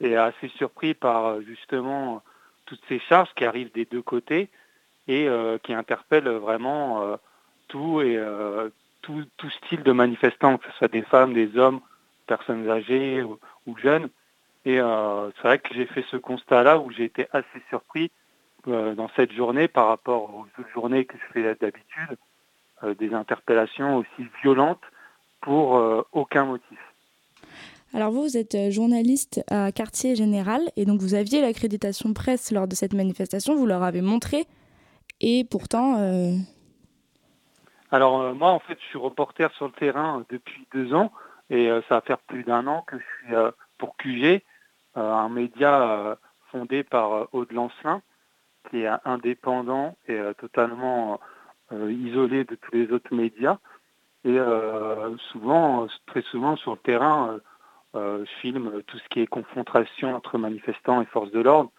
Et 0.00 0.16
assez 0.16 0.48
surpris 0.48 0.94
par 0.94 1.26
euh, 1.26 1.40
justement 1.42 2.22
toutes 2.66 2.80
ces 2.88 2.98
charges 3.00 3.32
qui 3.34 3.44
arrivent 3.44 3.72
des 3.72 3.84
deux 3.84 4.02
côtés 4.02 4.48
et 5.08 5.28
euh, 5.28 5.58
qui 5.58 5.74
interpellent 5.74 6.28
vraiment 6.28 7.02
euh, 7.02 7.16
tout 7.68 8.00
et 8.00 8.18
tout, 9.02 9.24
tout 9.36 9.50
style 9.50 9.82
de 9.82 9.92
manifestants, 9.92 10.58
que 10.58 10.66
ce 10.66 10.78
soit 10.78 10.88
des 10.88 11.02
femmes, 11.02 11.34
des 11.34 11.56
hommes, 11.56 11.80
personnes 12.26 12.68
âgées 12.68 13.22
ou, 13.22 13.38
jeunes. 13.78 14.08
Et 14.64 14.78
c'est 14.78 15.42
vrai 15.44 15.60
que 15.60 15.72
j'ai 15.72 15.86
fait 15.86 16.04
ce 16.10 16.16
constat-là 16.16 16.80
où 16.80 16.90
j'ai 16.90 17.04
été 17.04 17.28
assez 17.32 17.62
surpris 17.68 18.10
dans 18.66 19.08
cette 19.14 19.32
journée 19.32 19.68
par 19.68 19.86
rapport 19.86 20.34
aux 20.34 20.46
autres 20.58 20.70
journées 20.74 21.04
que 21.04 21.16
je 21.16 21.32
fais 21.32 21.54
d'habitude, 21.54 22.18
des 22.98 23.14
interpellations 23.14 23.98
aussi 23.98 24.28
violentes 24.42 24.82
pour 25.40 25.80
aucun 26.12 26.46
motif. 26.46 26.89
Alors 27.92 28.12
vous, 28.12 28.22
vous 28.22 28.36
êtes 28.36 28.54
euh, 28.54 28.70
journaliste 28.70 29.42
à 29.50 29.72
Quartier 29.72 30.14
Général 30.14 30.60
et 30.76 30.84
donc 30.84 31.00
vous 31.00 31.14
aviez 31.14 31.40
l'accréditation 31.40 32.12
presse 32.14 32.52
lors 32.52 32.68
de 32.68 32.76
cette 32.76 32.94
manifestation, 32.94 33.56
vous 33.56 33.66
leur 33.66 33.82
avez 33.82 34.00
montré 34.00 34.46
et 35.20 35.44
pourtant... 35.50 35.98
euh, 35.98 36.36
Alors 37.90 38.20
euh, 38.20 38.32
moi 38.32 38.52
en 38.52 38.60
fait 38.60 38.78
je 38.80 38.86
suis 38.86 38.98
reporter 38.98 39.52
sur 39.54 39.66
le 39.66 39.72
terrain 39.72 40.24
depuis 40.30 40.68
deux 40.72 40.94
ans 40.94 41.10
et 41.50 41.68
ça 41.88 41.96
va 41.96 42.00
faire 42.02 42.18
plus 42.18 42.44
d'un 42.44 42.68
an 42.68 42.84
que 42.86 42.96
je 42.96 43.02
suis 43.02 43.34
pour 43.76 43.96
QG, 43.96 44.40
un 44.94 45.28
média 45.28 46.16
fondé 46.52 46.84
par 46.84 47.26
Aude 47.34 47.50
Lancelin 47.50 48.02
qui 48.70 48.82
est 48.82 48.90
indépendant 49.04 49.96
et 50.06 50.16
totalement 50.38 51.18
isolé 51.72 52.44
de 52.44 52.54
tous 52.54 52.70
les 52.72 52.92
autres 52.92 53.12
médias. 53.12 53.58
Et 54.24 54.38
souvent, 55.32 55.88
très 56.06 56.22
souvent 56.22 56.54
sur 56.54 56.70
le 56.70 56.78
terrain, 56.78 57.40
filme 58.40 58.82
tout 58.86 58.98
ce 58.98 59.08
qui 59.08 59.20
est 59.20 59.26
confrontation 59.26 60.14
entre 60.14 60.38
manifestants 60.38 61.02
et 61.02 61.06
forces 61.06 61.30
de 61.32 61.40
l'ordre. 61.40 61.72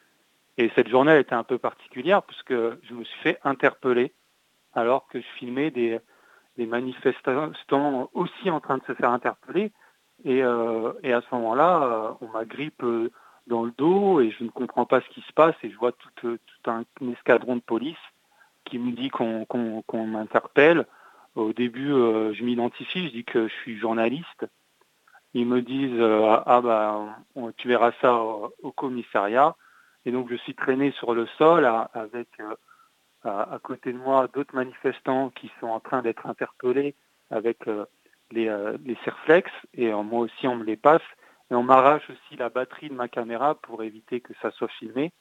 Et 0.57 0.69
cette 0.75 0.89
journée 0.89 1.17
était 1.17 1.35
un 1.35 1.43
peu 1.43 1.57
particulière 1.57 2.23
puisque 2.23 2.53
je 2.53 2.93
me 2.93 3.03
suis 3.03 3.19
fait 3.21 3.39
interpeller 3.43 4.13
alors 4.73 5.07
que 5.07 5.19
je 5.19 5.27
filmais 5.37 5.71
des, 5.71 5.99
manifestants 6.57 8.09
aussi 8.13 8.49
en 8.51 8.59
train 8.59 8.77
de 8.77 8.83
se 8.83 8.93
faire 8.93 9.11
interpeller. 9.11 9.71
Et, 10.23 10.43
euh, 10.43 10.91
à 11.03 11.21
ce 11.21 11.35
moment-là, 11.35 11.83
euh, 11.83 12.11
on 12.21 12.27
m'agrippe 12.27 12.83
euh, 12.83 13.09
dans 13.47 13.63
le 13.63 13.71
dos 13.77 14.21
et 14.21 14.31
je 14.31 14.43
ne 14.43 14.49
comprends 14.49 14.85
pas 14.85 15.01
ce 15.01 15.09
qui 15.09 15.21
se 15.21 15.33
passe 15.33 15.55
et 15.63 15.69
je 15.69 15.77
vois 15.77 15.91
tout, 15.91 16.27
euh, 16.27 16.37
un, 16.65 16.83
escadron 17.11 17.55
de 17.55 17.61
police 17.61 17.97
qui 18.65 18.79
me 18.79 18.91
dit 18.91 19.09
qu'on 19.09 19.45
m'interpelle. 20.07 20.85
Au 21.35 21.53
début, 21.53 21.91
euh, 21.91 22.33
je 22.33 22.43
m'identifie, 22.43 23.07
je 23.07 23.11
dis 23.11 23.23
que 23.23 23.47
je 23.47 23.53
suis 23.53 23.77
journaliste. 23.77 24.45
Ils 25.33 25.45
me 25.45 25.61
disent 25.61 25.99
euh, 25.99 26.37
ah 26.45 26.61
bah 26.61 27.05
on- 27.35 27.51
tu 27.53 27.67
verras 27.67 27.91
ça 28.01 28.15
au, 28.15 28.71
commissariat. 28.71 29.55
Et 30.05 30.11
donc 30.11 30.29
je 30.29 30.35
suis 30.35 30.55
traîné 30.55 30.91
sur 30.91 31.13
le 31.13 31.27
sol 31.37 31.65
avec 31.93 32.27
euh, 32.39 32.55
à, 33.23 33.59
côté 33.63 33.93
de 33.93 33.97
moi 33.97 34.27
d'autres 34.33 34.55
manifestants 34.55 35.29
qui 35.29 35.51
sont 35.59 35.67
en 35.67 35.79
train 35.79 36.01
d'être 36.01 36.25
interpellés 36.25 36.95
avec 37.29 37.67
euh, 37.67 37.85
les, 38.31 38.45
les 38.83 38.97
Serflex. 39.05 39.49
Et 39.73 39.91
moi 39.93 40.21
aussi 40.21 40.47
on 40.47 40.55
me 40.55 40.63
les 40.63 40.77
passe. 40.77 41.03
Et 41.49 41.55
on 41.55 41.63
m'arrache 41.63 42.09
aussi 42.09 42.37
la 42.37 42.49
batterie 42.49 42.89
de 42.89 42.95
ma 42.95 43.07
caméra 43.07 43.55
pour 43.55 43.83
éviter 43.83 44.21
que 44.21 44.33
ça 44.41 44.51
soit 44.51 44.69
filmé. 44.79 45.11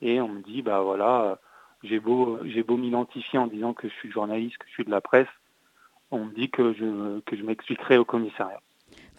Et 0.00 0.20
on 0.20 0.28
me 0.28 0.42
dit 0.42 0.62
bah 0.62 0.80
voilà 0.80 1.38
j'ai 1.82 1.98
beau 1.98 2.38
j'ai 2.44 2.62
beau 2.62 2.76
m'identifier 2.76 3.38
en 3.38 3.46
disant 3.46 3.74
que 3.74 3.88
je 3.88 3.94
suis 3.94 4.10
journaliste 4.10 4.56
que 4.58 4.66
je 4.68 4.72
suis 4.72 4.84
de 4.84 4.90
la 4.90 5.00
presse 5.00 5.28
on 6.10 6.26
me 6.26 6.32
dit 6.32 6.50
que 6.50 6.72
je 6.72 7.20
que 7.20 7.36
je 7.36 7.42
m'expliquerai 7.42 7.98
au 7.98 8.04
commissariat 8.04 8.60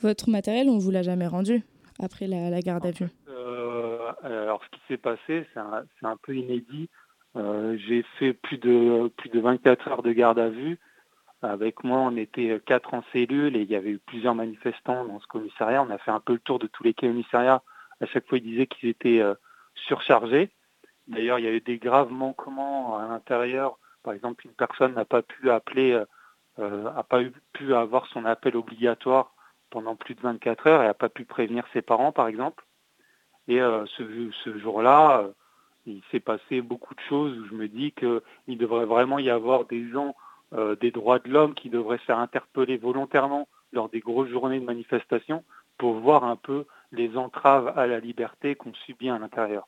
votre 0.03 0.29
matériel, 0.29 0.69
on 0.69 0.77
vous 0.77 0.91
l'a 0.91 1.01
jamais 1.01 1.27
rendu 1.27 1.63
après 1.99 2.27
la, 2.27 2.49
la 2.49 2.59
garde 2.59 2.85
à 2.85 2.91
vue. 2.91 3.09
Euh, 3.29 4.11
alors 4.23 4.61
ce 4.63 4.69
qui 4.69 4.81
s'est 4.87 4.97
passé, 4.97 5.47
c'est 5.53 6.05
un, 6.05 6.17
peu 6.17 6.35
inédit. 6.35 6.89
Euh, 7.35 7.77
j'ai 7.87 8.03
fait 8.19 8.33
plus 8.33 8.57
de 8.57 9.11
plus 9.17 9.29
de 9.29 9.39
24 9.39 9.87
heures 9.87 10.03
de 10.03 10.11
garde 10.11 10.39
à 10.39 10.49
vue. 10.49 10.79
Avec 11.41 11.83
moi, 11.83 11.99
on 11.99 12.15
était 12.15 12.61
quatre 12.65 12.93
en 12.93 13.03
cellule 13.11 13.57
et 13.57 13.61
il 13.61 13.69
y 13.69 13.75
avait 13.75 13.91
eu 13.91 13.99
plusieurs 13.99 14.35
manifestants 14.35 15.03
dans 15.05 15.19
ce 15.19 15.27
commissariat. 15.27 15.83
On 15.83 15.89
a 15.89 15.97
fait 15.97 16.11
un 16.11 16.21
peu 16.21 16.33
le 16.33 16.39
tour 16.39 16.57
de 16.57 16.67
tous 16.67 16.83
les 16.83 16.93
commissariats. 16.93 17.63
À 17.99 18.05
chaque 18.05 18.27
fois, 18.27 18.37
ils 18.37 18.43
disaient 18.43 18.67
qu'ils 18.67 18.89
étaient 18.89 19.19
euh, 19.19 19.33
surchargés. 19.87 20.51
D'ailleurs, 21.07 21.39
il 21.39 21.45
y 21.45 21.47
a 21.47 21.51
eu 21.51 21.59
des 21.59 21.79
graves 21.79 22.11
manquements 22.11 22.97
à 22.97 23.07
l'intérieur. 23.07 23.77
Par 24.03 24.13
exemple, 24.13 24.45
une 24.45 24.53
personne 24.53 24.93
n'a 24.93 25.03
pas 25.03 25.21
pu 25.21 25.49
appeler, 25.49 26.01
euh, 26.59 26.89
a 26.95 27.03
pas 27.03 27.21
eu, 27.21 27.33
pu 27.51 27.73
avoir 27.73 28.05
son 28.07 28.23
appel 28.23 28.55
obligatoire 28.55 29.32
pendant 29.73 29.95
plus 29.95 30.13
de 30.13 30.21
24 30.21 30.67
heures 30.67 30.83
et 30.83 30.85
n'a 30.85 30.93
pas 30.93 31.09
pu 31.09 31.25
prévenir 31.25 31.65
ses 31.73 31.81
parents, 31.81 32.11
par 32.11 32.27
exemple. 32.27 32.63
Et 33.47 33.59
euh, 33.59 33.85
ce, 33.97 34.03
ce 34.43 34.57
jour-là, 34.59 35.21
euh, 35.21 35.31
il 35.87 36.03
s'est 36.11 36.19
passé 36.19 36.61
beaucoup 36.61 36.93
de 36.93 37.01
choses 37.09 37.35
où 37.39 37.45
je 37.47 37.55
me 37.55 37.67
dis 37.67 37.91
qu'il 37.91 38.57
devrait 38.57 38.85
vraiment 38.85 39.17
y 39.17 39.31
avoir 39.31 39.65
des 39.65 39.89
gens 39.89 40.15
euh, 40.53 40.75
des 40.75 40.91
droits 40.91 41.17
de 41.17 41.29
l'homme 41.29 41.55
qui 41.55 41.71
devraient 41.71 41.97
se 41.97 42.03
faire 42.03 42.19
interpeller 42.19 42.77
volontairement 42.77 43.47
lors 43.71 43.89
des 43.89 44.01
grosses 44.01 44.29
journées 44.29 44.59
de 44.59 44.65
manifestation 44.65 45.43
pour 45.79 45.95
voir 45.95 46.23
un 46.23 46.35
peu 46.35 46.65
les 46.91 47.17
entraves 47.17 47.73
à 47.75 47.87
la 47.87 47.99
liberté 47.99 48.53
qu'on 48.53 48.73
subit 48.85 49.09
à 49.09 49.17
l'intérieur. 49.17 49.67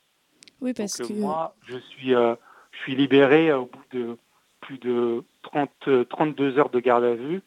Oui, 0.60 0.72
parce 0.74 0.98
Donc, 1.00 1.08
que... 1.08 1.14
moi, 1.14 1.56
je 1.66 1.78
suis, 1.78 2.14
euh, 2.14 2.36
je 2.70 2.78
suis 2.78 2.94
libéré 2.94 3.52
au 3.52 3.66
bout 3.66 3.82
de 3.90 4.16
plus 4.60 4.78
de 4.78 5.24
30, 5.42 5.70
euh, 5.88 6.04
32 6.04 6.58
heures 6.58 6.70
de 6.70 6.78
garde 6.78 7.02
à 7.02 7.14
vue, 7.14 7.42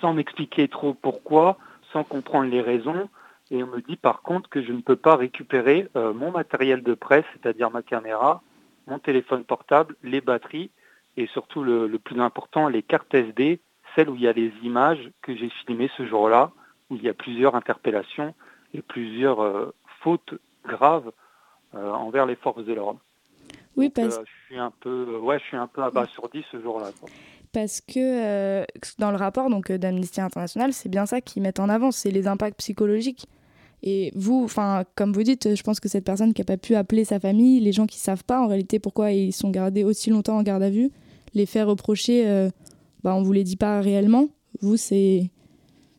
sans 0.00 0.14
m'expliquer 0.14 0.68
trop 0.68 0.94
pourquoi, 0.94 1.58
sans 1.92 2.04
comprendre 2.04 2.50
les 2.50 2.60
raisons. 2.60 3.08
Et 3.50 3.62
on 3.62 3.66
me 3.66 3.80
dit 3.80 3.96
par 3.96 4.22
contre 4.22 4.48
que 4.48 4.62
je 4.62 4.72
ne 4.72 4.80
peux 4.80 4.96
pas 4.96 5.16
récupérer 5.16 5.88
euh, 5.96 6.12
mon 6.12 6.30
matériel 6.30 6.82
de 6.82 6.94
presse, 6.94 7.24
c'est-à-dire 7.32 7.70
ma 7.70 7.82
caméra, 7.82 8.42
mon 8.86 8.98
téléphone 8.98 9.44
portable, 9.44 9.96
les 10.02 10.20
batteries, 10.20 10.70
et 11.16 11.26
surtout 11.28 11.62
le, 11.62 11.88
plus 11.98 12.20
important, 12.20 12.68
les 12.68 12.82
cartes 12.82 13.12
SD, 13.12 13.60
celles 13.94 14.08
où 14.08 14.14
il 14.14 14.22
y 14.22 14.28
a 14.28 14.32
les 14.32 14.52
images 14.62 15.10
que 15.22 15.34
j'ai 15.34 15.50
filmées 15.66 15.90
ce 15.96 16.06
jour-là, 16.06 16.52
où 16.88 16.96
il 16.96 17.02
y 17.02 17.08
a 17.08 17.14
plusieurs 17.14 17.56
interpellations 17.56 18.34
et 18.72 18.82
plusieurs 18.82 19.40
euh, 19.42 19.74
fautes 20.00 20.34
graves 20.64 21.10
euh, 21.74 21.90
envers 21.90 22.26
les 22.26 22.36
forces 22.36 22.64
de 22.64 22.72
l'ordre. 22.72 23.00
Oui, 23.76 23.90
parce... 23.90 24.20
Je 24.20 24.46
suis 24.46 24.58
un 24.58 24.72
peu, 24.80 25.16
ouais, 25.18 25.38
je 25.38 25.44
suis 25.44 25.56
un 25.56 25.66
peu 25.66 25.82
abasourdi 25.82 26.44
ce 26.50 26.60
jour-là. 26.60 26.90
Parce 27.52 27.80
que 27.80 28.64
dans 28.98 29.10
le 29.10 29.16
rapport 29.16 29.50
donc 29.50 29.72
d'Amnesty 29.72 30.20
International, 30.20 30.72
c'est 30.72 30.88
bien 30.88 31.06
ça 31.06 31.20
qu'ils 31.20 31.42
mettent 31.42 31.60
en 31.60 31.68
avant, 31.68 31.90
c'est 31.90 32.10
les 32.10 32.28
impacts 32.28 32.58
psychologiques. 32.58 33.26
Et 33.82 34.12
vous, 34.14 34.44
enfin, 34.44 34.84
comme 34.94 35.12
vous 35.12 35.22
dites, 35.22 35.54
je 35.54 35.62
pense 35.62 35.80
que 35.80 35.88
cette 35.88 36.04
personne 36.04 36.34
qui 36.34 36.42
n'a 36.42 36.44
pas 36.44 36.58
pu 36.58 36.74
appeler 36.74 37.04
sa 37.04 37.18
famille, 37.18 37.60
les 37.60 37.72
gens 37.72 37.86
qui 37.86 37.98
savent 37.98 38.24
pas 38.24 38.40
en 38.40 38.46
réalité 38.46 38.78
pourquoi 38.78 39.12
ils 39.12 39.32
sont 39.32 39.50
gardés 39.50 39.84
aussi 39.84 40.10
longtemps 40.10 40.36
en 40.36 40.42
garde 40.42 40.62
à 40.62 40.70
vue, 40.70 40.90
les 41.34 41.46
faire 41.46 41.66
reprocher, 41.66 42.28
euh, 42.28 42.50
bah, 43.02 43.14
on 43.14 43.22
vous 43.22 43.32
les 43.32 43.44
dit 43.44 43.56
pas 43.56 43.80
réellement. 43.80 44.28
Vous, 44.60 44.76
c'est. 44.76 45.30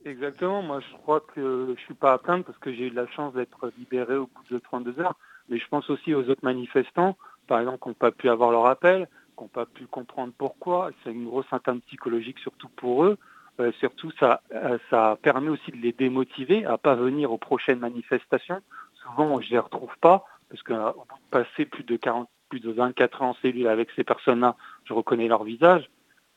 Exactement. 0.05 0.61
Moi, 0.61 0.79
je 0.79 0.97
crois 0.97 1.21
que 1.33 1.73
je 1.75 1.81
suis 1.83 1.93
pas 1.95 2.13
à 2.13 2.17
plaindre 2.17 2.43
parce 2.43 2.57
que 2.59 2.71
j'ai 2.71 2.87
eu 2.87 2.91
la 2.91 3.07
chance 3.07 3.33
d'être 3.33 3.71
libéré 3.77 4.15
au 4.15 4.27
bout 4.27 4.53
de 4.53 4.59
32 4.59 4.99
heures. 4.99 5.17
Mais 5.49 5.57
je 5.57 5.67
pense 5.67 5.89
aussi 5.89 6.13
aux 6.13 6.29
autres 6.29 6.43
manifestants, 6.43 7.17
par 7.47 7.59
exemple, 7.59 7.79
qui 7.81 7.89
n'ont 7.89 7.95
pas 7.95 8.11
pu 8.11 8.29
avoir 8.29 8.51
leur 8.51 8.67
appel, 8.67 9.09
n'ont 9.41 9.47
pas 9.47 9.65
pu 9.65 9.85
comprendre 9.85 10.33
pourquoi. 10.37 10.91
C'est 11.03 11.11
une 11.11 11.25
grosse 11.25 11.51
atteinte 11.51 11.83
psychologique, 11.85 12.39
surtout 12.39 12.69
pour 12.69 13.05
eux. 13.05 13.17
Euh, 13.59 13.71
surtout, 13.79 14.11
ça, 14.19 14.41
euh, 14.53 14.77
ça 14.89 15.17
permet 15.21 15.49
aussi 15.49 15.71
de 15.71 15.77
les 15.77 15.91
démotiver 15.91 16.65
à 16.65 16.77
pas 16.77 16.95
venir 16.95 17.31
aux 17.31 17.37
prochaines 17.37 17.79
manifestations. 17.79 18.61
Souvent, 18.93 19.41
je 19.41 19.49
les 19.49 19.59
retrouve 19.59 19.93
pas 19.99 20.25
parce 20.49 20.63
qu'au 20.63 20.73
bout 20.73 21.15
de 21.15 21.29
passer 21.31 21.65
plus 21.65 21.83
de 21.83 21.95
40, 21.95 22.29
plus 22.49 22.59
de 22.59 22.71
24 22.71 23.21
ans 23.21 23.29
en 23.29 23.33
cellule 23.35 23.67
avec 23.67 23.89
ces 23.95 24.03
personnes-là, 24.03 24.55
je 24.85 24.93
reconnais 24.93 25.27
leur 25.27 25.43
visage. 25.43 25.89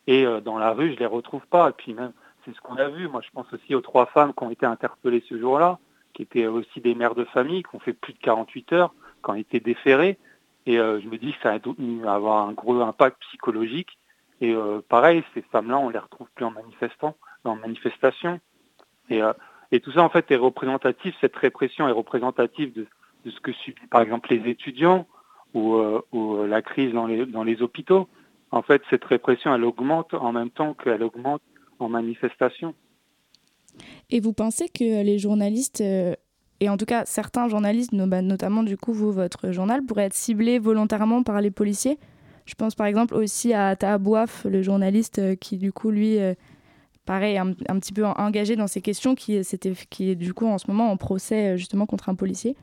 Et 0.06 0.26
euh, 0.26 0.40
dans 0.40 0.58
la 0.58 0.72
rue, 0.72 0.92
je 0.92 0.98
les 0.98 1.06
retrouve 1.06 1.46
pas. 1.46 1.70
Et 1.70 1.72
puis 1.72 1.94
même, 1.94 2.12
c'est 2.44 2.54
ce 2.54 2.60
qu'on 2.60 2.76
a 2.76 2.88
vu. 2.88 3.08
Moi, 3.08 3.20
je 3.22 3.30
pense 3.32 3.52
aussi 3.52 3.74
aux 3.74 3.80
trois 3.80 4.06
femmes 4.06 4.32
qui 4.34 4.44
ont 4.44 4.50
été 4.50 4.66
interpellées 4.66 5.24
ce 5.28 5.38
jour-là, 5.38 5.78
qui 6.12 6.22
étaient 6.22 6.46
aussi 6.46 6.80
des 6.80 6.94
mères 6.94 7.14
de 7.14 7.24
famille, 7.24 7.62
qui 7.62 7.74
ont 7.74 7.80
fait 7.80 7.92
plus 7.92 8.12
de 8.12 8.18
48 8.18 8.72
heures, 8.72 8.94
qui 9.24 9.30
ont 9.30 9.34
été 9.34 9.60
déférées. 9.60 10.18
Et 10.66 10.76
je 10.76 11.08
me 11.08 11.18
dis 11.18 11.32
que 11.32 11.38
ça 11.42 11.52
a 11.52 12.14
avoir 12.14 12.48
un 12.48 12.52
gros 12.52 12.80
impact 12.80 13.20
psychologique 13.28 13.98
et 14.40 14.52
euh, 14.52 14.80
pareil, 14.88 15.22
ces 15.32 15.42
femmes-là, 15.42 15.78
on 15.78 15.88
les 15.88 15.98
retrouve 15.98 16.28
plus 16.34 16.44
en 16.44 16.50
manifestant, 16.50 17.16
en 17.44 17.56
manifestation. 17.56 18.40
Et, 19.08 19.22
euh, 19.22 19.32
tout 19.82 19.92
ça, 19.92 20.02
en 20.02 20.08
fait, 20.08 20.30
est 20.30 20.36
représentatif, 20.36 21.14
cette 21.20 21.34
répression 21.34 21.88
est 21.88 21.92
représentative 21.92 22.72
de, 22.72 22.86
ce 23.28 23.40
que 23.40 23.52
subissent, 23.52 23.88
par 23.90 24.02
exemple, 24.02 24.32
les 24.32 24.50
étudiants 24.50 25.06
ou, 25.52 25.74
euh, 25.76 26.00
ou, 26.12 26.44
la 26.44 26.62
crise 26.62 26.92
dans 26.92 27.06
les, 27.06 27.26
dans 27.26 27.42
les 27.42 27.60
hôpitaux. 27.62 28.08
En 28.50 28.62
fait, 28.62 28.82
cette 28.90 29.04
répression, 29.04 29.54
elle 29.54 29.64
augmente 29.64 30.14
en 30.14 30.32
même 30.32 30.50
temps 30.50 30.74
qu'elle 30.74 31.02
augmente 31.02 31.42
en 31.80 31.88
manifestation. 31.88 32.74
Et 34.10 34.20
vous 34.20 34.32
pensez 34.32 34.68
que 34.68 35.02
les 35.02 35.18
journalistes, 35.18 35.82
et 36.60 36.68
en 36.68 36.76
tout 36.76 36.86
cas 36.86 37.04
certains 37.04 37.48
journalistes, 37.48 37.92
notamment 37.92 38.62
du 38.62 38.76
coup 38.76 38.92
vous, 38.92 39.12
votre 39.12 39.50
journal, 39.50 39.82
pourraient 39.82 40.04
être 40.04 40.14
ciblés 40.14 40.58
volontairement 40.58 41.22
par 41.22 41.40
les 41.40 41.50
policiers 41.50 41.98
je 42.46 42.54
pense 42.54 42.74
par 42.74 42.86
exemple 42.86 43.14
aussi 43.14 43.54
à 43.54 43.74
Tahabouaf, 43.74 44.44
le 44.44 44.62
journaliste 44.62 45.18
euh, 45.18 45.34
qui 45.34 45.56
du 45.56 45.72
coup 45.72 45.90
lui, 45.90 46.20
euh, 46.20 46.34
pareil, 47.06 47.38
un, 47.38 47.50
un, 47.68 47.78
petit 47.78 47.92
peu 47.92 48.04
engagé 48.04 48.56
dans 48.56 48.66
ces 48.66 48.82
questions, 48.82 49.14
qui, 49.14 49.40
qui 49.90 50.10
est 50.10 50.14
du 50.14 50.34
coup 50.34 50.46
en 50.46 50.58
ce 50.58 50.70
moment 50.70 50.90
en 50.90 50.96
procès 50.96 51.54
euh, 51.54 51.56
justement 51.56 51.86
contre 51.86 52.08
un 52.08 52.14
policier. 52.14 52.56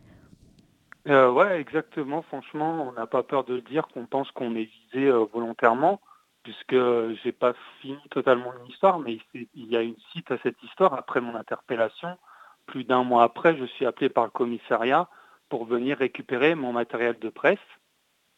Euh, 1.07 1.31
ouais, 1.31 1.59
exactement. 1.59 2.21
Franchement, 2.21 2.87
on 2.87 2.91
n'a 2.91 3.07
pas 3.07 3.23
peur 3.23 3.43
de 3.43 3.55
le 3.55 3.61
dire 3.61 3.87
qu'on 3.87 4.05
pense 4.05 4.29
qu'on 4.31 4.55
est 4.55 4.69
visé 4.93 5.09
volontairement, 5.33 5.99
puisque 6.43 6.75
j'ai 7.23 7.31
pas 7.31 7.53
fini 7.81 7.97
totalement 8.11 8.53
une 8.61 8.69
histoire, 8.69 8.99
mais 8.99 9.17
il 9.33 9.65
y 9.67 9.75
a 9.75 9.81
une 9.81 9.97
suite 10.11 10.29
à 10.29 10.37
cette 10.43 10.61
histoire. 10.61 10.93
Après 10.93 11.19
mon 11.19 11.33
interpellation, 11.33 12.09
plus 12.65 12.83
d'un 12.83 13.03
mois 13.03 13.23
après, 13.23 13.55
je 13.57 13.65
suis 13.65 13.85
appelé 13.85 14.09
par 14.09 14.25
le 14.25 14.29
commissariat 14.29 15.09
pour 15.49 15.65
venir 15.65 15.97
récupérer 15.97 16.55
mon 16.55 16.73
matériel 16.73 17.19
de 17.19 17.29
presse. 17.29 17.59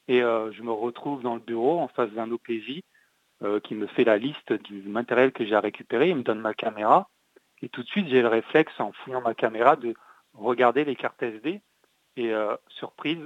Et 0.08 0.22
euh, 0.22 0.52
je 0.52 0.64
me 0.64 0.72
retrouve 0.72 1.22
dans 1.22 1.36
le 1.36 1.42
bureau 1.42 1.80
en 1.80 1.88
face 1.88 2.12
d'un 2.12 2.30
OPJ 2.32 2.82
euh, 3.44 3.60
qui 3.60 3.76
me 3.76 3.88
fait 3.88 4.04
la 4.04 4.18
liste 4.18 4.52
du 4.52 4.82
matériel 4.84 5.32
que 5.32 5.46
j'ai 5.46 5.58
récupéré. 5.58 6.10
Il 6.10 6.18
me 6.18 6.24
donne 6.24 6.40
ma 6.40 6.54
caméra. 6.54 7.10
Et 7.62 7.70
tout 7.70 7.84
de 7.84 7.88
suite, 7.88 8.08
j'ai 8.10 8.22
le 8.22 8.28
réflexe, 8.28 8.74
en 8.80 8.92
fouillant 8.92 9.22
ma 9.22 9.34
caméra, 9.34 9.76
de 9.76 9.94
regarder 10.34 10.84
les 10.84 10.96
cartes 10.96 11.22
SD. 11.22 11.62
Et 12.18 12.34
euh, 12.34 12.56
surprise, 12.68 13.20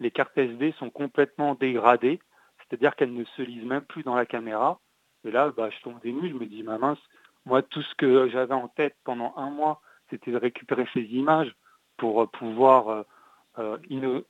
les 0.00 0.10
cartes 0.10 0.36
SD 0.36 0.74
sont 0.78 0.90
complètement 0.90 1.54
dégradées. 1.54 2.20
C'est-à-dire 2.58 2.96
qu'elles 2.96 3.12
ne 3.12 3.24
se 3.24 3.42
lisent 3.42 3.64
même 3.64 3.84
plus 3.84 4.02
dans 4.02 4.14
la 4.14 4.26
caméra. 4.26 4.80
Et 5.24 5.30
là, 5.30 5.52
bah, 5.56 5.70
je 5.70 5.80
tombe 5.82 6.00
des. 6.02 6.10
Je 6.10 6.34
me 6.34 6.46
dis, 6.46 6.62
ma 6.62 6.78
mince, 6.78 6.98
moi, 7.46 7.62
tout 7.62 7.82
ce 7.82 7.94
que 7.96 8.28
j'avais 8.30 8.54
en 8.54 8.68
tête 8.68 8.96
pendant 9.04 9.34
un 9.36 9.50
mois, 9.50 9.80
c'était 10.10 10.30
de 10.30 10.36
récupérer 10.36 10.86
ces 10.94 11.02
images 11.02 11.54
pour 11.96 12.28
pouvoir 12.30 13.04
euh, 13.58 13.76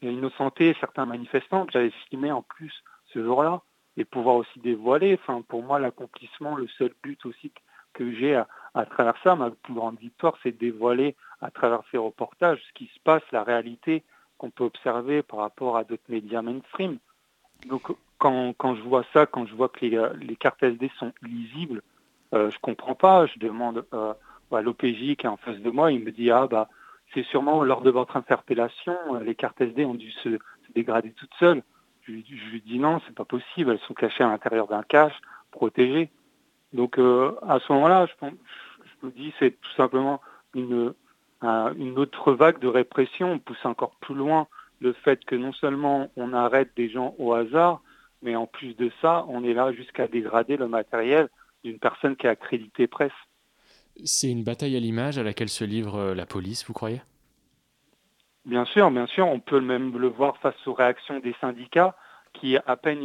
innocenter 0.02 0.76
certains 0.80 1.06
manifestants 1.06 1.66
que 1.66 1.72
j'avais 1.72 1.92
filmés 2.08 2.32
en 2.32 2.42
plus 2.42 2.72
ce 3.12 3.22
jour-là 3.22 3.62
et 3.96 4.04
pouvoir 4.04 4.36
aussi 4.36 4.58
dévoiler. 4.60 5.18
Enfin, 5.20 5.42
pour 5.42 5.62
moi, 5.62 5.78
l'accomplissement, 5.78 6.56
le 6.56 6.66
seul 6.68 6.92
but 7.02 7.24
aussi 7.26 7.52
que 7.92 8.12
j'ai 8.12 8.34
à, 8.34 8.86
travers 8.86 9.14
ça, 9.22 9.36
ma 9.36 9.50
plus 9.50 9.74
grande 9.74 9.98
victoire, 9.98 10.36
c'est 10.42 10.56
dévoiler 10.56 11.14
à 11.40 11.50
travers 11.50 11.82
ces 11.90 11.96
reportages 11.96 12.60
ce 12.68 12.72
qui 12.74 12.86
se 12.86 13.00
passe, 13.00 13.22
la 13.30 13.44
réalité 13.44 14.02
qu'on 14.36 14.50
peut 14.50 14.64
observer 14.64 15.22
par 15.22 15.40
rapport 15.40 15.76
à 15.76 15.84
d'autres 15.84 16.02
médias 16.08 16.42
mainstream. 16.42 16.98
Donc 17.68 17.82
quand, 18.18 18.52
quand, 18.58 18.74
je 18.74 18.82
vois 18.82 19.04
ça, 19.12 19.26
quand 19.26 19.46
je 19.46 19.54
vois 19.54 19.68
que 19.68 19.86
les, 19.86 20.36
cartes 20.36 20.62
SD 20.62 20.90
sont 20.98 21.12
lisibles, 21.22 21.82
euh, 22.34 22.50
je 22.50 22.58
comprends 22.58 22.96
pas. 22.96 23.26
Je 23.26 23.38
demande 23.38 23.86
euh, 23.94 24.12
à 24.52 24.62
l'OPJ 24.62 25.16
qui 25.16 25.26
est 25.26 25.26
en 25.26 25.36
face 25.36 25.58
de 25.58 25.70
moi, 25.70 25.92
il 25.92 26.04
me 26.04 26.12
dit 26.12 26.30
ah 26.30 26.46
bah 26.46 26.68
c'est 27.12 27.24
sûrement 27.24 27.62
lors 27.62 27.82
de 27.82 27.90
votre 27.90 28.16
interpellation, 28.16 28.96
euh, 29.12 29.20
les 29.20 29.34
cartes 29.34 29.60
SD 29.60 29.84
ont 29.84 29.94
dû 29.94 30.10
se, 30.10 30.38
dégrader 30.74 31.12
toutes 31.12 31.34
seules. 31.38 31.62
Je, 32.02 32.12
lui 32.12 32.62
dis 32.66 32.78
non, 32.78 33.00
c'est 33.06 33.14
pas 33.14 33.24
possible, 33.24 33.70
elles 33.70 33.86
sont 33.86 33.94
cachées 33.94 34.24
à 34.24 34.28
l'intérieur 34.28 34.66
d'un 34.66 34.82
cache, 34.82 35.14
protégées. 35.52 36.10
Donc 36.72 36.98
euh, 36.98 37.34
à 37.46 37.60
ce 37.60 37.72
moment-là, 37.72 38.06
je, 38.06 38.26
je, 38.28 39.06
me 39.06 39.12
dis 39.12 39.32
c'est 39.38 39.52
tout 39.60 39.72
simplement 39.76 40.20
une, 40.54 40.92
une 41.42 41.98
autre 41.98 42.32
vague 42.32 42.58
de 42.58 42.68
répression. 42.68 43.32
On 43.32 43.38
pousse 43.38 43.64
encore 43.64 43.94
plus 44.00 44.14
loin 44.14 44.48
le 44.80 44.92
fait 44.92 45.24
que 45.24 45.36
non 45.36 45.52
seulement 45.52 46.10
on 46.16 46.32
arrête 46.32 46.70
des 46.76 46.90
gens 46.90 47.14
au 47.18 47.32
hasard, 47.32 47.80
mais 48.22 48.36
en 48.36 48.46
plus 48.46 48.74
de 48.76 48.90
ça, 49.00 49.24
on 49.28 49.44
est 49.44 49.54
là 49.54 49.72
jusqu'à 49.72 50.08
dégrader 50.08 50.56
le 50.56 50.68
matériel 50.68 51.28
d'une 51.62 51.78
personne 51.78 52.16
qui 52.16 52.26
est 52.26 52.30
accréditée 52.30 52.86
presse. 52.86 53.12
C'est 54.02 54.30
une 54.30 54.42
bataille 54.42 54.76
à 54.76 54.80
l'image 54.80 55.18
à 55.18 55.22
laquelle 55.22 55.48
se 55.48 55.64
livre 55.64 55.96
euh, 55.96 56.14
la 56.14 56.26
police, 56.26 56.66
vous 56.66 56.72
croyez? 56.72 57.00
Bien 58.44 58.64
sûr, 58.64 58.90
bien 58.90 59.06
sûr. 59.06 59.26
On 59.26 59.40
peut 59.40 59.60
même 59.60 59.96
le 59.96 60.08
voir 60.08 60.36
face 60.38 60.66
aux 60.66 60.74
réactions 60.74 61.20
des 61.20 61.34
syndicats 61.40 61.96
qui, 62.34 62.56
à 62.56 62.76
peine 62.76 63.00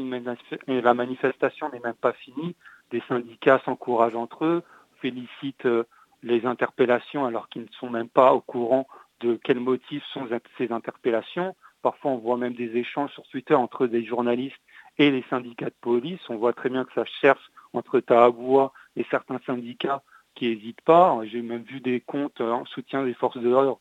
la 0.67 0.93
manifestation 0.93 1.69
n'est 1.69 1.79
même 1.79 1.93
pas 1.93 2.13
finie, 2.13 2.55
des 2.91 3.01
syndicats 3.07 3.61
s'encouragent 3.63 4.15
entre 4.15 4.45
eux, 4.45 4.63
félicitent 5.01 5.67
euh, 5.67 5.83
les 6.23 6.45
interpellations 6.45 7.25
alors 7.25 7.47
qu'ils 7.49 7.61
ne 7.61 7.71
sont 7.79 7.89
même 7.89 8.09
pas 8.09 8.33
au 8.33 8.41
courant 8.41 8.87
de 9.21 9.39
quels 9.43 9.59
motifs 9.59 10.03
sont 10.13 10.27
ces 10.57 10.71
interpellations. 10.71 11.55
Parfois, 11.81 12.11
on 12.11 12.17
voit 12.17 12.37
même 12.37 12.55
des 12.55 12.75
échanges 12.75 13.11
sur 13.11 13.23
Twitter 13.27 13.53
entre 13.53 13.87
des 13.87 14.03
journalistes 14.03 14.59
et 14.97 15.11
les 15.11 15.23
syndicats 15.29 15.69
de 15.69 15.75
police. 15.79 16.19
On 16.29 16.37
voit 16.37 16.53
très 16.53 16.69
bien 16.69 16.83
que 16.83 16.93
ça 16.93 17.05
cherche 17.05 17.51
entre 17.73 17.99
Tahaboua 17.99 18.73
et 18.97 19.05
certains 19.09 19.39
syndicats 19.45 20.03
qui 20.39 20.75
pas. 20.85 21.19
J'ai 21.25 21.41
même 21.41 21.63
vu 21.63 21.79
des 21.81 21.99
comptes 21.99 22.41
en 22.41 22.65
soutien 22.65 23.03
des 23.03 23.13
forces 23.13 23.37
de 23.37 23.49
l'ordre 23.49 23.79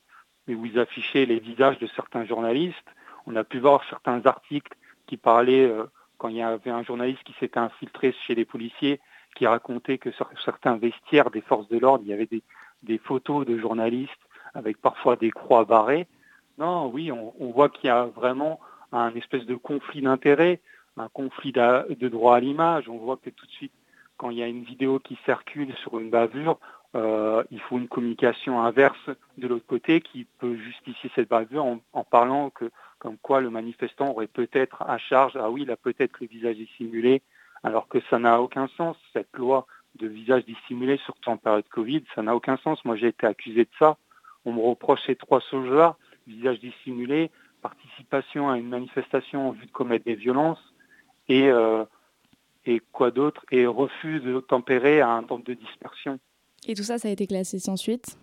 où 0.48 0.66
ils 0.66 0.78
affichaient 0.78 1.26
les 1.26 1.38
visages 1.38 1.78
de 1.78 1.86
certains 1.88 2.24
journalistes. 2.24 2.76
On 3.26 3.36
a 3.36 3.44
pu 3.44 3.58
voir 3.58 3.82
certains 3.88 4.24
articles 4.26 4.76
qui 5.06 5.16
parlaient, 5.16 5.66
euh, 5.66 5.84
quand 6.16 6.28
il 6.28 6.36
y 6.36 6.42
avait 6.42 6.70
un 6.70 6.82
journaliste 6.82 7.22
qui 7.24 7.34
s'était 7.38 7.58
infiltré 7.58 8.14
chez 8.26 8.34
les 8.34 8.44
policiers, 8.44 9.00
qui 9.36 9.46
racontait 9.46 9.98
que 9.98 10.10
sur 10.10 10.28
certains 10.44 10.76
vestiaires 10.76 11.30
des 11.30 11.42
forces 11.42 11.68
de 11.68 11.78
l'ordre, 11.78 12.02
il 12.04 12.10
y 12.10 12.12
avait 12.12 12.28
des, 12.82 12.98
photos 12.98 13.46
de 13.46 13.58
journalistes 13.58 14.12
avec 14.54 14.80
parfois 14.80 15.16
des 15.16 15.30
croix 15.30 15.64
barrées. 15.64 16.08
Non, 16.56 16.88
oui, 16.88 17.12
on, 17.12 17.50
voit 17.50 17.68
qu'il 17.68 17.86
y 17.86 17.90
a 17.90 18.06
vraiment 18.06 18.58
un 18.90 19.14
espèce 19.14 19.44
de 19.44 19.54
conflit 19.54 20.00
d'intérêts, 20.00 20.60
un 20.96 21.08
conflit 21.08 21.52
de 21.52 22.08
droit 22.08 22.36
à 22.36 22.40
l'image. 22.40 22.88
On 22.88 22.96
voit 22.96 23.16
que 23.16 23.30
tout 23.30 23.46
de 23.46 23.52
suite, 23.52 23.72
quand 24.18 24.30
il 24.30 24.38
y 24.38 24.42
a 24.42 24.46
une 24.46 24.64
vidéo 24.64 24.98
qui 24.98 25.16
circule 25.24 25.74
sur 25.76 25.98
une 25.98 26.10
bavure, 26.10 26.58
euh, 26.94 27.44
il 27.50 27.60
faut 27.60 27.78
une 27.78 27.88
communication 27.88 28.60
inverse 28.60 29.10
de 29.38 29.46
l'autre 29.46 29.66
côté 29.66 30.00
qui 30.00 30.26
peut 30.38 30.56
justifier 30.56 31.10
cette 31.14 31.28
bavure 31.28 31.64
en, 31.64 32.04
parlant 32.04 32.50
que 32.50 32.70
comme 32.98 33.16
quoi 33.18 33.40
le 33.40 33.48
manifestant 33.48 34.10
aurait 34.10 34.26
peut-être 34.26 34.82
à 34.82 34.98
charge, 34.98 35.36
ah 35.36 35.50
oui, 35.50 35.62
il 35.62 35.70
a 35.70 35.76
peut-être 35.76 36.18
le 36.20 36.26
visage 36.26 36.56
dissimulé, 36.56 37.22
alors 37.62 37.88
que 37.88 37.98
ça 38.10 38.18
n'a 38.18 38.40
aucun 38.40 38.68
sens. 38.76 38.96
Cette 39.12 39.34
loi 39.36 39.66
de 39.94 40.08
visage 40.08 40.44
dissimulé, 40.46 40.96
surtout 41.04 41.30
en 41.30 41.36
période 41.36 41.68
Covid, 41.68 42.04
ça 42.14 42.22
n'a 42.22 42.34
aucun 42.34 42.56
sens. 42.58 42.84
Moi, 42.84 42.96
j'ai 42.96 43.08
été 43.08 43.26
accusé 43.26 43.64
de 43.64 43.70
ça. 43.78 43.96
On 44.44 44.52
me 44.52 44.60
reproche 44.60 45.00
ces 45.06 45.14
trois 45.14 45.40
choses-là, 45.40 45.96
visage 46.26 46.58
dissimulé, 46.58 47.30
participation 47.62 48.50
à 48.50 48.58
une 48.58 48.68
manifestation 48.68 49.48
en 49.48 49.52
vue 49.52 49.66
de 49.66 49.72
commettre 49.72 50.04
des 50.04 50.14
violences 50.14 50.62
et, 51.28 51.48
euh, 51.50 51.84
et 52.68 52.80
quoi 52.92 53.10
d'autre 53.10 53.44
Et 53.50 53.66
refus 53.66 54.20
de 54.20 54.40
tempérer 54.40 55.00
à 55.00 55.10
un 55.10 55.22
temps 55.22 55.38
de 55.38 55.54
dispersion. 55.54 56.18
Et 56.66 56.74
tout 56.74 56.82
ça, 56.82 56.98
ça 56.98 57.08
a 57.08 57.10
été 57.10 57.26
classé 57.26 57.58
sans 57.58 57.76
suite, 57.76 58.18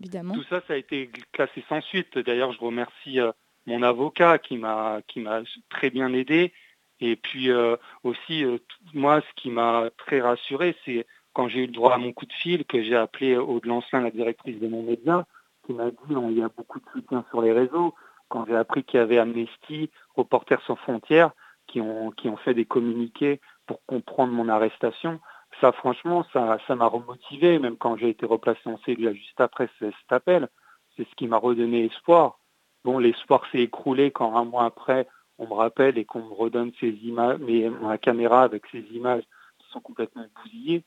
évidemment. 0.00 0.34
Tout 0.34 0.44
ça, 0.44 0.60
ça 0.66 0.74
a 0.74 0.76
été 0.76 1.10
classé 1.32 1.64
sans 1.68 1.80
suite. 1.80 2.18
D'ailleurs, 2.18 2.52
je 2.52 2.58
remercie 2.58 3.20
euh, 3.20 3.30
mon 3.66 3.82
avocat 3.82 4.38
qui 4.38 4.56
m'a 4.56 5.00
qui 5.06 5.20
m'a 5.20 5.42
très 5.70 5.90
bien 5.90 6.12
aidé. 6.12 6.52
Et 7.00 7.16
puis 7.16 7.50
euh, 7.50 7.76
aussi, 8.02 8.44
euh, 8.44 8.58
moi, 8.94 9.20
ce 9.20 9.42
qui 9.42 9.50
m'a 9.50 9.90
très 9.96 10.20
rassuré, 10.20 10.76
c'est 10.84 11.06
quand 11.32 11.48
j'ai 11.48 11.60
eu 11.60 11.66
le 11.66 11.72
droit 11.72 11.94
à 11.94 11.98
mon 11.98 12.12
coup 12.12 12.26
de 12.26 12.32
fil, 12.32 12.64
que 12.64 12.82
j'ai 12.82 12.96
appelé 12.96 13.36
Aude 13.36 13.66
Lancelin, 13.66 14.02
la 14.02 14.10
directrice 14.10 14.58
de 14.58 14.68
mon 14.68 14.82
média, 14.82 15.26
qui 15.66 15.72
m'a 15.72 15.90
dit 15.90 15.96
il 16.08 16.38
y 16.38 16.42
a 16.42 16.48
beaucoup 16.48 16.80
de 16.80 16.84
soutien 16.92 17.24
sur 17.30 17.42
les 17.42 17.52
réseaux. 17.52 17.94
Quand 18.28 18.46
j'ai 18.46 18.56
appris 18.56 18.82
qu'il 18.82 18.98
y 18.98 19.02
avait 19.02 19.18
Amnesty, 19.18 19.90
Reporters 20.16 20.62
sans 20.66 20.76
frontières, 20.76 21.32
qui 21.66 21.80
ont, 21.80 22.10
qui 22.12 22.28
ont 22.28 22.36
fait 22.36 22.54
des 22.54 22.64
communiqués 22.64 23.40
pour 23.66 23.84
comprendre 23.86 24.32
mon 24.32 24.48
arrestation, 24.48 25.20
ça 25.60 25.72
franchement, 25.72 26.26
ça 26.32 26.58
ça 26.66 26.74
m'a 26.74 26.86
remotivé, 26.86 27.58
même 27.58 27.76
quand 27.76 27.96
j'ai 27.96 28.10
été 28.10 28.26
replacé 28.26 28.60
en 28.66 28.78
cellule 28.78 29.14
juste 29.14 29.40
après 29.40 29.68
cet 29.78 29.94
appel. 30.10 30.48
C'est 30.96 31.08
ce 31.08 31.14
qui 31.16 31.26
m'a 31.26 31.38
redonné 31.38 31.86
espoir. 31.86 32.38
Bon, 32.84 32.98
l'espoir 32.98 33.42
s'est 33.50 33.62
écroulé 33.62 34.10
quand 34.10 34.36
un 34.36 34.44
mois 34.44 34.64
après, 34.64 35.08
on 35.38 35.46
me 35.48 35.54
rappelle 35.54 35.98
et 35.98 36.04
qu'on 36.04 36.22
me 36.22 36.34
redonne 36.34 36.72
ces 36.80 36.90
images, 36.90 37.38
mais 37.40 37.68
ma 37.68 37.98
caméra 37.98 38.42
avec 38.42 38.64
ces 38.70 38.84
images 38.92 39.24
sont 39.72 39.80
complètement 39.80 40.26
bousillées. 40.42 40.84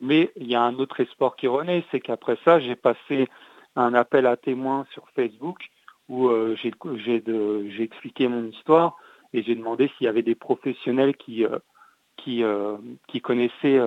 Mais 0.00 0.30
il 0.36 0.48
y 0.48 0.54
a 0.54 0.62
un 0.62 0.74
autre 0.74 1.00
espoir 1.00 1.36
qui 1.36 1.46
renaît, 1.46 1.84
c'est 1.90 2.00
qu'après 2.00 2.36
ça, 2.44 2.58
j'ai 2.60 2.76
passé 2.76 3.28
un 3.76 3.94
appel 3.94 4.26
à 4.26 4.36
témoins 4.36 4.86
sur 4.92 5.08
Facebook 5.10 5.68
où 6.08 6.28
euh, 6.28 6.56
j'ai 6.56 7.82
expliqué 7.82 8.28
mon 8.28 8.44
histoire 8.46 8.96
et 9.32 9.42
j'ai 9.42 9.54
demandé 9.54 9.90
s'il 9.96 10.04
y 10.04 10.08
avait 10.08 10.22
des 10.22 10.34
professionnels 10.34 11.16
qui, 11.16 11.44
euh, 11.44 11.58
qui, 12.16 12.42
euh, 12.42 12.76
qui 13.08 13.20
connaissaient 13.20 13.80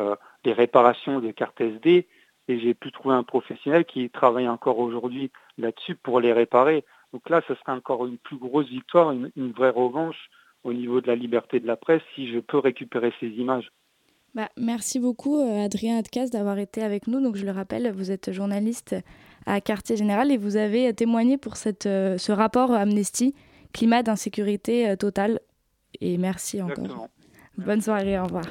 les 0.45 0.53
réparations 0.53 1.19
des 1.19 1.33
cartes 1.33 1.59
SD 1.61 2.07
et 2.47 2.59
j'ai 2.59 2.73
pu 2.73 2.91
trouver 2.91 3.15
un 3.15 3.23
professionnel 3.23 3.85
qui 3.85 4.09
travaille 4.09 4.47
encore 4.47 4.79
aujourd'hui 4.79 5.31
là-dessus 5.57 5.95
pour 5.95 6.19
les 6.19 6.33
réparer. 6.33 6.83
Donc 7.13 7.29
là, 7.29 7.41
ce 7.47 7.55
serait 7.55 7.71
encore 7.71 8.05
une 8.05 8.17
plus 8.17 8.37
grosse 8.37 8.67
victoire, 8.67 9.11
une, 9.11 9.31
une, 9.35 9.51
vraie 9.51 9.69
revanche 9.69 10.29
au 10.63 10.73
niveau 10.73 11.01
de 11.01 11.07
la 11.07 11.15
liberté 11.15 11.59
de 11.59 11.67
la 11.67 11.75
presse 11.75 12.01
si 12.15 12.31
je 12.31 12.39
peux 12.39 12.57
récupérer 12.57 13.13
ces 13.19 13.27
images. 13.27 13.71
Bah, 14.35 14.49
merci 14.57 14.99
beaucoup 14.99 15.39
Adrien 15.39 15.97
Adkas 15.97 16.27
d'avoir 16.27 16.59
été 16.59 16.83
avec 16.83 17.07
nous. 17.07 17.21
Donc 17.21 17.35
je 17.35 17.45
le 17.45 17.51
rappelle, 17.51 17.91
vous 17.91 18.11
êtes 18.11 18.31
journaliste 18.31 18.95
à 19.45 19.61
Quartier 19.61 19.97
Général 19.97 20.31
et 20.31 20.37
vous 20.37 20.55
avez 20.55 20.93
témoigné 20.93 21.37
pour 21.37 21.57
cette, 21.57 21.87
euh, 21.87 22.17
ce 22.17 22.31
rapport 22.31 22.71
Amnesty, 22.71 23.33
climat 23.73 24.03
d'insécurité 24.03 24.89
euh, 24.89 24.95
totale. 24.95 25.39
Et 26.01 26.17
merci 26.17 26.61
encore. 26.61 27.09
Bonne 27.65 27.81
soirée, 27.81 28.17
au 28.17 28.23
revoir. 28.23 28.45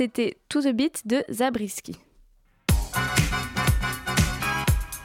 C'était 0.00 0.38
To 0.48 0.62
the 0.62 0.68
Beat 0.68 1.06
de 1.06 1.22
Zabriskie. 1.28 1.98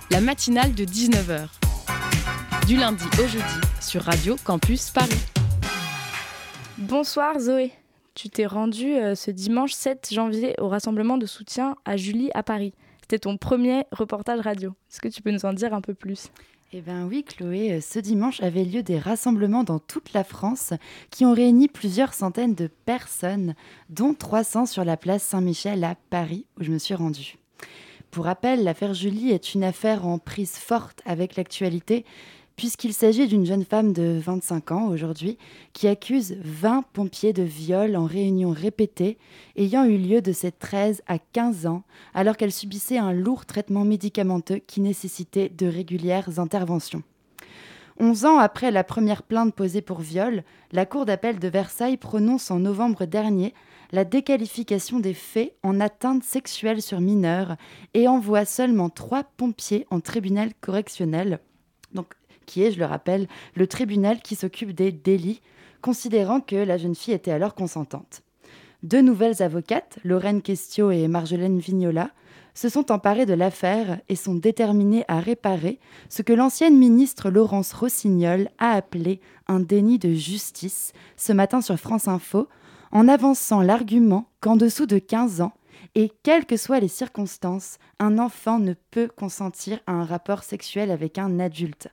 La 0.09 0.21
matinale 0.21 0.73
de 0.73 0.85
19h. 0.85 1.49
Du 2.65 2.77
lundi 2.77 3.03
au 3.21 3.27
jeudi 3.27 3.43
sur 3.81 4.03
Radio 4.03 4.37
Campus 4.45 4.91
Paris. 4.91 5.19
Bonsoir 6.77 7.37
Zoé. 7.37 7.73
Tu 8.13 8.29
t'es 8.29 8.45
rendue 8.45 8.95
euh, 8.95 9.15
ce 9.15 9.31
dimanche 9.31 9.73
7 9.73 10.13
janvier 10.13 10.55
au 10.61 10.69
rassemblement 10.69 11.17
de 11.17 11.25
soutien 11.25 11.75
à 11.83 11.97
Julie 11.97 12.31
à 12.33 12.41
Paris. 12.41 12.73
C'était 13.01 13.19
ton 13.19 13.35
premier 13.35 13.83
reportage 13.91 14.39
radio. 14.39 14.75
Est-ce 14.89 15.01
que 15.01 15.09
tu 15.09 15.21
peux 15.21 15.31
nous 15.31 15.45
en 15.45 15.51
dire 15.51 15.73
un 15.73 15.81
peu 15.81 15.93
plus? 15.93 16.29
Eh 16.73 16.81
bien 16.81 17.05
oui, 17.05 17.23
Chloé, 17.23 17.73
euh, 17.73 17.79
ce 17.81 17.99
dimanche 17.99 18.41
avait 18.41 18.65
lieu 18.65 18.81
des 18.81 18.97
rassemblements 18.97 19.63
dans 19.63 19.77
toute 19.77 20.13
la 20.13 20.23
France 20.23 20.73
qui 21.11 21.23
ont 21.23 21.33
réuni 21.33 21.67
plusieurs 21.67 22.13
centaines 22.13 22.55
de 22.55 22.67
personnes, 22.67 23.53
dont 23.89 24.15
300 24.15 24.65
sur 24.65 24.83
la 24.83 24.97
place 24.97 25.23
Saint-Michel 25.23 25.83
à 25.83 25.95
Paris, 26.09 26.47
où 26.59 26.63
je 26.63 26.71
me 26.71 26.79
suis 26.79 26.95
rendue. 26.95 27.37
Pour 28.09 28.25
rappel, 28.25 28.63
l'affaire 28.63 28.93
Julie 28.95 29.31
est 29.31 29.53
une 29.53 29.63
affaire 29.63 30.07
en 30.07 30.17
prise 30.17 30.55
forte 30.55 31.01
avec 31.05 31.35
l'actualité, 31.35 32.03
puisqu'il 32.55 32.93
s'agit 32.93 33.27
d'une 33.27 33.45
jeune 33.45 33.65
femme 33.65 33.93
de 33.93 34.19
25 34.21 34.71
ans 34.71 34.87
aujourd'hui 34.87 35.37
qui 35.73 35.87
accuse 35.87 36.37
20 36.41 36.83
pompiers 36.93 37.33
de 37.33 37.43
viol 37.43 37.95
en 37.95 38.05
réunion 38.05 38.51
répétée 38.51 39.17
ayant 39.55 39.85
eu 39.85 39.97
lieu 39.97 40.21
de 40.21 40.31
ses 40.31 40.51
13 40.51 41.01
à 41.07 41.19
15 41.19 41.65
ans 41.65 41.83
alors 42.13 42.37
qu'elle 42.37 42.51
subissait 42.51 42.97
un 42.97 43.13
lourd 43.13 43.45
traitement 43.45 43.83
médicamenteux 43.83 44.59
qui 44.65 44.81
nécessitait 44.81 45.49
de 45.49 45.67
régulières 45.67 46.39
interventions. 46.39 47.03
11 47.99 48.25
ans 48.25 48.39
après 48.39 48.71
la 48.71 48.83
première 48.83 49.23
plainte 49.23 49.55
posée 49.55 49.81
pour 49.81 50.01
viol, 50.01 50.43
la 50.73 50.85
Cour 50.85 51.05
d'appel 51.05 51.39
de 51.39 51.47
Versailles 51.47 51.97
prononce 51.97 52.51
en 52.51 52.59
novembre 52.59 53.05
dernier 53.05 53.53
la 53.91 54.03
déqualification 54.03 54.99
des 54.99 55.13
faits 55.13 55.55
en 55.63 55.79
atteinte 55.79 56.23
sexuelle 56.23 56.81
sur 56.81 56.99
mineurs 56.99 57.55
et 57.93 58.07
envoie 58.07 58.43
seulement 58.43 58.89
trois 58.89 59.23
pompiers 59.23 59.87
en 59.91 60.01
tribunal 60.01 60.51
correctionnel. 60.59 61.39
Donc 61.93 62.13
qui 62.45 62.63
est, 62.63 62.71
je 62.71 62.79
le 62.79 62.85
rappelle, 62.85 63.27
le 63.55 63.67
tribunal 63.67 64.21
qui 64.21 64.35
s'occupe 64.35 64.73
des 64.73 64.91
délits, 64.91 65.41
considérant 65.81 66.39
que 66.39 66.55
la 66.55 66.77
jeune 66.77 66.95
fille 66.95 67.13
était 67.13 67.31
alors 67.31 67.55
consentante. 67.55 68.21
Deux 68.83 69.01
nouvelles 69.01 69.41
avocates, 69.41 69.97
Lorraine 70.03 70.41
Questio 70.41 70.91
et 70.91 71.07
Marjolaine 71.07 71.59
Vignola, 71.59 72.11
se 72.53 72.69
sont 72.69 72.91
emparées 72.91 73.25
de 73.25 73.33
l'affaire 73.33 73.99
et 74.09 74.15
sont 74.15 74.35
déterminées 74.35 75.03
à 75.07 75.19
réparer 75.19 75.79
ce 76.09 76.21
que 76.21 76.33
l'ancienne 76.33 76.77
ministre 76.77 77.29
Laurence 77.29 77.73
Rossignol 77.73 78.49
a 78.57 78.71
appelé 78.71 79.19
un 79.47 79.59
déni 79.59 79.99
de 79.99 80.13
justice 80.13 80.93
ce 81.17 81.33
matin 81.33 81.61
sur 81.61 81.77
France 81.77 82.07
Info, 82.07 82.47
en 82.91 83.07
avançant 83.07 83.61
l'argument 83.61 84.29
qu'en 84.39 84.55
dessous 84.55 84.85
de 84.85 84.99
15 84.99 85.41
ans, 85.41 85.53
et 85.95 86.11
quelles 86.23 86.45
que 86.45 86.57
soient 86.57 86.79
les 86.79 86.87
circonstances, 86.87 87.77
un 87.99 88.19
enfant 88.19 88.59
ne 88.59 88.73
peut 88.91 89.07
consentir 89.07 89.79
à 89.85 89.91
un 89.91 90.05
rapport 90.05 90.43
sexuel 90.43 90.91
avec 90.91 91.17
un 91.17 91.39
adulte. 91.39 91.89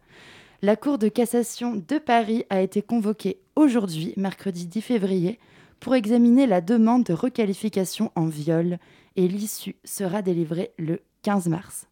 La 0.65 0.77
Cour 0.77 0.97
de 0.97 1.09
cassation 1.09 1.75
de 1.75 1.99
Paris 1.99 2.47
a 2.49 2.61
été 2.61 2.83
convoquée 2.83 3.41
aujourd'hui, 3.57 4.15
mercredi 4.17 4.67
10 4.67 4.81
février, 4.81 5.41
pour 5.81 5.97
examiner 5.97 6.47
la 6.47 6.61
demande 6.61 7.03
de 7.03 7.13
requalification 7.13 8.13
en 8.15 8.27
viol 8.27 8.79
et 9.17 9.27
l'issue 9.27 9.75
sera 9.83 10.23
délivrée 10.23 10.71
le 10.79 11.03
15 11.23 11.49
mars. 11.49 11.89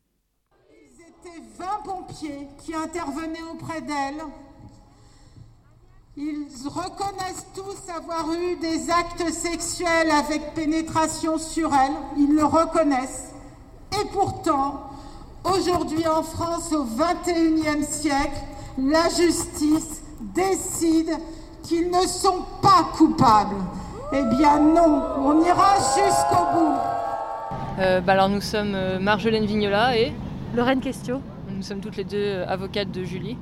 Ils 0.70 1.00
étaient 1.00 1.42
20 1.58 1.66
pompiers 1.84 2.46
qui 2.64 2.72
intervenaient 2.72 3.42
auprès 3.52 3.80
d'elle. 3.80 4.22
Ils 6.16 6.46
reconnaissent 6.68 7.48
tous 7.56 7.90
avoir 7.92 8.32
eu 8.32 8.54
des 8.54 8.88
actes 8.88 9.32
sexuels 9.32 10.12
avec 10.12 10.54
pénétration 10.54 11.38
sur 11.38 11.74
elle. 11.74 11.96
Ils 12.16 12.36
le 12.36 12.44
reconnaissent. 12.44 13.32
Et 14.00 14.06
pourtant, 14.12 14.92
aujourd'hui 15.42 16.06
en 16.06 16.22
France, 16.22 16.72
au 16.72 16.84
21e 16.84 17.82
siècle, 17.82 18.38
la 18.88 19.08
justice 19.08 20.02
décide 20.34 21.10
qu'ils 21.62 21.90
ne 21.90 22.06
sont 22.06 22.44
pas 22.62 22.90
coupables. 22.96 23.56
Eh 24.12 24.22
bien 24.36 24.58
non, 24.58 25.02
on 25.18 25.44
ira 25.44 25.76
jusqu'au 25.76 26.58
bout. 26.58 26.74
Euh, 27.78 28.00
bah 28.00 28.12
alors 28.12 28.28
nous 28.28 28.40
sommes 28.40 28.74
euh, 28.74 28.98
Marjolaine 28.98 29.46
Vignola 29.46 29.96
et 29.96 30.12
Lorraine 30.54 30.80
Questio. 30.80 31.20
Nous 31.54 31.62
sommes 31.62 31.80
toutes 31.80 31.96
les 31.96 32.04
deux 32.04 32.16
euh, 32.16 32.46
avocates 32.48 32.90
de 32.90 33.04
Julie. 33.04 33.36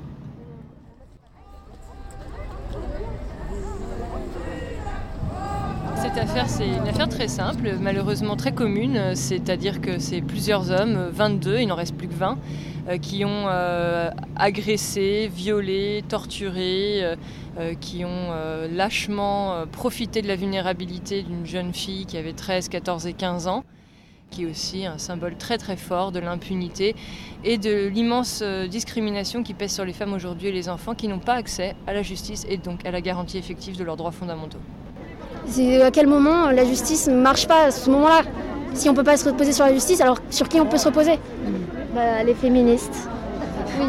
Cette 5.96 6.16
affaire, 6.16 6.48
c'est 6.48 6.66
une 6.68 6.88
affaire 6.88 7.08
très 7.08 7.28
simple, 7.28 7.74
malheureusement 7.80 8.36
très 8.36 8.52
commune, 8.52 9.14
c'est-à-dire 9.14 9.80
que 9.80 9.98
c'est 9.98 10.20
plusieurs 10.20 10.70
hommes, 10.70 11.08
22, 11.12 11.58
il 11.58 11.66
n'en 11.66 11.74
reste 11.74 11.96
plus 11.96 12.08
que 12.08 12.14
20, 12.14 12.32
euh, 12.32 12.34
qui 12.96 13.24
ont 13.24 13.46
euh, 13.48 14.10
agressé, 14.36 15.30
violé, 15.32 16.02
torturé, 16.08 17.16
euh, 17.58 17.74
qui 17.80 18.04
ont 18.04 18.30
lâchement 18.72 19.66
profité 19.70 20.22
de 20.22 20.28
la 20.28 20.36
vulnérabilité 20.36 21.22
d'une 21.22 21.44
jeune 21.44 21.74
fille 21.74 22.06
qui 22.06 22.16
avait 22.16 22.32
13, 22.32 22.68
14 22.68 23.06
et 23.06 23.12
15 23.12 23.48
ans 23.48 23.64
qui 24.30 24.42
est 24.42 24.46
aussi 24.46 24.84
un 24.84 24.98
symbole 24.98 25.36
très 25.36 25.56
très 25.56 25.76
fort 25.76 26.12
de 26.12 26.20
l'impunité 26.20 26.94
et 27.44 27.56
de 27.56 27.86
l'immense 27.86 28.42
discrimination 28.42 29.42
qui 29.42 29.54
pèse 29.54 29.72
sur 29.72 29.86
les 29.86 29.94
femmes 29.94 30.12
aujourd'hui 30.12 30.48
et 30.48 30.52
les 30.52 30.68
enfants 30.68 30.94
qui 30.94 31.08
n'ont 31.08 31.18
pas 31.18 31.32
accès 31.32 31.74
à 31.86 31.94
la 31.94 32.02
justice 32.02 32.46
et 32.48 32.58
donc 32.58 32.84
à 32.84 32.90
la 32.90 33.00
garantie 33.00 33.38
effective 33.38 33.78
de 33.78 33.84
leurs 33.84 33.96
droits 33.96 34.12
fondamentaux. 34.12 34.58
C'est 35.46 35.80
à 35.80 35.90
quel 35.90 36.06
moment 36.06 36.50
la 36.50 36.64
justice 36.64 37.08
ne 37.08 37.20
marche 37.20 37.48
pas 37.48 37.64
à 37.64 37.70
ce 37.70 37.90
moment-là? 37.90 38.22
Si 38.74 38.88
on 38.88 38.92
ne 38.92 38.96
peut 38.96 39.04
pas 39.04 39.16
se 39.16 39.28
reposer 39.28 39.52
sur 39.52 39.64
la 39.64 39.72
justice, 39.72 40.00
alors 40.00 40.18
sur 40.30 40.48
qui 40.48 40.60
on 40.60 40.66
peut 40.66 40.76
se 40.76 40.86
reposer? 40.86 41.18
Bah, 41.94 42.22
Les 42.24 42.34
féministes. 42.34 43.08
Oui. 43.80 43.86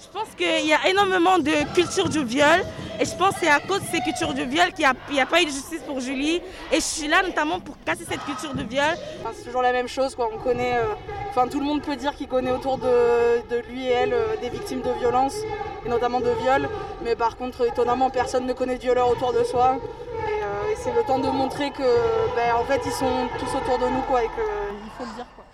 Je 0.00 0.08
pense 0.12 0.34
qu'il 0.36 0.66
y 0.66 0.72
a 0.72 0.88
énormément 0.88 1.38
de 1.38 1.74
culture 1.74 2.08
du 2.08 2.24
viol. 2.24 2.64
Et 3.00 3.04
je 3.04 3.14
pense 3.14 3.34
que 3.34 3.40
c'est 3.42 3.48
à 3.48 3.60
cause 3.60 3.80
de 3.80 3.86
ces 3.86 4.00
cultures 4.00 4.34
de 4.34 4.42
viol 4.42 4.72
qu'il 4.72 4.84
n'y 5.12 5.20
a, 5.20 5.26
pas 5.26 5.40
eu 5.40 5.44
de 5.44 5.50
justice 5.50 5.80
pour 5.86 6.00
Julie. 6.00 6.42
Et 6.72 6.76
je 6.76 6.80
suis 6.80 7.06
là 7.06 7.22
notamment 7.22 7.60
pour 7.60 7.76
casser 7.84 8.04
cette 8.08 8.24
culture 8.24 8.54
de 8.54 8.64
viol. 8.64 8.96
c'est 9.34 9.44
toujours 9.44 9.62
la 9.62 9.72
même 9.72 9.86
chose, 9.86 10.16
quoi. 10.16 10.28
On 10.34 10.38
connaît, 10.38 10.78
euh, 10.78 10.94
enfin 11.30 11.46
tout 11.46 11.60
le 11.60 11.66
monde 11.66 11.80
peut 11.80 11.94
dire 11.94 12.16
qu'il 12.16 12.26
connaît 12.26 12.50
autour 12.50 12.78
de, 12.78 13.70
lui 13.70 13.86
et 13.86 13.92
elle 13.92 14.12
euh, 14.12 14.36
des 14.40 14.48
victimes 14.48 14.80
de 14.80 14.90
violences, 14.98 15.36
et 15.86 15.88
notamment 15.88 16.20
de 16.20 16.30
viol. 16.42 16.68
Mais 17.04 17.14
par 17.14 17.36
contre, 17.36 17.64
étonnamment, 17.68 18.10
personne 18.10 18.46
ne 18.46 18.52
connaît 18.52 18.74
de 18.74 18.82
violeur 18.82 19.08
autour 19.08 19.32
de 19.32 19.44
soi. 19.44 19.76
Et, 19.76 20.42
euh, 20.42 20.74
c'est 20.82 20.92
le 20.92 21.04
temps 21.04 21.20
de 21.20 21.28
montrer 21.28 21.70
que, 21.70 21.84
ben, 22.34 22.54
en 22.56 22.64
fait, 22.64 22.80
ils 22.84 22.92
sont 22.92 23.28
tous 23.38 23.56
autour 23.56 23.78
de 23.78 23.92
nous, 23.92 24.02
quoi, 24.08 24.24
et 24.24 24.26
qu'il 24.26 24.90
faut 24.98 25.04
le 25.04 25.14
dire, 25.14 25.26
quoi. 25.36 25.44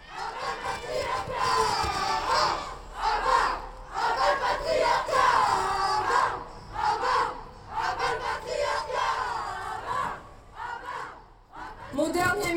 Mon 11.94 12.08
dernier 12.08 12.54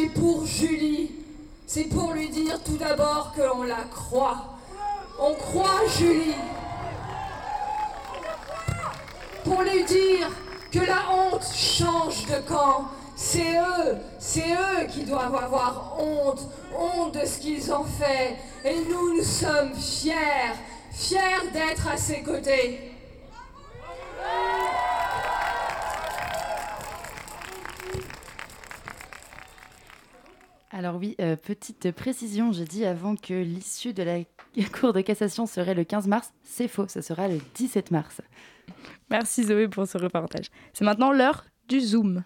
message 0.00 0.04
est 0.04 0.08
pour 0.20 0.46
Julie. 0.46 1.10
C'est 1.66 1.84
pour 1.84 2.12
lui 2.12 2.28
dire 2.28 2.62
tout 2.64 2.76
d'abord 2.76 3.32
que 3.34 3.42
la 3.66 3.84
croit. 3.92 4.58
On 5.18 5.34
croit 5.34 5.86
Julie. 5.98 6.34
Pour 9.44 9.62
lui 9.62 9.84
dire 9.84 10.28
que 10.72 10.80
la 10.80 11.10
honte 11.12 11.46
change 11.54 12.26
de 12.26 12.48
camp. 12.48 12.88
C'est 13.16 13.58
eux, 13.58 13.98
c'est 14.18 14.52
eux 14.52 14.86
qui 14.90 15.04
doivent 15.04 15.34
avoir 15.34 15.98
honte, 15.98 16.40
honte 16.74 17.14
de 17.14 17.26
ce 17.26 17.38
qu'ils 17.38 17.70
ont 17.70 17.84
fait. 17.84 18.36
Et 18.64 18.76
nous, 18.88 19.16
nous 19.16 19.22
sommes 19.22 19.74
fiers, 19.74 20.54
fiers 20.90 21.50
d'être 21.52 21.86
à 21.86 21.98
ses 21.98 22.22
côtés. 22.22 22.92
Alors 30.72 30.96
oui, 30.96 31.16
euh, 31.20 31.34
petite 31.34 31.90
précision, 31.90 32.52
j'ai 32.52 32.64
dit 32.64 32.84
avant 32.84 33.16
que 33.16 33.34
l'issue 33.34 33.92
de 33.92 34.04
la 34.04 34.18
Cour 34.80 34.92
de 34.92 35.00
cassation 35.00 35.44
serait 35.46 35.74
le 35.74 35.82
15 35.82 36.06
mars. 36.06 36.32
C'est 36.44 36.68
faux, 36.68 36.86
ce 36.86 37.00
sera 37.00 37.26
le 37.26 37.38
17 37.56 37.90
mars. 37.90 38.20
Merci 39.10 39.42
Zoé 39.42 39.66
pour 39.66 39.88
ce 39.88 39.98
reportage. 39.98 40.46
C'est 40.72 40.84
maintenant 40.84 41.10
l'heure 41.10 41.44
du 41.68 41.80
Zoom. 41.80 42.22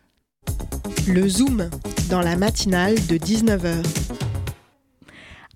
Le 1.09 1.27
Zoom, 1.27 1.71
dans 2.11 2.21
la 2.21 2.37
matinale 2.37 2.95
de 3.07 3.17
19h. 3.17 3.83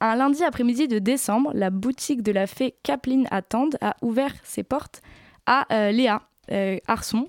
Un 0.01 0.17
lundi 0.17 0.43
après-midi 0.43 0.89
de 0.89 0.99
décembre, 0.99 1.51
la 1.53 1.69
boutique 1.69 2.23
de 2.23 2.33
la 2.33 2.47
fée 2.47 2.75
Kapline 2.85 3.29
à 3.31 3.43
Tende 3.43 3.77
a 3.83 3.97
ouvert 4.01 4.33
ses 4.45 4.63
portes 4.63 5.03
à 5.45 5.67
euh, 5.75 5.91
Léa 5.93 6.23
euh, 6.53 6.79
Arson, 6.87 7.29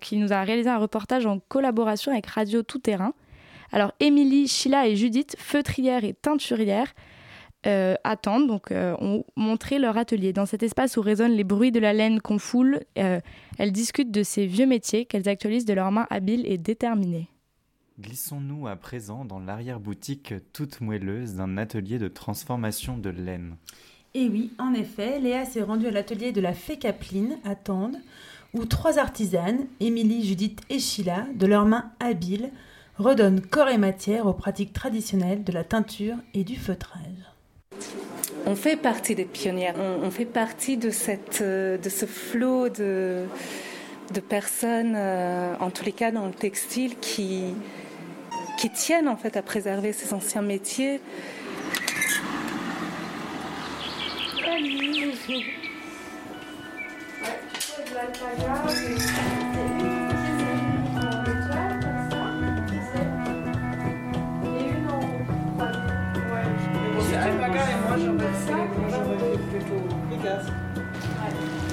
qui 0.00 0.16
nous 0.16 0.32
a 0.32 0.42
réalisé 0.42 0.68
un 0.68 0.78
reportage 0.78 1.26
en 1.26 1.38
collaboration 1.38 2.10
avec 2.10 2.26
Radio 2.26 2.64
Tout 2.64 2.80
Terrain. 2.80 3.12
Alors, 3.72 3.92
Émilie, 4.00 4.48
Sheila 4.48 4.88
et 4.88 4.96
Judith, 4.96 5.36
feutrières 5.38 6.04
et 6.04 6.14
teinturières, 6.14 6.92
euh, 7.66 7.94
attendent, 8.04 8.46
donc 8.46 8.72
euh, 8.72 8.96
ont 9.00 9.24
montré 9.36 9.78
leur 9.78 9.98
atelier. 9.98 10.32
Dans 10.32 10.46
cet 10.46 10.62
espace 10.62 10.96
où 10.96 11.02
résonnent 11.02 11.32
les 11.32 11.44
bruits 11.44 11.72
de 11.72 11.78
la 11.78 11.92
laine 11.92 12.20
qu'on 12.20 12.38
foule, 12.38 12.80
euh, 12.98 13.20
elles 13.58 13.72
discutent 13.72 14.10
de 14.10 14.22
ces 14.22 14.46
vieux 14.46 14.66
métiers 14.66 15.04
qu'elles 15.04 15.28
actualisent 15.28 15.66
de 15.66 15.74
leurs 15.74 15.92
mains 15.92 16.06
habiles 16.08 16.46
et 16.46 16.56
déterminées. 16.56 17.28
Glissons-nous 18.00 18.66
à 18.66 18.76
présent 18.76 19.26
dans 19.26 19.38
l'arrière-boutique 19.38 20.32
toute 20.54 20.80
moelleuse 20.80 21.34
d'un 21.34 21.58
atelier 21.58 21.98
de 21.98 22.08
transformation 22.08 22.96
de 22.96 23.10
laine. 23.10 23.56
Et 24.14 24.26
oui, 24.26 24.52
en 24.58 24.72
effet, 24.72 25.20
Léa 25.20 25.44
s'est 25.44 25.62
rendue 25.62 25.86
à 25.86 25.90
l'atelier 25.90 26.32
de 26.32 26.40
la 26.40 26.54
Fée 26.54 26.78
Capeline 26.78 27.36
à 27.44 27.56
Tende, 27.56 27.96
où 28.54 28.64
trois 28.64 28.98
artisanes, 28.98 29.66
Émilie, 29.80 30.24
Judith 30.24 30.62
et 30.70 30.78
Sheila, 30.78 31.26
de 31.34 31.46
leurs 31.46 31.66
mains 31.66 31.92
habiles, 32.00 32.50
redonnent 33.00 33.40
corps 33.40 33.68
et 33.68 33.78
matière 33.78 34.26
aux 34.26 34.32
pratiques 34.32 34.72
traditionnelles 34.72 35.42
de 35.42 35.52
la 35.52 35.64
teinture 35.64 36.16
et 36.34 36.44
du 36.44 36.56
feutrage. 36.56 37.00
On 38.46 38.54
fait 38.54 38.76
partie 38.76 39.14
des 39.14 39.24
pionnières, 39.24 39.74
on, 39.78 40.10
fait 40.10 40.24
partie 40.24 40.76
de, 40.76 40.90
cette, 40.90 41.40
euh, 41.40 41.78
de 41.78 41.88
ce 41.88 42.06
flot 42.06 42.68
de, 42.68 43.24
de 44.12 44.20
personnes, 44.20 44.94
euh, 44.96 45.54
en 45.60 45.70
tous 45.70 45.84
les 45.84 45.92
cas 45.92 46.10
dans 46.10 46.26
le 46.26 46.32
textile, 46.32 46.96
qui, 46.98 47.54
qui 48.58 48.70
tiennent 48.70 49.08
en 49.08 49.16
fait 49.16 49.36
à 49.36 49.42
préserver 49.42 49.92
ces 49.92 50.12
anciens 50.14 50.42
métiers. 50.42 51.00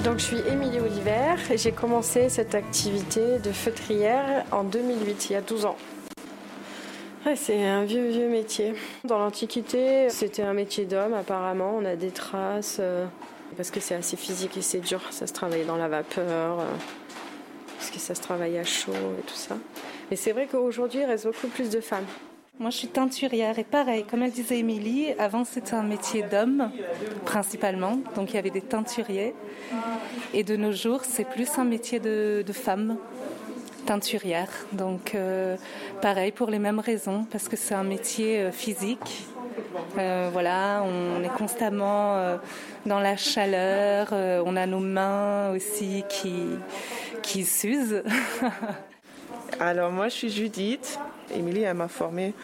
Donc 0.04 0.18
je 0.18 0.24
suis 0.24 0.38
Émilie 0.48 0.80
Oliver 0.80 1.34
et 1.50 1.58
j'ai 1.58 1.72
commencé 1.72 2.28
cette 2.28 2.54
activité 2.54 3.38
de 3.38 3.52
feutrière 3.52 4.44
en 4.52 4.64
2008, 4.64 5.30
il 5.30 5.32
y 5.32 5.36
a 5.36 5.40
12 5.40 5.66
ans. 5.66 5.76
c'est 7.36 7.62
un 7.64 7.84
vieux 7.84 8.08
vieux 8.08 8.28
métier. 8.28 8.74
Dans 9.04 9.18
l'Antiquité, 9.18 10.08
c'était 10.08 10.42
un 10.42 10.54
métier 10.54 10.86
d'homme 10.86 11.14
apparemment, 11.14 11.74
on 11.76 11.84
a 11.84 11.96
des 11.96 12.10
traces, 12.10 12.78
euh, 12.80 13.04
parce 13.56 13.70
que 13.70 13.80
c'est 13.80 13.96
assez 13.96 14.16
physique 14.16 14.56
et 14.56 14.62
c'est 14.62 14.80
dur, 14.80 15.02
ça 15.10 15.26
se 15.26 15.32
travaille 15.32 15.66
dans 15.66 15.76
la 15.76 15.88
vapeur, 15.88 16.60
euh, 16.60 16.64
parce 17.76 17.90
que 17.90 17.98
ça 17.98 18.14
se 18.14 18.22
travaille 18.22 18.56
à 18.56 18.64
chaud 18.64 18.92
et 18.92 19.22
tout 19.26 19.34
ça. 19.34 19.56
Mais 20.10 20.16
c'est 20.16 20.32
vrai 20.32 20.48
qu'aujourd'hui, 20.50 21.00
il 21.00 21.06
reste 21.06 21.26
beaucoup 21.26 21.48
plus 21.48 21.70
de 21.70 21.80
femmes. 21.80 22.06
Moi, 22.60 22.70
je 22.70 22.76
suis 22.78 22.88
teinturière 22.88 23.56
et 23.60 23.64
pareil, 23.64 24.04
comme 24.04 24.24
elle 24.24 24.32
disait 24.32 24.58
Émilie, 24.58 25.12
avant 25.20 25.44
c'était 25.44 25.74
un 25.74 25.84
métier 25.84 26.24
d'homme 26.24 26.72
principalement, 27.24 28.00
donc 28.16 28.30
il 28.30 28.34
y 28.34 28.38
avait 28.38 28.50
des 28.50 28.62
teinturiers. 28.62 29.32
Et 30.34 30.42
de 30.42 30.56
nos 30.56 30.72
jours, 30.72 31.02
c'est 31.04 31.24
plus 31.24 31.48
un 31.56 31.64
métier 31.64 32.00
de, 32.00 32.42
de 32.44 32.52
femme 32.52 32.96
teinturière. 33.86 34.50
Donc 34.72 35.14
euh, 35.14 35.56
pareil 36.02 36.32
pour 36.32 36.50
les 36.50 36.58
mêmes 36.58 36.80
raisons, 36.80 37.24
parce 37.30 37.48
que 37.48 37.56
c'est 37.56 37.74
un 37.74 37.84
métier 37.84 38.40
euh, 38.40 38.50
physique. 38.50 39.28
Euh, 39.96 40.28
voilà, 40.32 40.82
on 40.84 41.22
est 41.22 41.36
constamment 41.38 42.38
dans 42.86 42.98
la 42.98 43.16
chaleur, 43.16 44.08
on 44.44 44.56
a 44.56 44.66
nos 44.66 44.80
mains 44.80 45.52
aussi 45.54 46.02
qui, 46.08 46.34
qui 47.22 47.44
s'usent. 47.44 48.02
Alors 49.60 49.90
moi 49.90 50.08
je 50.08 50.14
suis 50.14 50.30
Judith, 50.30 50.98
Émilie 51.34 51.62
elle 51.62 51.74
m'a 51.74 51.88
formée 51.88 52.34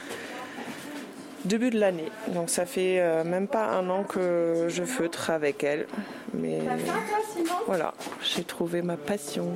début 1.44 1.70
de 1.70 1.78
l'année. 1.78 2.10
Donc 2.28 2.50
ça 2.50 2.66
fait 2.66 3.00
euh, 3.00 3.24
même 3.24 3.48
pas 3.48 3.66
un 3.66 3.88
an 3.90 4.04
que 4.04 4.66
je 4.68 4.82
feutre 4.84 5.30
avec 5.30 5.62
elle. 5.62 5.86
Mais 6.32 6.60
voilà, 7.66 7.94
j'ai 8.22 8.44
trouvé 8.44 8.82
ma 8.82 8.96
passion. 8.96 9.46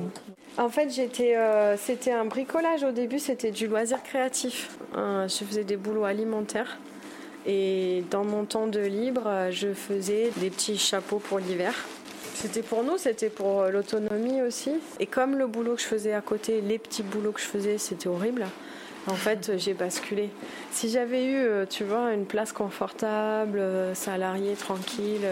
En 0.57 0.69
fait, 0.69 0.89
j'étais, 0.89 1.35
euh, 1.35 1.77
c'était 1.77 2.11
un 2.11 2.25
bricolage 2.25 2.83
au 2.83 2.91
début, 2.91 3.19
c'était 3.19 3.51
du 3.51 3.67
loisir 3.67 4.03
créatif. 4.03 4.69
Euh, 4.97 5.27
je 5.27 5.43
faisais 5.43 5.63
des 5.63 5.77
boulots 5.77 6.05
alimentaires. 6.05 6.77
Et 7.45 8.03
dans 8.11 8.25
mon 8.25 8.43
temps 8.45 8.67
de 8.67 8.81
libre, 8.81 9.47
je 9.49 9.73
faisais 9.73 10.31
des 10.37 10.49
petits 10.49 10.77
chapeaux 10.77 11.19
pour 11.19 11.39
l'hiver. 11.39 11.73
C'était 12.35 12.61
pour 12.61 12.83
nous, 12.83 12.97
c'était 12.97 13.29
pour 13.29 13.63
l'autonomie 13.63 14.41
aussi. 14.41 14.71
Et 14.99 15.05
comme 15.05 15.37
le 15.37 15.47
boulot 15.47 15.75
que 15.75 15.81
je 15.81 15.87
faisais 15.87 16.13
à 16.13 16.21
côté, 16.21 16.61
les 16.61 16.77
petits 16.77 17.03
boulots 17.03 17.31
que 17.31 17.39
je 17.39 17.45
faisais, 17.45 17.77
c'était 17.77 18.07
horrible. 18.07 18.45
En 19.07 19.15
fait, 19.15 19.57
j'ai 19.57 19.73
basculé. 19.73 20.29
Si 20.71 20.89
j'avais 20.89 21.25
eu, 21.25 21.37
euh, 21.37 21.65
tu 21.65 21.83
vois, 21.83 22.13
une 22.13 22.25
place 22.25 22.51
confortable, 22.51 23.59
euh, 23.59 23.95
salariée, 23.95 24.53
tranquille, 24.53 25.25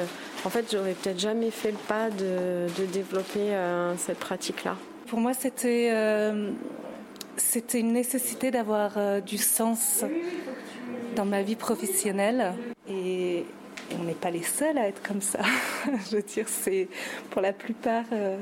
en 0.45 0.49
fait, 0.49 0.65
j'aurais 0.71 0.93
peut-être 0.93 1.19
jamais 1.19 1.51
fait 1.51 1.71
le 1.71 1.77
pas 1.87 2.09
de, 2.09 2.67
développer 2.91 3.55
cette 3.97 4.19
pratique-là. 4.19 4.75
Pour 5.07 5.19
moi, 5.19 5.33
c'était 5.33 5.91
c'était 7.35 7.79
une 7.79 7.93
nécessité 7.93 8.49
d'avoir 8.49 9.21
du 9.21 9.37
sens 9.37 10.03
dans 11.15 11.25
ma 11.25 11.41
vie 11.41 11.55
professionnelle. 11.55 12.53
Et 12.89 13.45
on 13.99 14.03
n'est 14.03 14.13
pas 14.13 14.31
les 14.31 14.43
seuls 14.43 14.77
à 14.77 14.87
être 14.87 15.01
comme 15.01 15.21
ça. 15.21 15.39
Je 16.09 16.17
veux 16.17 16.21
dire, 16.21 16.47
c'est 16.47 16.87
pour 17.29 17.41
la 17.41 17.53
plupart 17.53 18.05
euh, 18.11 18.37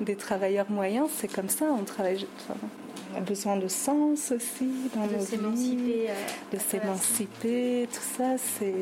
des 0.00 0.16
travailleurs 0.16 0.70
moyens, 0.70 1.08
c'est 1.16 1.32
comme 1.32 1.48
ça. 1.48 1.66
On 1.66 1.84
travaille. 1.84 2.26
on 2.50 2.89
a 3.16 3.20
besoin 3.20 3.56
de 3.56 3.68
sens 3.68 4.32
aussi 4.32 4.70
dans 4.94 5.06
de 5.06 5.42
nos 5.42 5.50
vies, 5.50 6.06
euh, 6.08 6.14
de 6.52 6.58
s'émanciper, 6.58 7.88
tout 7.92 8.16
ça, 8.16 8.36
c'est 8.38 8.74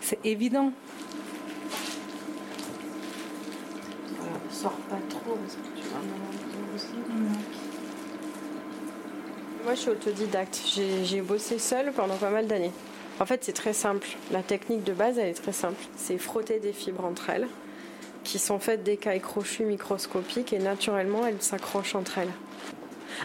c'est 0.00 0.18
évident. 0.24 0.70
Voilà, 4.18 4.32
sors 4.50 4.72
pas 4.72 4.98
trop 5.08 5.34
parce 5.36 5.54
que 5.54 5.80
tu 5.80 5.88
vas 5.88 6.74
aussi. 6.74 6.94
Moi, 9.64 9.74
je 9.74 9.80
suis 9.80 9.90
autodidacte. 9.90 10.60
J'ai 11.04 11.22
bossé 11.22 11.58
seule 11.58 11.92
pendant 11.92 12.16
pas 12.16 12.28
mal 12.28 12.46
d'années. 12.46 12.72
En 13.18 13.24
fait, 13.24 13.44
c'est 13.44 13.54
très 13.54 13.72
simple. 13.72 14.08
La 14.30 14.42
technique 14.42 14.84
de 14.84 14.92
base, 14.92 15.18
elle 15.18 15.28
est 15.28 15.42
très 15.42 15.52
simple. 15.52 15.82
C'est 15.96 16.18
frotter 16.18 16.58
des 16.58 16.74
fibres 16.74 17.06
entre 17.06 17.30
elles, 17.30 17.48
qui 18.24 18.38
sont 18.38 18.58
faites 18.58 18.82
d'écailles 18.82 19.22
crochues 19.22 19.64
microscopiques 19.64 20.52
et 20.52 20.58
naturellement, 20.58 21.26
elles 21.26 21.40
s'accrochent 21.40 21.94
entre 21.94 22.18
elles. 22.18 22.32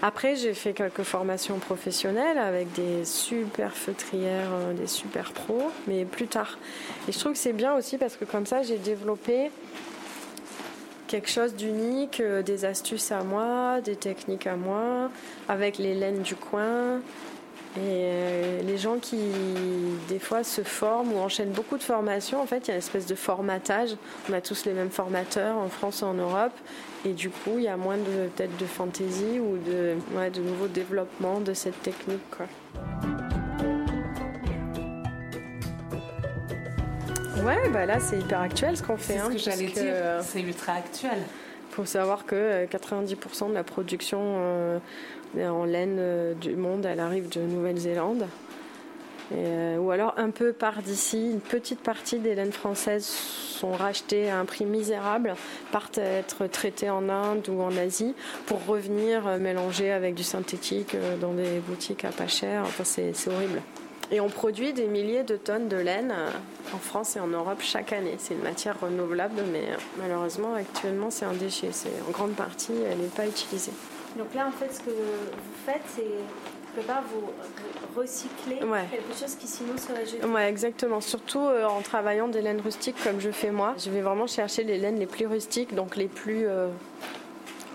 Après, 0.02 0.36
j'ai 0.36 0.54
fait 0.54 0.74
quelques 0.74 1.04
formations 1.04 1.60
professionnelles 1.60 2.38
avec 2.38 2.72
des 2.74 3.06
super 3.06 3.76
feutrières, 3.76 4.50
euh, 4.54 4.74
des 4.74 4.88
super 4.88 5.32
pros, 5.32 5.72
mais 5.88 6.06
plus 6.06 6.28
tard. 6.28 6.58
Et 7.08 7.12
je 7.12 7.20
trouve 7.20 7.34
que 7.34 7.38
c'est 7.38 7.54
bien 7.54 7.76
aussi 7.76 7.98
parce 7.98 8.16
que 8.16 8.26
comme 8.26 8.46
ça, 8.46 8.62
j'ai 8.62 8.78
développé 8.78 9.52
quelque 11.08 11.30
chose 11.30 11.56
d'unique, 11.56 12.22
euh, 12.22 12.42
des 12.44 12.66
astuces 12.66 13.12
à 13.12 13.24
moi, 13.24 13.82
des 13.82 13.96
techniques 13.96 14.48
à 14.48 14.56
moi, 14.56 15.10
avec 15.48 15.78
les 15.78 15.96
laines 15.96 16.22
du 16.22 16.36
coin, 16.36 17.02
et 17.78 17.82
euh, 17.82 18.62
les 18.64 18.78
gens 18.80 18.98
qui, 18.98 19.18
des 20.08 20.18
fois, 20.18 20.44
se 20.44 20.62
forment 20.62 21.14
ou 21.14 21.18
enchaînent 21.20 21.52
beaucoup 21.52 21.78
de 21.78 21.84
formations, 21.84 22.42
en 22.42 22.48
fait, 22.48 22.68
il 22.68 22.68
y 22.70 22.72
a 22.72 22.74
une 22.74 22.80
espèce 22.80 23.06
de 23.06 23.14
formatage. 23.14 23.92
On 24.28 24.34
a 24.34 24.42
tous 24.42 24.66
les 24.66 24.74
mêmes 24.74 24.90
formateurs 24.90 25.56
en 25.56 25.70
France 25.70 26.02
et 26.02 26.06
en 26.06 26.16
Europe. 26.16 26.54
Et 27.06 27.14
du 27.14 27.30
coup, 27.30 27.58
il 27.58 27.64
y 27.64 27.68
a 27.68 27.78
moins 27.78 27.98
de, 27.98 28.28
peut-être 28.36 28.58
de 28.58 28.66
fantaisie 28.66 29.40
ou 29.40 29.58
de, 29.58 29.96
ouais, 30.18 30.32
de 30.32 30.42
nouveaux 30.42 30.68
développements 30.68 31.42
de 31.42 31.54
cette 31.54 31.80
technique. 31.84 32.28
Quoi. 32.36 32.48
Ouais, 37.46 37.70
bah 37.70 37.86
là, 37.86 38.00
c'est 38.00 38.20
hyper 38.20 38.42
actuel 38.42 38.76
ce 38.76 38.84
qu'on 38.84 38.98
fait. 38.98 39.14
C'est 39.14 39.20
ce 39.20 39.24
hein, 39.26 39.32
que 39.32 39.38
j'allais 39.38 39.68
dire, 39.68 39.94
c'est 40.24 40.42
ultra 40.42 40.74
actuel. 40.74 41.20
Il 41.70 41.76
faut 41.76 41.86
savoir 41.86 42.26
que 42.26 42.66
90% 42.66 43.46
euh, 43.46 43.50
de 43.50 43.54
la 43.54 43.64
production 43.64 44.20
euh, 44.22 44.80
en 45.38 45.66
laine 45.66 45.98
euh, 46.00 46.34
du 46.34 46.56
monde, 46.56 46.86
elle 46.86 47.00
arrive 47.00 47.30
de 47.30 47.42
Nouvelle-Zélande. 47.42 48.26
Ou 49.32 49.92
alors 49.92 50.16
un 50.18 50.32
peu 50.32 50.54
par 50.54 50.82
d'ici, 50.82 51.30
une 51.30 51.40
petite 51.40 51.82
partie 51.82 52.18
des 52.18 52.34
laines 52.34 52.52
françaises 52.52 53.06
sont 53.06 53.74
rachetées 53.74 54.28
à 54.28 54.40
un 54.40 54.46
prix 54.46 54.66
misérable, 54.66 55.36
partent 55.72 56.00
être 56.00 56.48
traitées 56.48 56.90
en 56.90 57.10
Inde 57.10 57.48
ou 57.48 57.62
en 57.62 57.78
Asie 57.78 58.16
pour 58.48 58.66
revenir 58.66 59.38
mélanger 59.38 59.92
avec 59.92 60.16
du 60.16 60.24
synthétique 60.24 60.98
dans 61.22 61.34
des 61.34 61.60
boutiques 61.60 62.06
à 62.06 62.10
pas 62.10 62.28
cher. 62.28 62.64
Enfin, 62.64 62.84
c'est 62.84 63.14
horrible. 63.28 63.62
Et 64.12 64.20
on 64.20 64.30
produit 64.30 64.74
des 64.74 64.88
milliers 64.88 65.24
de 65.24 65.38
tonnes 65.38 65.68
de 65.68 65.78
laine 65.78 66.14
en 66.74 66.78
France 66.78 67.16
et 67.16 67.20
en 67.20 67.28
Europe 67.28 67.60
chaque 67.62 67.94
année. 67.94 68.16
C'est 68.18 68.34
une 68.34 68.42
matière 68.42 68.80
renouvelable, 68.80 69.44
mais 69.52 69.66
malheureusement, 70.00 70.56
actuellement, 70.56 71.12
c'est 71.12 71.26
un 71.26 71.34
déchet. 71.34 71.70
En 72.08 72.12
grande 72.12 72.34
partie, 72.34 72.74
elle 72.90 72.98
n'est 72.98 73.08
pas 73.08 73.28
utilisée. 73.28 73.72
Donc 74.18 74.34
là, 74.34 74.48
en 74.48 74.52
fait, 74.52 74.74
ce 74.74 74.80
que 74.80 74.90
vous 74.90 75.66
faites, 75.66 75.84
c'est 75.96 76.08
quelque 76.76 76.88
part 76.88 77.04
vous 77.14 78.00
recycler 78.00 78.56
quelque 78.56 79.20
chose 79.20 79.36
qui 79.36 79.48
sinon 79.48 79.78
serait 79.78 80.06
jeté. 80.06 80.26
Ouais, 80.26 80.50
exactement. 80.50 81.02
Surtout 81.02 81.42
euh, 81.42 81.66
en 81.66 81.82
travaillant 81.82 82.28
des 82.28 82.42
laines 82.42 82.62
rustiques 82.62 82.96
comme 83.04 83.20
je 83.20 83.32
fais 83.32 83.52
moi. 83.52 83.76
Je 83.78 83.90
vais 83.90 84.02
vraiment 84.02 84.28
chercher 84.28 84.64
les 84.64 84.78
laines 84.78 85.00
les 85.00 85.08
plus 85.08 85.28
rustiques, 85.28 85.76
donc 85.76 85.96
les 85.96 86.08
plus 86.08 86.48
euh, 86.48 86.70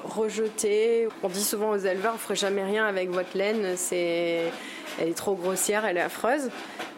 rejetées. 0.05 1.09
On 1.22 1.28
dit 1.28 1.43
souvent 1.45 1.70
aux 1.70 1.78
éleveurs, 1.78 2.12
vous 2.12 2.18
ne 2.18 2.22
ferez 2.22 2.37
jamais 2.37 2.64
rien 2.64 2.87
avec 2.87 3.11
votre 3.11 3.37
laine, 3.37 3.76
c'est... 3.76 4.51
elle 5.01 5.09
est 5.09 5.14
trop 5.14 5.35
grossière, 5.35 5.85
elle 5.85 5.97
est 5.97 6.03
affreuse. 6.03 6.51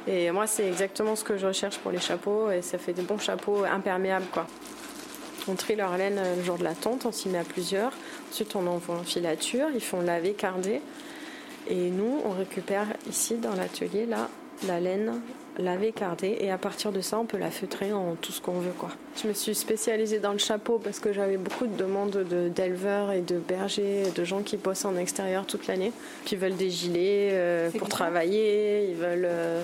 Et 0.06 0.30
moi, 0.30 0.46
c'est 0.46 0.66
exactement 0.66 1.16
ce 1.16 1.24
que 1.24 1.36
je 1.36 1.46
recherche 1.46 1.78
pour 1.78 1.90
les 1.90 2.00
chapeaux, 2.00 2.50
et 2.50 2.62
ça 2.62 2.78
fait 2.78 2.92
des 2.92 3.02
bons 3.02 3.18
chapeaux 3.18 3.64
imperméables, 3.64 4.26
quoi. 4.32 4.46
On 5.48 5.54
trie 5.54 5.76
leur 5.76 5.96
laine 5.96 6.20
le 6.36 6.42
jour 6.42 6.58
de 6.58 6.64
la 6.64 6.74
tonte, 6.74 7.06
on 7.06 7.12
s'y 7.12 7.28
met 7.28 7.38
à 7.38 7.44
plusieurs. 7.44 7.92
Ensuite, 8.30 8.56
on 8.56 8.66
envoie 8.66 8.96
en 8.96 9.04
filature, 9.04 9.68
ils 9.72 9.80
font 9.80 10.00
laver, 10.00 10.32
carder. 10.32 10.80
Et 11.68 11.90
nous, 11.90 12.20
on 12.24 12.30
récupère 12.30 12.86
ici 13.08 13.36
dans 13.36 13.54
l'atelier 13.54 14.06
là 14.06 14.28
la 14.66 14.80
laine 14.80 15.20
lavée, 15.58 15.92
cardée, 15.92 16.36
et 16.40 16.50
à 16.50 16.58
partir 16.58 16.92
de 16.92 17.00
ça, 17.00 17.18
on 17.18 17.24
peut 17.24 17.38
la 17.38 17.50
feutrer 17.50 17.90
en 17.92 18.14
tout 18.14 18.30
ce 18.32 18.42
qu'on 18.42 18.58
veut. 18.60 18.72
Quoi. 18.78 18.90
Je 19.22 19.26
me 19.26 19.32
suis 19.32 19.54
spécialisée 19.54 20.18
dans 20.18 20.32
le 20.32 20.38
chapeau 20.38 20.78
parce 20.78 20.98
que 20.98 21.12
j'avais 21.14 21.38
beaucoup 21.38 21.66
de 21.66 21.74
demandes 21.76 22.24
d'éleveurs 22.54 23.10
et 23.12 23.22
de 23.22 23.38
bergers, 23.38 24.04
de 24.14 24.24
gens 24.24 24.42
qui 24.42 24.58
bossent 24.58 24.84
en 24.84 24.96
extérieur 24.96 25.46
toute 25.46 25.66
l'année, 25.66 25.92
qui 26.26 26.36
veulent 26.36 26.56
des 26.56 26.68
gilets 26.70 27.30
euh, 27.32 27.70
pour 27.70 27.88
travailler, 27.88 28.90
ils 28.90 28.96
veulent, 28.96 29.24
euh, 29.26 29.62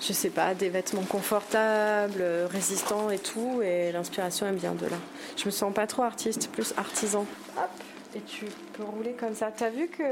je 0.00 0.12
sais 0.12 0.30
pas, 0.30 0.52
des 0.54 0.68
vêtements 0.68 1.04
confortables, 1.08 2.18
euh, 2.20 2.48
résistants 2.50 3.10
et 3.10 3.18
tout, 3.18 3.60
et 3.62 3.92
l'inspiration 3.92 4.46
elle 4.48 4.56
vient 4.56 4.74
de 4.74 4.86
là. 4.86 4.96
Je 5.36 5.44
me 5.46 5.50
sens 5.52 5.72
pas 5.72 5.86
trop 5.86 6.02
artiste, 6.02 6.50
plus 6.50 6.74
artisan. 6.76 7.24
Hop, 7.56 7.70
et 8.16 8.20
tu 8.22 8.46
peux 8.72 8.82
rouler 8.82 9.12
comme 9.12 9.34
ça. 9.36 9.52
T'as 9.56 9.70
vu 9.70 9.86
que 9.86 10.02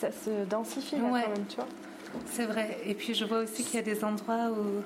ça 0.00 0.10
se 0.12 0.44
densifie 0.48 0.94
là, 0.96 1.02
Ouais. 1.10 1.22
quand 1.24 1.30
même, 1.30 1.46
tu 1.48 1.56
vois? 1.56 1.66
C'est 2.30 2.46
vrai. 2.46 2.78
Et 2.86 2.94
puis 2.94 3.14
je 3.14 3.24
vois 3.24 3.40
aussi 3.40 3.62
qu'il 3.64 3.76
y 3.76 3.78
a 3.78 3.82
des 3.82 4.04
endroits 4.04 4.50
où 4.50 4.82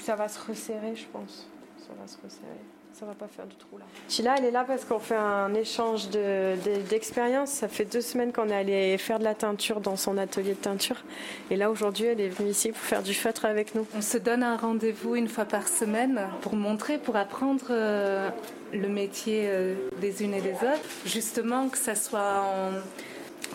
ça 0.00 0.14
va 0.16 0.28
se 0.28 0.38
resserrer, 0.46 0.94
je 0.96 1.04
pense. 1.12 1.48
Ça 1.78 1.88
va 2.00 2.06
se 2.06 2.16
resserrer. 2.22 2.60
Ça 2.94 3.06
va 3.06 3.14
pas 3.14 3.26
faire 3.26 3.46
du 3.46 3.56
trou 3.56 3.78
là. 3.78 3.84
Sheila, 4.08 4.34
elle 4.38 4.44
est 4.44 4.50
là 4.50 4.64
parce 4.64 4.84
qu'on 4.84 4.98
fait 4.98 5.16
un 5.16 5.52
échange 5.54 6.10
de- 6.10 6.54
de- 6.62 6.82
d'expériences. 6.90 7.50
Ça 7.50 7.66
fait 7.66 7.86
deux 7.86 8.02
semaines 8.02 8.32
qu'on 8.32 8.48
est 8.50 8.54
allé 8.54 8.98
faire 8.98 9.18
de 9.18 9.24
la 9.24 9.34
teinture 9.34 9.80
dans 9.80 9.96
son 9.96 10.18
atelier 10.18 10.50
de 10.50 10.58
teinture. 10.58 11.02
Et 11.50 11.56
là, 11.56 11.70
aujourd'hui, 11.70 12.04
elle 12.04 12.20
est 12.20 12.28
venue 12.28 12.50
ici 12.50 12.68
pour 12.70 12.82
faire 12.82 13.02
du 13.02 13.14
feutre 13.14 13.46
avec 13.46 13.74
nous. 13.74 13.86
On 13.96 14.02
se 14.02 14.18
donne 14.18 14.42
un 14.42 14.56
rendez-vous 14.58 15.16
une 15.16 15.28
fois 15.28 15.46
par 15.46 15.66
semaine 15.68 16.20
pour 16.42 16.54
montrer, 16.54 16.98
pour 16.98 17.16
apprendre 17.16 17.64
euh, 17.70 18.28
le 18.74 18.88
métier 18.88 19.44
euh, 19.46 19.74
des 20.00 20.22
unes 20.22 20.34
et 20.34 20.42
des 20.42 20.52
autres. 20.52 20.84
Justement, 21.06 21.68
que 21.70 21.78
ça 21.78 21.94
soit 21.94 22.42
en- 22.42 22.72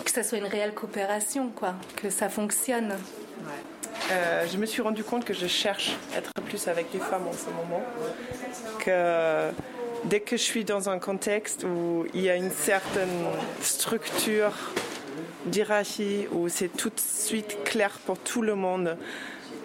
que 0.04 0.12
ça 0.12 0.24
soit 0.24 0.38
une 0.38 0.46
réelle 0.46 0.74
coopération, 0.74 1.50
quoi, 1.50 1.76
que 1.96 2.10
ça 2.10 2.30
fonctionne. 2.30 2.96
Euh, 4.12 4.46
je 4.52 4.58
me 4.58 4.66
suis 4.66 4.82
rendu 4.82 5.04
compte 5.04 5.26
que 5.26 5.34
je 5.34 5.48
cherche 5.48 5.96
à 6.14 6.20
être 6.20 6.32
plus 6.46 6.68
avec 6.68 6.88
les 6.94 7.00
femmes 7.00 7.28
en 7.28 7.34
ce 7.34 7.46
moment. 7.46 7.84
Que 8.80 9.52
dès 10.06 10.20
que 10.20 10.38
je 10.38 10.42
suis 10.42 10.64
dans 10.64 10.90
un 10.90 11.00
contexte 11.00 11.64
où 11.64 12.06
il 12.14 12.22
y 12.22 12.30
a 12.30 12.36
une 12.36 12.52
certaine 12.52 13.26
structure 13.62 14.54
d'hierarchie, 15.46 16.28
où 16.32 16.50
c'est 16.50 16.70
tout 16.70 16.90
de 16.90 17.00
suite 17.00 17.58
clair 17.64 17.92
pour 18.06 18.18
tout 18.18 18.42
le 18.42 18.56
monde 18.56 18.98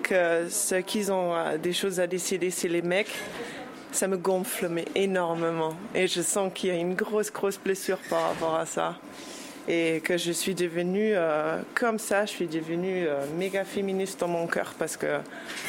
que 0.03 0.49
ceux 0.49 0.80
qui 0.80 1.11
ont 1.11 1.35
des 1.62 1.72
choses 1.72 2.01
à 2.01 2.07
décider, 2.07 2.51
c'est 2.51 2.68
les 2.68 2.83
mecs, 2.83 3.12
ça 3.93 4.09
me 4.09 4.16
gonfle 4.16 4.68
mais 4.68 4.87
énormément. 4.95 5.74
Et 5.95 6.07
je 6.09 6.22
sens 6.22 6.51
qu'il 6.55 6.70
y 6.70 6.72
a 6.72 6.76
une 6.76 6.95
grosse, 6.95 7.30
grosse 7.30 7.59
blessure 7.59 7.99
par 8.09 8.28
rapport 8.28 8.57
à 8.57 8.66
ça 8.66 8.97
et 9.68 10.00
que 10.04 10.16
je 10.16 10.32
suis 10.32 10.54
devenue 10.54 11.12
euh, 11.14 11.58
comme 11.74 11.98
ça, 11.98 12.26
je 12.26 12.30
suis 12.30 12.46
devenue 12.48 13.06
euh, 13.06 13.24
méga 13.38 13.64
féministe 13.64 14.20
dans 14.20 14.28
mon 14.28 14.46
cœur 14.46 14.74
parce 14.78 14.96
que 14.96 15.18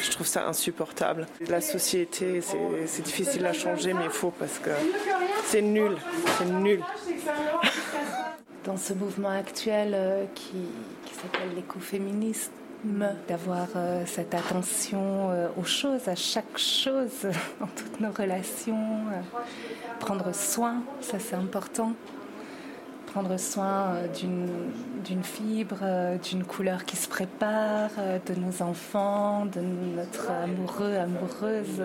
je 0.02 0.10
trouve 0.10 0.26
ça 0.26 0.46
insupportable. 0.46 1.26
La 1.48 1.60
société, 1.60 2.40
c'est- 2.40 3.02
difficile 3.02 3.44
à 3.46 3.52
changer, 3.52 3.92
mais 3.92 4.04
il 4.04 4.10
faut 4.10 4.30
parce 4.30 4.58
que 4.58 4.70
c'est 5.44 5.62
nul, 5.62 5.96
c'est 6.38 6.46
nul. 6.46 6.80
Dans 8.64 8.78
ce 8.78 8.94
mouvement 8.94 9.28
actuel 9.28 9.92
euh, 9.94 10.24
qui, 10.34 10.56
s'appelle 11.12 11.54
l'écoféminisme, 11.54 12.50
d'avoir 13.28 13.68
cette 14.04 14.34
attention 14.34 15.30
aux 15.56 15.64
choses, 15.64 16.06
à 16.08 16.14
chaque 16.14 16.58
chose, 16.58 17.26
dans 17.60 17.66
toutes 17.66 17.98
nos 18.00 18.10
relations, 18.10 19.04
prendre 20.00 20.34
soin, 20.34 20.82
ça 21.00 21.18
c'est 21.18 21.36
important. 21.36 21.94
Prendre 23.14 23.38
soin 23.38 23.94
euh, 23.94 24.08
d'une 25.04 25.22
fibre, 25.22 25.76
euh, 25.82 26.18
d'une 26.18 26.42
couleur 26.42 26.84
qui 26.84 26.96
se 26.96 27.06
prépare, 27.06 27.90
euh, 27.96 28.18
de 28.26 28.34
nos 28.34 28.60
enfants, 28.60 29.46
de 29.46 29.60
notre 29.60 30.32
amoureux, 30.32 30.96
amoureuse. 30.96 31.80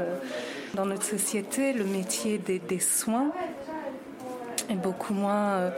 Dans 0.74 0.88
notre 0.88 1.04
société, 1.04 1.74
le 1.74 1.84
métier 1.84 2.40
des, 2.40 2.80
soins 2.80 3.32
est 4.72 4.76
beaucoup 4.76 5.14
moins 5.14 5.70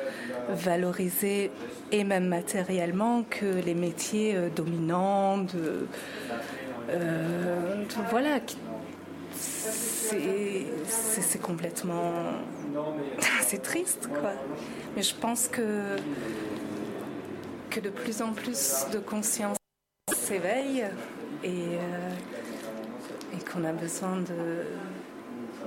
valorisé 0.52 1.52
et 1.92 2.06
même 2.06 2.28
matériellement 2.28 3.24
que 3.30 3.46
les 3.46 3.74
métiers 3.74 4.38
dominants 4.56 5.46
voilà 8.10 8.40
c'est 10.88 11.42
complètement 11.42 12.12
c'est 13.42 13.62
triste 13.62 14.08
quoi. 14.08 14.32
Mais 14.96 15.04
je 15.04 15.14
pense 15.16 15.48
que 15.48 15.98
que 17.70 17.80
de 17.80 17.90
plus 17.90 18.22
en 18.22 18.34
plus 18.34 18.86
de 18.92 19.00
conscience 19.00 19.56
s'éveille 20.14 20.86
et 21.44 21.48
euh, 21.48 22.10
et 23.34 23.38
qu'on 23.50 23.64
a 23.64 23.72
besoin 23.72 24.18
de 24.18 24.66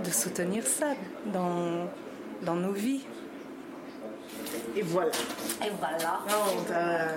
de 0.04 0.10
soutenir 0.10 0.66
ça 0.66 0.88
dans 1.32 1.88
dans 2.42 2.56
nos 2.56 2.72
vies. 2.72 3.06
Et 4.76 4.82
voilà. 4.82 5.12
et 5.64 5.70
voilà. 5.78 6.20
Non, 6.28 6.64
t'as 6.66 7.08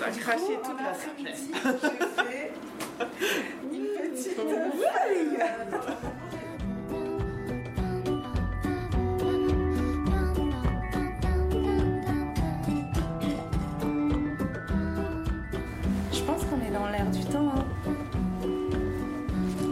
t'as 0.00 0.10
craché 0.10 0.58
toute 0.64 0.80
la 0.80 0.94
sagesse. 0.94 1.50
Une 3.72 3.86
petite 4.10 4.40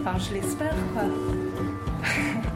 Enfin, 0.07 0.19
je 0.19 0.35
l'espère, 0.35 0.75
quoi. 0.93 1.05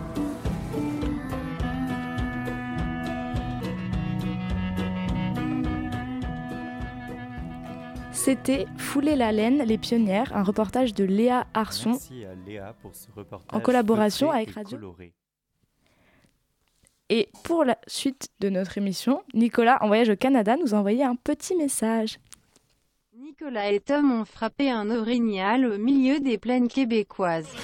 C'était 8.13 8.67
Fouler 8.77 9.17
la 9.17 9.33
laine, 9.33 9.63
les 9.63 9.79
pionnières, 9.79 10.37
un 10.37 10.43
reportage 10.43 10.93
de 10.93 11.05
Léa 11.05 11.47
Arson 11.55 11.93
Merci 11.93 12.27
à 12.27 12.35
Léa 12.35 12.75
pour 12.83 12.95
ce 12.95 13.11
reportage 13.17 13.59
en 13.59 13.61
collaboration 13.61 14.31
avec 14.31 14.51
et 14.51 14.53
Radio. 14.53 14.77
coloré. 14.77 15.15
Et 17.09 17.31
pour 17.45 17.65
la 17.65 17.79
suite 17.87 18.29
de 18.41 18.51
notre 18.51 18.77
émission, 18.77 19.23
Nicolas, 19.33 19.79
en 19.83 19.87
voyage 19.87 20.11
au 20.11 20.17
Canada, 20.17 20.59
nous 20.59 20.75
a 20.75 20.79
envoyé 20.79 21.03
un 21.03 21.17
petit 21.17 21.57
message. 21.57 22.19
Nicolas 23.41 23.71
et 23.71 23.79
Tom 23.79 24.11
ont 24.11 24.25
frappé 24.25 24.69
un 24.69 24.91
orignal 24.91 25.65
au 25.65 25.79
milieu 25.79 26.19
des 26.19 26.39
plaines 26.39 26.67
québécoises. 26.67 27.55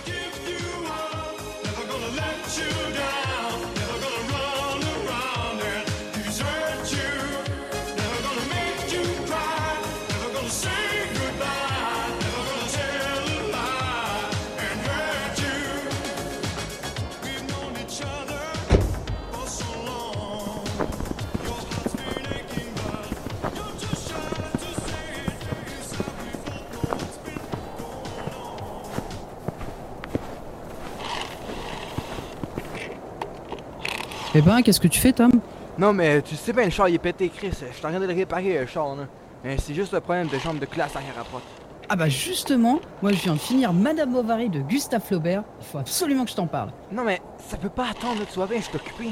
Eh 34.36 34.42
ben, 34.42 34.62
qu'est-ce 34.62 34.80
que 34.80 34.88
tu 34.88 34.98
fais, 34.98 35.12
Tom? 35.12 35.30
Non, 35.78 35.92
mais 35.92 36.20
tu 36.20 36.34
sais 36.34 36.52
bien, 36.52 36.64
le 36.64 36.70
char 36.70 36.88
il 36.88 36.96
est 36.96 36.98
pété, 36.98 37.28
Chris. 37.28 37.50
Je 37.52 37.76
suis 37.76 37.86
en 37.86 37.90
train 37.90 38.00
de 38.00 38.04
le 38.06 38.12
réparer, 38.12 38.58
le 38.58 38.66
char, 38.66 38.96
là. 38.96 39.04
Mais 39.44 39.56
c'est 39.58 39.74
juste 39.74 39.92
le 39.92 40.00
problème 40.00 40.26
de 40.26 40.38
chambre 40.38 40.58
de 40.58 40.66
classe 40.66 40.96
arrière 40.96 41.14
à 41.20 41.24
porte. 41.24 41.44
Ah 41.88 41.94
bah 41.94 42.08
justement, 42.08 42.80
moi 43.02 43.12
je 43.12 43.18
viens 43.18 43.34
de 43.34 43.38
finir 43.38 43.72
Madame 43.72 44.12
Bovary 44.12 44.48
de 44.48 44.60
Gustave 44.60 45.02
Flaubert. 45.02 45.44
Il 45.60 45.66
faut 45.66 45.78
absolument 45.78 46.24
que 46.24 46.30
je 46.30 46.36
t'en 46.36 46.48
parle. 46.48 46.70
Non, 46.90 47.04
mais 47.04 47.20
ça 47.38 47.56
peut 47.58 47.68
pas 47.68 47.90
attendre, 47.90 48.22
tu 48.26 48.34
vois 48.34 48.46
bien, 48.46 48.58
je 48.58 48.76
occupé. 48.76 49.10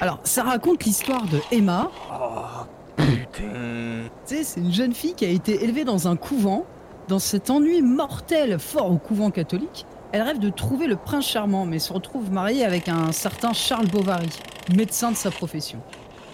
Alors, 0.00 0.20
ça 0.22 0.44
raconte 0.44 0.84
l'histoire 0.84 1.24
de 1.24 1.40
Emma. 1.50 1.90
Oh, 2.12 2.66
putain. 2.96 4.04
Tu 4.26 4.36
sais, 4.36 4.44
c'est 4.44 4.60
une 4.60 4.72
jeune 4.72 4.92
fille 4.92 5.14
qui 5.14 5.24
a 5.24 5.30
été 5.30 5.64
élevée 5.64 5.84
dans 5.84 6.06
un 6.06 6.14
couvent. 6.14 6.64
Dans 7.08 7.18
cet 7.18 7.50
ennui 7.50 7.82
mortel 7.82 8.58
fort 8.58 8.90
au 8.90 8.96
couvent 8.96 9.30
catholique, 9.30 9.84
elle 10.14 10.22
rêve 10.22 10.38
de 10.38 10.48
trouver 10.48 10.86
le 10.86 10.94
prince 10.94 11.26
charmant, 11.26 11.66
mais 11.66 11.80
se 11.80 11.92
retrouve 11.92 12.30
mariée 12.30 12.64
avec 12.64 12.88
un 12.88 13.10
certain 13.10 13.52
Charles 13.52 13.88
Bovary, 13.88 14.28
médecin 14.76 15.10
de 15.10 15.16
sa 15.16 15.32
profession. 15.32 15.80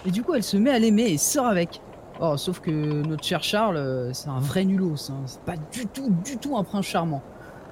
Et 0.05 0.11
du 0.11 0.21
coup, 0.21 0.35
elle 0.35 0.43
se 0.43 0.55
met 0.55 0.69
à 0.69 0.77
l'aimer 0.77 1.09
et 1.09 1.17
sort 1.17 1.47
avec. 1.47 1.81
Oh, 2.19 2.37
sauf 2.37 2.59
que 2.59 2.69
notre 2.69 3.23
cher 3.23 3.41
Charles, 3.41 3.77
euh, 3.77 4.13
c'est 4.13 4.29
un 4.29 4.37
vrai 4.37 4.65
nulos. 4.65 5.09
hein. 5.09 5.23
C'est 5.25 5.41
pas 5.41 5.55
du 5.71 5.87
tout, 5.87 6.11
du 6.23 6.37
tout 6.37 6.55
un 6.57 6.63
prince 6.63 6.85
charmant. 6.85 7.23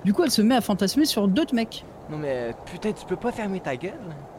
Du 0.04 0.12
coup, 0.12 0.24
elle 0.24 0.32
se 0.32 0.42
met 0.42 0.56
à 0.56 0.62
fantasmer 0.62 1.06
sur 1.06 1.28
d'autres 1.28 1.54
mecs. 1.54 1.86
Non, 2.10 2.18
mais 2.18 2.56
putain, 2.66 2.92
tu 2.92 3.06
peux 3.06 3.16
pas 3.16 3.32
fermer 3.32 3.60
ta 3.60 3.76
gueule. 3.76 3.94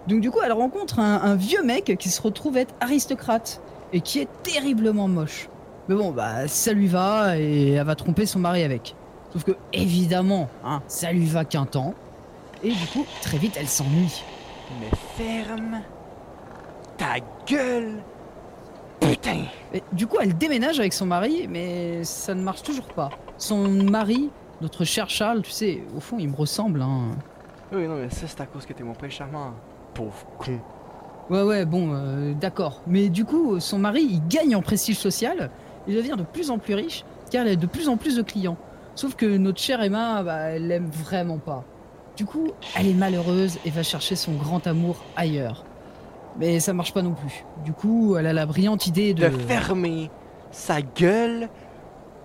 Donc 0.08 0.22
du 0.22 0.32
coup, 0.32 0.40
elle 0.44 0.50
rencontre 0.50 0.98
un, 0.98 1.22
un 1.22 1.36
vieux 1.36 1.62
mec 1.62 1.96
qui 2.00 2.08
se 2.08 2.20
retrouve 2.20 2.56
être 2.56 2.74
aristocrate 2.80 3.62
et 3.92 4.00
qui 4.00 4.18
est 4.18 4.28
terriblement 4.42 5.06
moche. 5.06 5.48
Mais 5.88 5.94
bon, 5.94 6.10
bah 6.10 6.48
ça 6.48 6.72
lui 6.72 6.88
va 6.88 7.38
et 7.38 7.74
elle 7.74 7.86
va 7.86 7.94
tromper 7.94 8.26
son 8.26 8.40
mari 8.40 8.64
avec. 8.64 8.96
Sauf 9.32 9.44
que 9.44 9.52
évidemment, 9.72 10.48
hein, 10.64 10.82
ça 10.88 11.12
lui 11.12 11.26
va 11.26 11.44
qu'un 11.44 11.66
temps. 11.66 11.94
Et 12.62 12.72
du 12.72 12.86
coup, 12.86 13.06
très 13.22 13.38
vite, 13.38 13.56
elle 13.58 13.68
s'ennuie. 13.68 14.22
Mais 14.80 14.90
ferme 15.16 15.80
ta 16.96 17.14
gueule 17.46 18.02
Putain 19.00 19.44
Et 19.72 19.82
du 19.92 20.06
coup, 20.06 20.18
elle 20.20 20.36
déménage 20.36 20.78
avec 20.78 20.92
son 20.92 21.06
mari, 21.06 21.46
mais 21.48 22.04
ça 22.04 22.34
ne 22.34 22.42
marche 22.42 22.62
toujours 22.62 22.86
pas. 22.88 23.08
Son 23.38 23.66
mari, 23.68 24.30
notre 24.60 24.84
cher 24.84 25.08
Charles, 25.08 25.42
tu 25.42 25.50
sais, 25.50 25.82
au 25.96 26.00
fond, 26.00 26.18
il 26.18 26.28
me 26.28 26.36
ressemble, 26.36 26.82
hein. 26.82 27.12
Oui, 27.72 27.86
non, 27.86 27.96
mais 27.96 28.10
ça, 28.10 28.26
c'est 28.26 28.40
à 28.40 28.46
cause 28.46 28.66
que 28.66 28.72
t'es 28.72 28.82
mon 28.82 28.94
père 28.94 29.10
charmant. 29.10 29.52
Pauvre 29.94 30.26
con. 30.38 30.58
Ouais, 31.30 31.42
ouais, 31.42 31.64
bon, 31.64 31.92
euh, 31.94 32.34
d'accord. 32.34 32.82
Mais 32.86 33.08
du 33.08 33.24
coup, 33.24 33.60
son 33.60 33.78
mari, 33.78 34.02
il 34.02 34.28
gagne 34.28 34.54
en 34.56 34.62
prestige 34.62 34.98
social, 34.98 35.50
il 35.86 35.94
devient 35.94 36.16
de 36.18 36.24
plus 36.24 36.50
en 36.50 36.58
plus 36.58 36.74
riche, 36.74 37.04
car 37.30 37.46
il 37.46 37.52
a 37.52 37.56
de 37.56 37.66
plus 37.66 37.88
en 37.88 37.96
plus 37.96 38.16
de 38.16 38.22
clients. 38.22 38.58
Sauf 38.94 39.14
que 39.14 39.36
notre 39.36 39.60
chère 39.60 39.82
Emma, 39.82 40.22
bah, 40.22 40.50
elle 40.50 40.68
l'aime 40.68 40.90
vraiment 40.90 41.38
pas. 41.38 41.64
Du 42.16 42.24
coup, 42.24 42.48
elle 42.76 42.86
est 42.86 42.94
malheureuse 42.94 43.58
et 43.64 43.70
va 43.70 43.82
chercher 43.82 44.16
son 44.16 44.32
grand 44.32 44.66
amour 44.66 44.96
ailleurs. 45.16 45.64
Mais 46.38 46.60
ça 46.60 46.72
marche 46.72 46.92
pas 46.92 47.02
non 47.02 47.14
plus. 47.14 47.44
Du 47.64 47.72
coup, 47.72 48.16
elle 48.16 48.26
a 48.26 48.32
la 48.32 48.46
brillante 48.46 48.86
idée 48.86 49.14
de... 49.14 49.28
De 49.28 49.30
fermer 49.30 50.10
sa 50.50 50.82
gueule. 50.82 51.48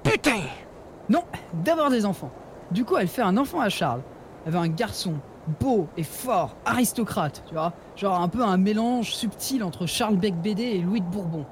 Putain 0.04 0.42
Non, 1.10 1.24
d'avoir 1.54 1.90
des 1.90 2.06
enfants. 2.06 2.32
Du 2.72 2.84
coup, 2.84 2.98
elle 2.98 3.08
fait 3.08 3.22
un 3.22 3.38
enfant 3.38 3.60
à 3.60 3.70
Charles. 3.70 4.02
Elle 4.46 4.54
veut 4.54 4.60
un 4.60 4.68
garçon 4.68 5.14
beau 5.60 5.88
et 5.98 6.04
fort, 6.04 6.56
aristocrate, 6.66 7.44
tu 7.48 7.54
vois. 7.54 7.74
Genre 7.96 8.20
un 8.20 8.28
peu 8.28 8.44
un 8.44 8.58
mélange 8.58 9.14
subtil 9.14 9.64
entre 9.64 9.86
Charles 9.86 10.18
Beck 10.18 10.36
BD 10.36 10.64
et 10.64 10.80
Louis 10.80 11.02
de 11.02 11.06
Bourbon. 11.06 11.46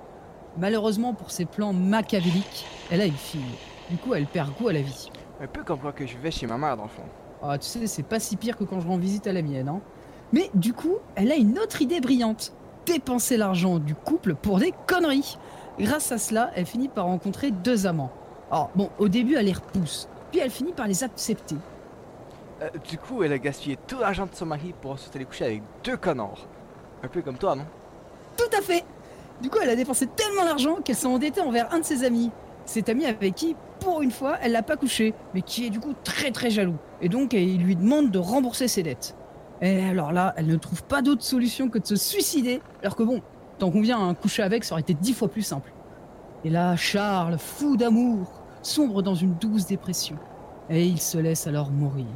Malheureusement 0.57 1.13
pour 1.13 1.31
ses 1.31 1.45
plans 1.45 1.73
machiavéliques, 1.73 2.65
elle 2.91 3.01
a 3.01 3.05
une 3.05 3.13
fille. 3.13 3.41
Du 3.93 3.99
coup, 3.99 4.15
elle 4.15 4.25
perd 4.25 4.49
goût 4.55 4.69
à 4.69 4.73
la 4.73 4.81
vie. 4.81 5.11
Un 5.39 5.45
peu 5.45 5.61
comme 5.61 5.77
quoi 5.77 5.91
que 5.91 6.07
je 6.07 6.17
vais 6.17 6.31
chez 6.31 6.47
ma 6.47 6.57
mère, 6.57 6.75
dans 6.75 6.85
le 6.85 6.89
fond. 6.89 7.03
Ah, 7.43 7.59
tu 7.59 7.67
sais, 7.67 7.85
c'est 7.85 8.01
pas 8.01 8.19
si 8.19 8.37
pire 8.37 8.57
que 8.57 8.63
quand 8.63 8.79
je 8.79 8.87
rends 8.87 8.97
visite 8.97 9.27
à 9.27 9.33
la 9.33 9.43
mienne, 9.43 9.69
hein. 9.69 9.81
Mais 10.31 10.49
du 10.55 10.73
coup, 10.73 10.95
elle 11.13 11.31
a 11.31 11.35
une 11.35 11.59
autre 11.59 11.79
idée 11.83 12.01
brillante. 12.01 12.53
Dépenser 12.87 13.37
l'argent 13.37 13.77
du 13.77 13.93
couple 13.93 14.33
pour 14.33 14.57
des 14.57 14.73
conneries. 14.87 15.37
Grâce 15.77 16.11
à 16.11 16.17
cela, 16.17 16.49
elle 16.55 16.65
finit 16.65 16.87
par 16.87 17.05
rencontrer 17.05 17.51
deux 17.51 17.85
amants. 17.85 18.09
Alors, 18.49 18.71
bon, 18.73 18.89
au 18.97 19.09
début, 19.09 19.35
elle 19.35 19.45
les 19.45 19.53
repousse. 19.53 20.09
Puis 20.31 20.39
elle 20.39 20.49
finit 20.49 20.73
par 20.73 20.87
les 20.87 21.03
accepter. 21.03 21.57
Euh, 22.63 22.69
du 22.89 22.97
coup, 22.97 23.21
elle 23.21 23.33
a 23.33 23.37
gaspillé 23.37 23.77
tout 23.85 23.99
l'argent 23.99 24.25
de 24.25 24.33
son 24.33 24.47
mari 24.47 24.73
pour 24.81 24.89
ensuite 24.89 25.15
aller 25.15 25.25
coucher 25.25 25.45
avec 25.45 25.61
deux 25.83 25.97
connards. 25.97 26.47
Un 27.03 27.09
peu 27.09 27.21
comme 27.21 27.37
toi, 27.37 27.55
non? 27.55 27.65
Tout 28.37 28.57
à 28.57 28.61
fait 28.63 28.83
Du 29.39 29.51
coup, 29.51 29.59
elle 29.61 29.69
a 29.69 29.75
dépensé 29.75 30.07
tellement 30.07 30.45
d'argent 30.45 30.77
qu'elle 30.83 30.95
s'est 30.95 31.05
endettée 31.05 31.41
envers 31.41 31.71
un 31.71 31.77
de 31.77 31.85
ses 31.85 32.03
amis. 32.03 32.31
Cet 32.65 32.89
ami 32.89 33.05
avec 33.05 33.35
qui, 33.35 33.55
pour 33.79 34.01
une 34.01 34.11
fois, 34.11 34.37
elle 34.41 34.53
l'a 34.53 34.63
pas 34.63 34.77
couché, 34.77 35.13
mais 35.33 35.41
qui 35.41 35.65
est 35.65 35.69
du 35.69 35.79
coup 35.79 35.93
très 36.03 36.31
très 36.31 36.49
jaloux. 36.49 36.77
Et 37.01 37.09
donc, 37.09 37.33
il 37.33 37.61
lui 37.61 37.75
demande 37.75 38.11
de 38.11 38.19
rembourser 38.19 38.67
ses 38.67 38.83
dettes. 38.83 39.15
Et 39.61 39.83
alors 39.83 40.11
là, 40.11 40.33
elle 40.37 40.47
ne 40.47 40.55
trouve 40.55 40.83
pas 40.83 41.01
d'autre 41.01 41.23
solution 41.23 41.69
que 41.69 41.79
de 41.79 41.85
se 41.85 41.95
suicider, 41.95 42.61
alors 42.81 42.95
que 42.95 43.03
bon, 43.03 43.21
tant 43.59 43.71
qu'on 43.71 43.81
vient 43.81 43.99
un 43.99 44.13
coucher 44.13 44.43
avec, 44.43 44.63
ça 44.63 44.75
aurait 44.75 44.81
été 44.81 44.93
dix 44.93 45.13
fois 45.13 45.27
plus 45.27 45.41
simple. 45.41 45.71
Et 46.45 46.49
là, 46.49 46.75
Charles, 46.75 47.37
fou 47.37 47.77
d'amour, 47.77 48.41
sombre 48.61 49.01
dans 49.01 49.15
une 49.15 49.35
douce 49.35 49.65
dépression. 49.65 50.17
Et 50.69 50.85
il 50.85 50.99
se 50.99 51.17
laisse 51.17 51.47
alors 51.47 51.71
mourir. 51.71 52.07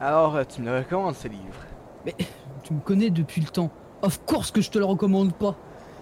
Alors, 0.00 0.38
tu 0.46 0.62
me 0.62 0.66
le 0.66 0.78
recommandes, 0.78 1.14
ce 1.14 1.28
livre? 1.28 1.66
Mais 2.06 2.14
tu 2.62 2.72
me 2.72 2.80
connais 2.80 3.10
depuis 3.10 3.42
le 3.42 3.48
temps. 3.48 3.70
Of 4.02 4.24
course 4.24 4.50
que 4.50 4.62
je 4.62 4.70
te 4.70 4.78
le 4.78 4.86
recommande 4.86 5.34
pas. 5.34 5.54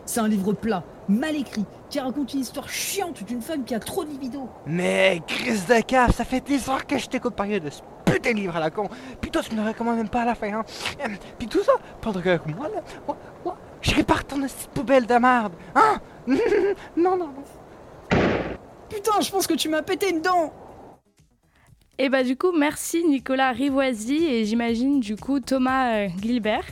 C'est 0.04 0.20
un 0.20 0.28
livre 0.28 0.52
plat, 0.52 0.84
mal 1.08 1.36
écrit, 1.36 1.64
qui 1.90 2.00
raconte 2.00 2.34
une 2.34 2.40
histoire 2.40 2.68
chiante 2.68 3.24
d'une 3.24 3.40
femme 3.42 3.64
qui 3.64 3.74
a 3.74 3.80
trop 3.80 4.04
de 4.04 4.10
libido. 4.10 4.48
Mais, 4.66 5.20
Chris 5.26 5.60
de 5.68 5.80
cave, 5.80 6.12
ça 6.12 6.24
fait 6.24 6.40
des 6.40 6.68
heures 6.68 6.86
que 6.86 6.98
je 6.98 7.06
t'écoute 7.08 7.34
parler 7.34 7.60
de 7.60 7.70
ce 7.70 7.80
putain 8.04 8.32
de 8.32 8.36
livre 8.36 8.56
à 8.56 8.60
la 8.60 8.70
con. 8.70 8.88
Puis 9.20 9.30
toi, 9.30 9.42
tu 9.42 9.54
me 9.54 9.62
le 9.62 9.68
recommandes 9.68 9.96
même 9.96 10.08
pas 10.08 10.22
à 10.22 10.26
la 10.26 10.34
fin, 10.34 10.52
hein. 10.52 10.64
Euh, 11.04 11.08
Puis 11.38 11.48
tout 11.48 11.62
ça, 11.62 11.72
pendant 12.00 12.20
que 12.20 12.38
moi, 12.56 12.68
là, 12.68 12.82
moi, 13.06 13.16
moi, 13.44 13.58
je 13.80 13.94
répare 13.94 14.24
ton 14.24 14.40
petite 14.40 14.70
poubelle 14.70 15.06
de 15.06 15.14
merde, 15.14 15.52
hein 15.74 15.98
Non, 16.96 17.16
non, 17.16 17.28
non. 17.28 17.44
Putain, 18.88 19.20
je 19.20 19.30
pense 19.30 19.46
que 19.46 19.54
tu 19.54 19.68
m'as 19.68 19.82
pété 19.82 20.10
une 20.10 20.22
dent 20.22 20.52
Et 21.98 22.08
bah 22.08 22.22
du 22.22 22.36
coup, 22.36 22.52
merci 22.52 23.04
Nicolas 23.04 23.52
Rivoisi 23.52 24.24
et 24.24 24.44
j'imagine 24.46 25.00
du 25.00 25.16
coup 25.16 25.40
Thomas 25.40 25.94
euh, 25.94 26.08
Gilbert. 26.22 26.64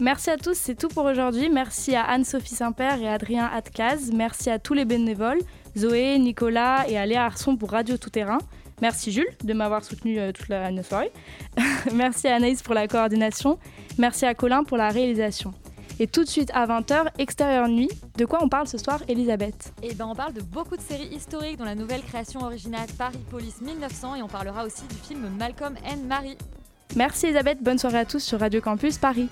Merci 0.00 0.30
à 0.30 0.38
tous, 0.38 0.54
c'est 0.56 0.76
tout 0.76 0.88
pour 0.88 1.04
aujourd'hui. 1.04 1.50
Merci 1.50 1.94
à 1.94 2.04
Anne-Sophie 2.04 2.54
Saint-Père 2.54 3.02
et 3.02 3.08
Adrien 3.08 3.50
Atcaz. 3.52 4.10
Merci 4.14 4.48
à 4.48 4.58
tous 4.58 4.72
les 4.72 4.86
bénévoles, 4.86 5.40
Zoé, 5.76 6.18
Nicolas 6.18 6.88
et 6.88 6.96
à 6.96 7.04
Léa 7.04 7.26
Arson 7.26 7.54
pour 7.54 7.72
Radio 7.72 7.98
Tout 7.98 8.08
Terrain. 8.08 8.38
Merci 8.80 9.12
Jules 9.12 9.36
de 9.44 9.52
m'avoir 9.52 9.84
soutenu 9.84 10.18
euh, 10.18 10.32
toute 10.32 10.48
la 10.48 10.70
soirée. 10.82 11.12
Merci 11.92 12.28
à 12.28 12.36
Anaïs 12.36 12.62
pour 12.62 12.72
la 12.72 12.88
coordination. 12.88 13.58
Merci 13.98 14.24
à 14.24 14.32
Colin 14.32 14.64
pour 14.64 14.78
la 14.78 14.88
réalisation. 14.88 15.52
Et 15.98 16.06
tout 16.06 16.24
de 16.24 16.30
suite 16.30 16.50
à 16.54 16.66
20h, 16.66 17.08
Extérieur 17.18 17.68
Nuit. 17.68 17.90
De 18.16 18.24
quoi 18.24 18.42
on 18.42 18.48
parle 18.48 18.68
ce 18.68 18.78
soir, 18.78 19.02
Elisabeth? 19.06 19.74
Eh 19.82 19.92
ben, 19.92 20.06
on 20.06 20.14
parle 20.14 20.32
de 20.32 20.40
beaucoup 20.40 20.78
de 20.78 20.82
séries 20.82 21.14
historiques, 21.14 21.58
dont 21.58 21.66
la 21.66 21.74
nouvelle 21.74 22.00
création 22.00 22.40
originale 22.40 22.88
Paris 22.96 23.20
Police 23.30 23.60
1900, 23.60 24.14
et 24.14 24.22
on 24.22 24.28
parlera 24.28 24.64
aussi 24.64 24.84
du 24.88 24.96
film 24.96 25.28
Malcolm 25.38 25.74
and 25.84 26.06
Marie. 26.08 26.38
Merci 26.96 27.26
Elisabeth, 27.26 27.62
bonne 27.62 27.78
soirée 27.78 27.98
à 27.98 28.04
tous 28.06 28.20
sur 28.20 28.40
Radio 28.40 28.62
Campus 28.62 28.96
Paris. 28.96 29.28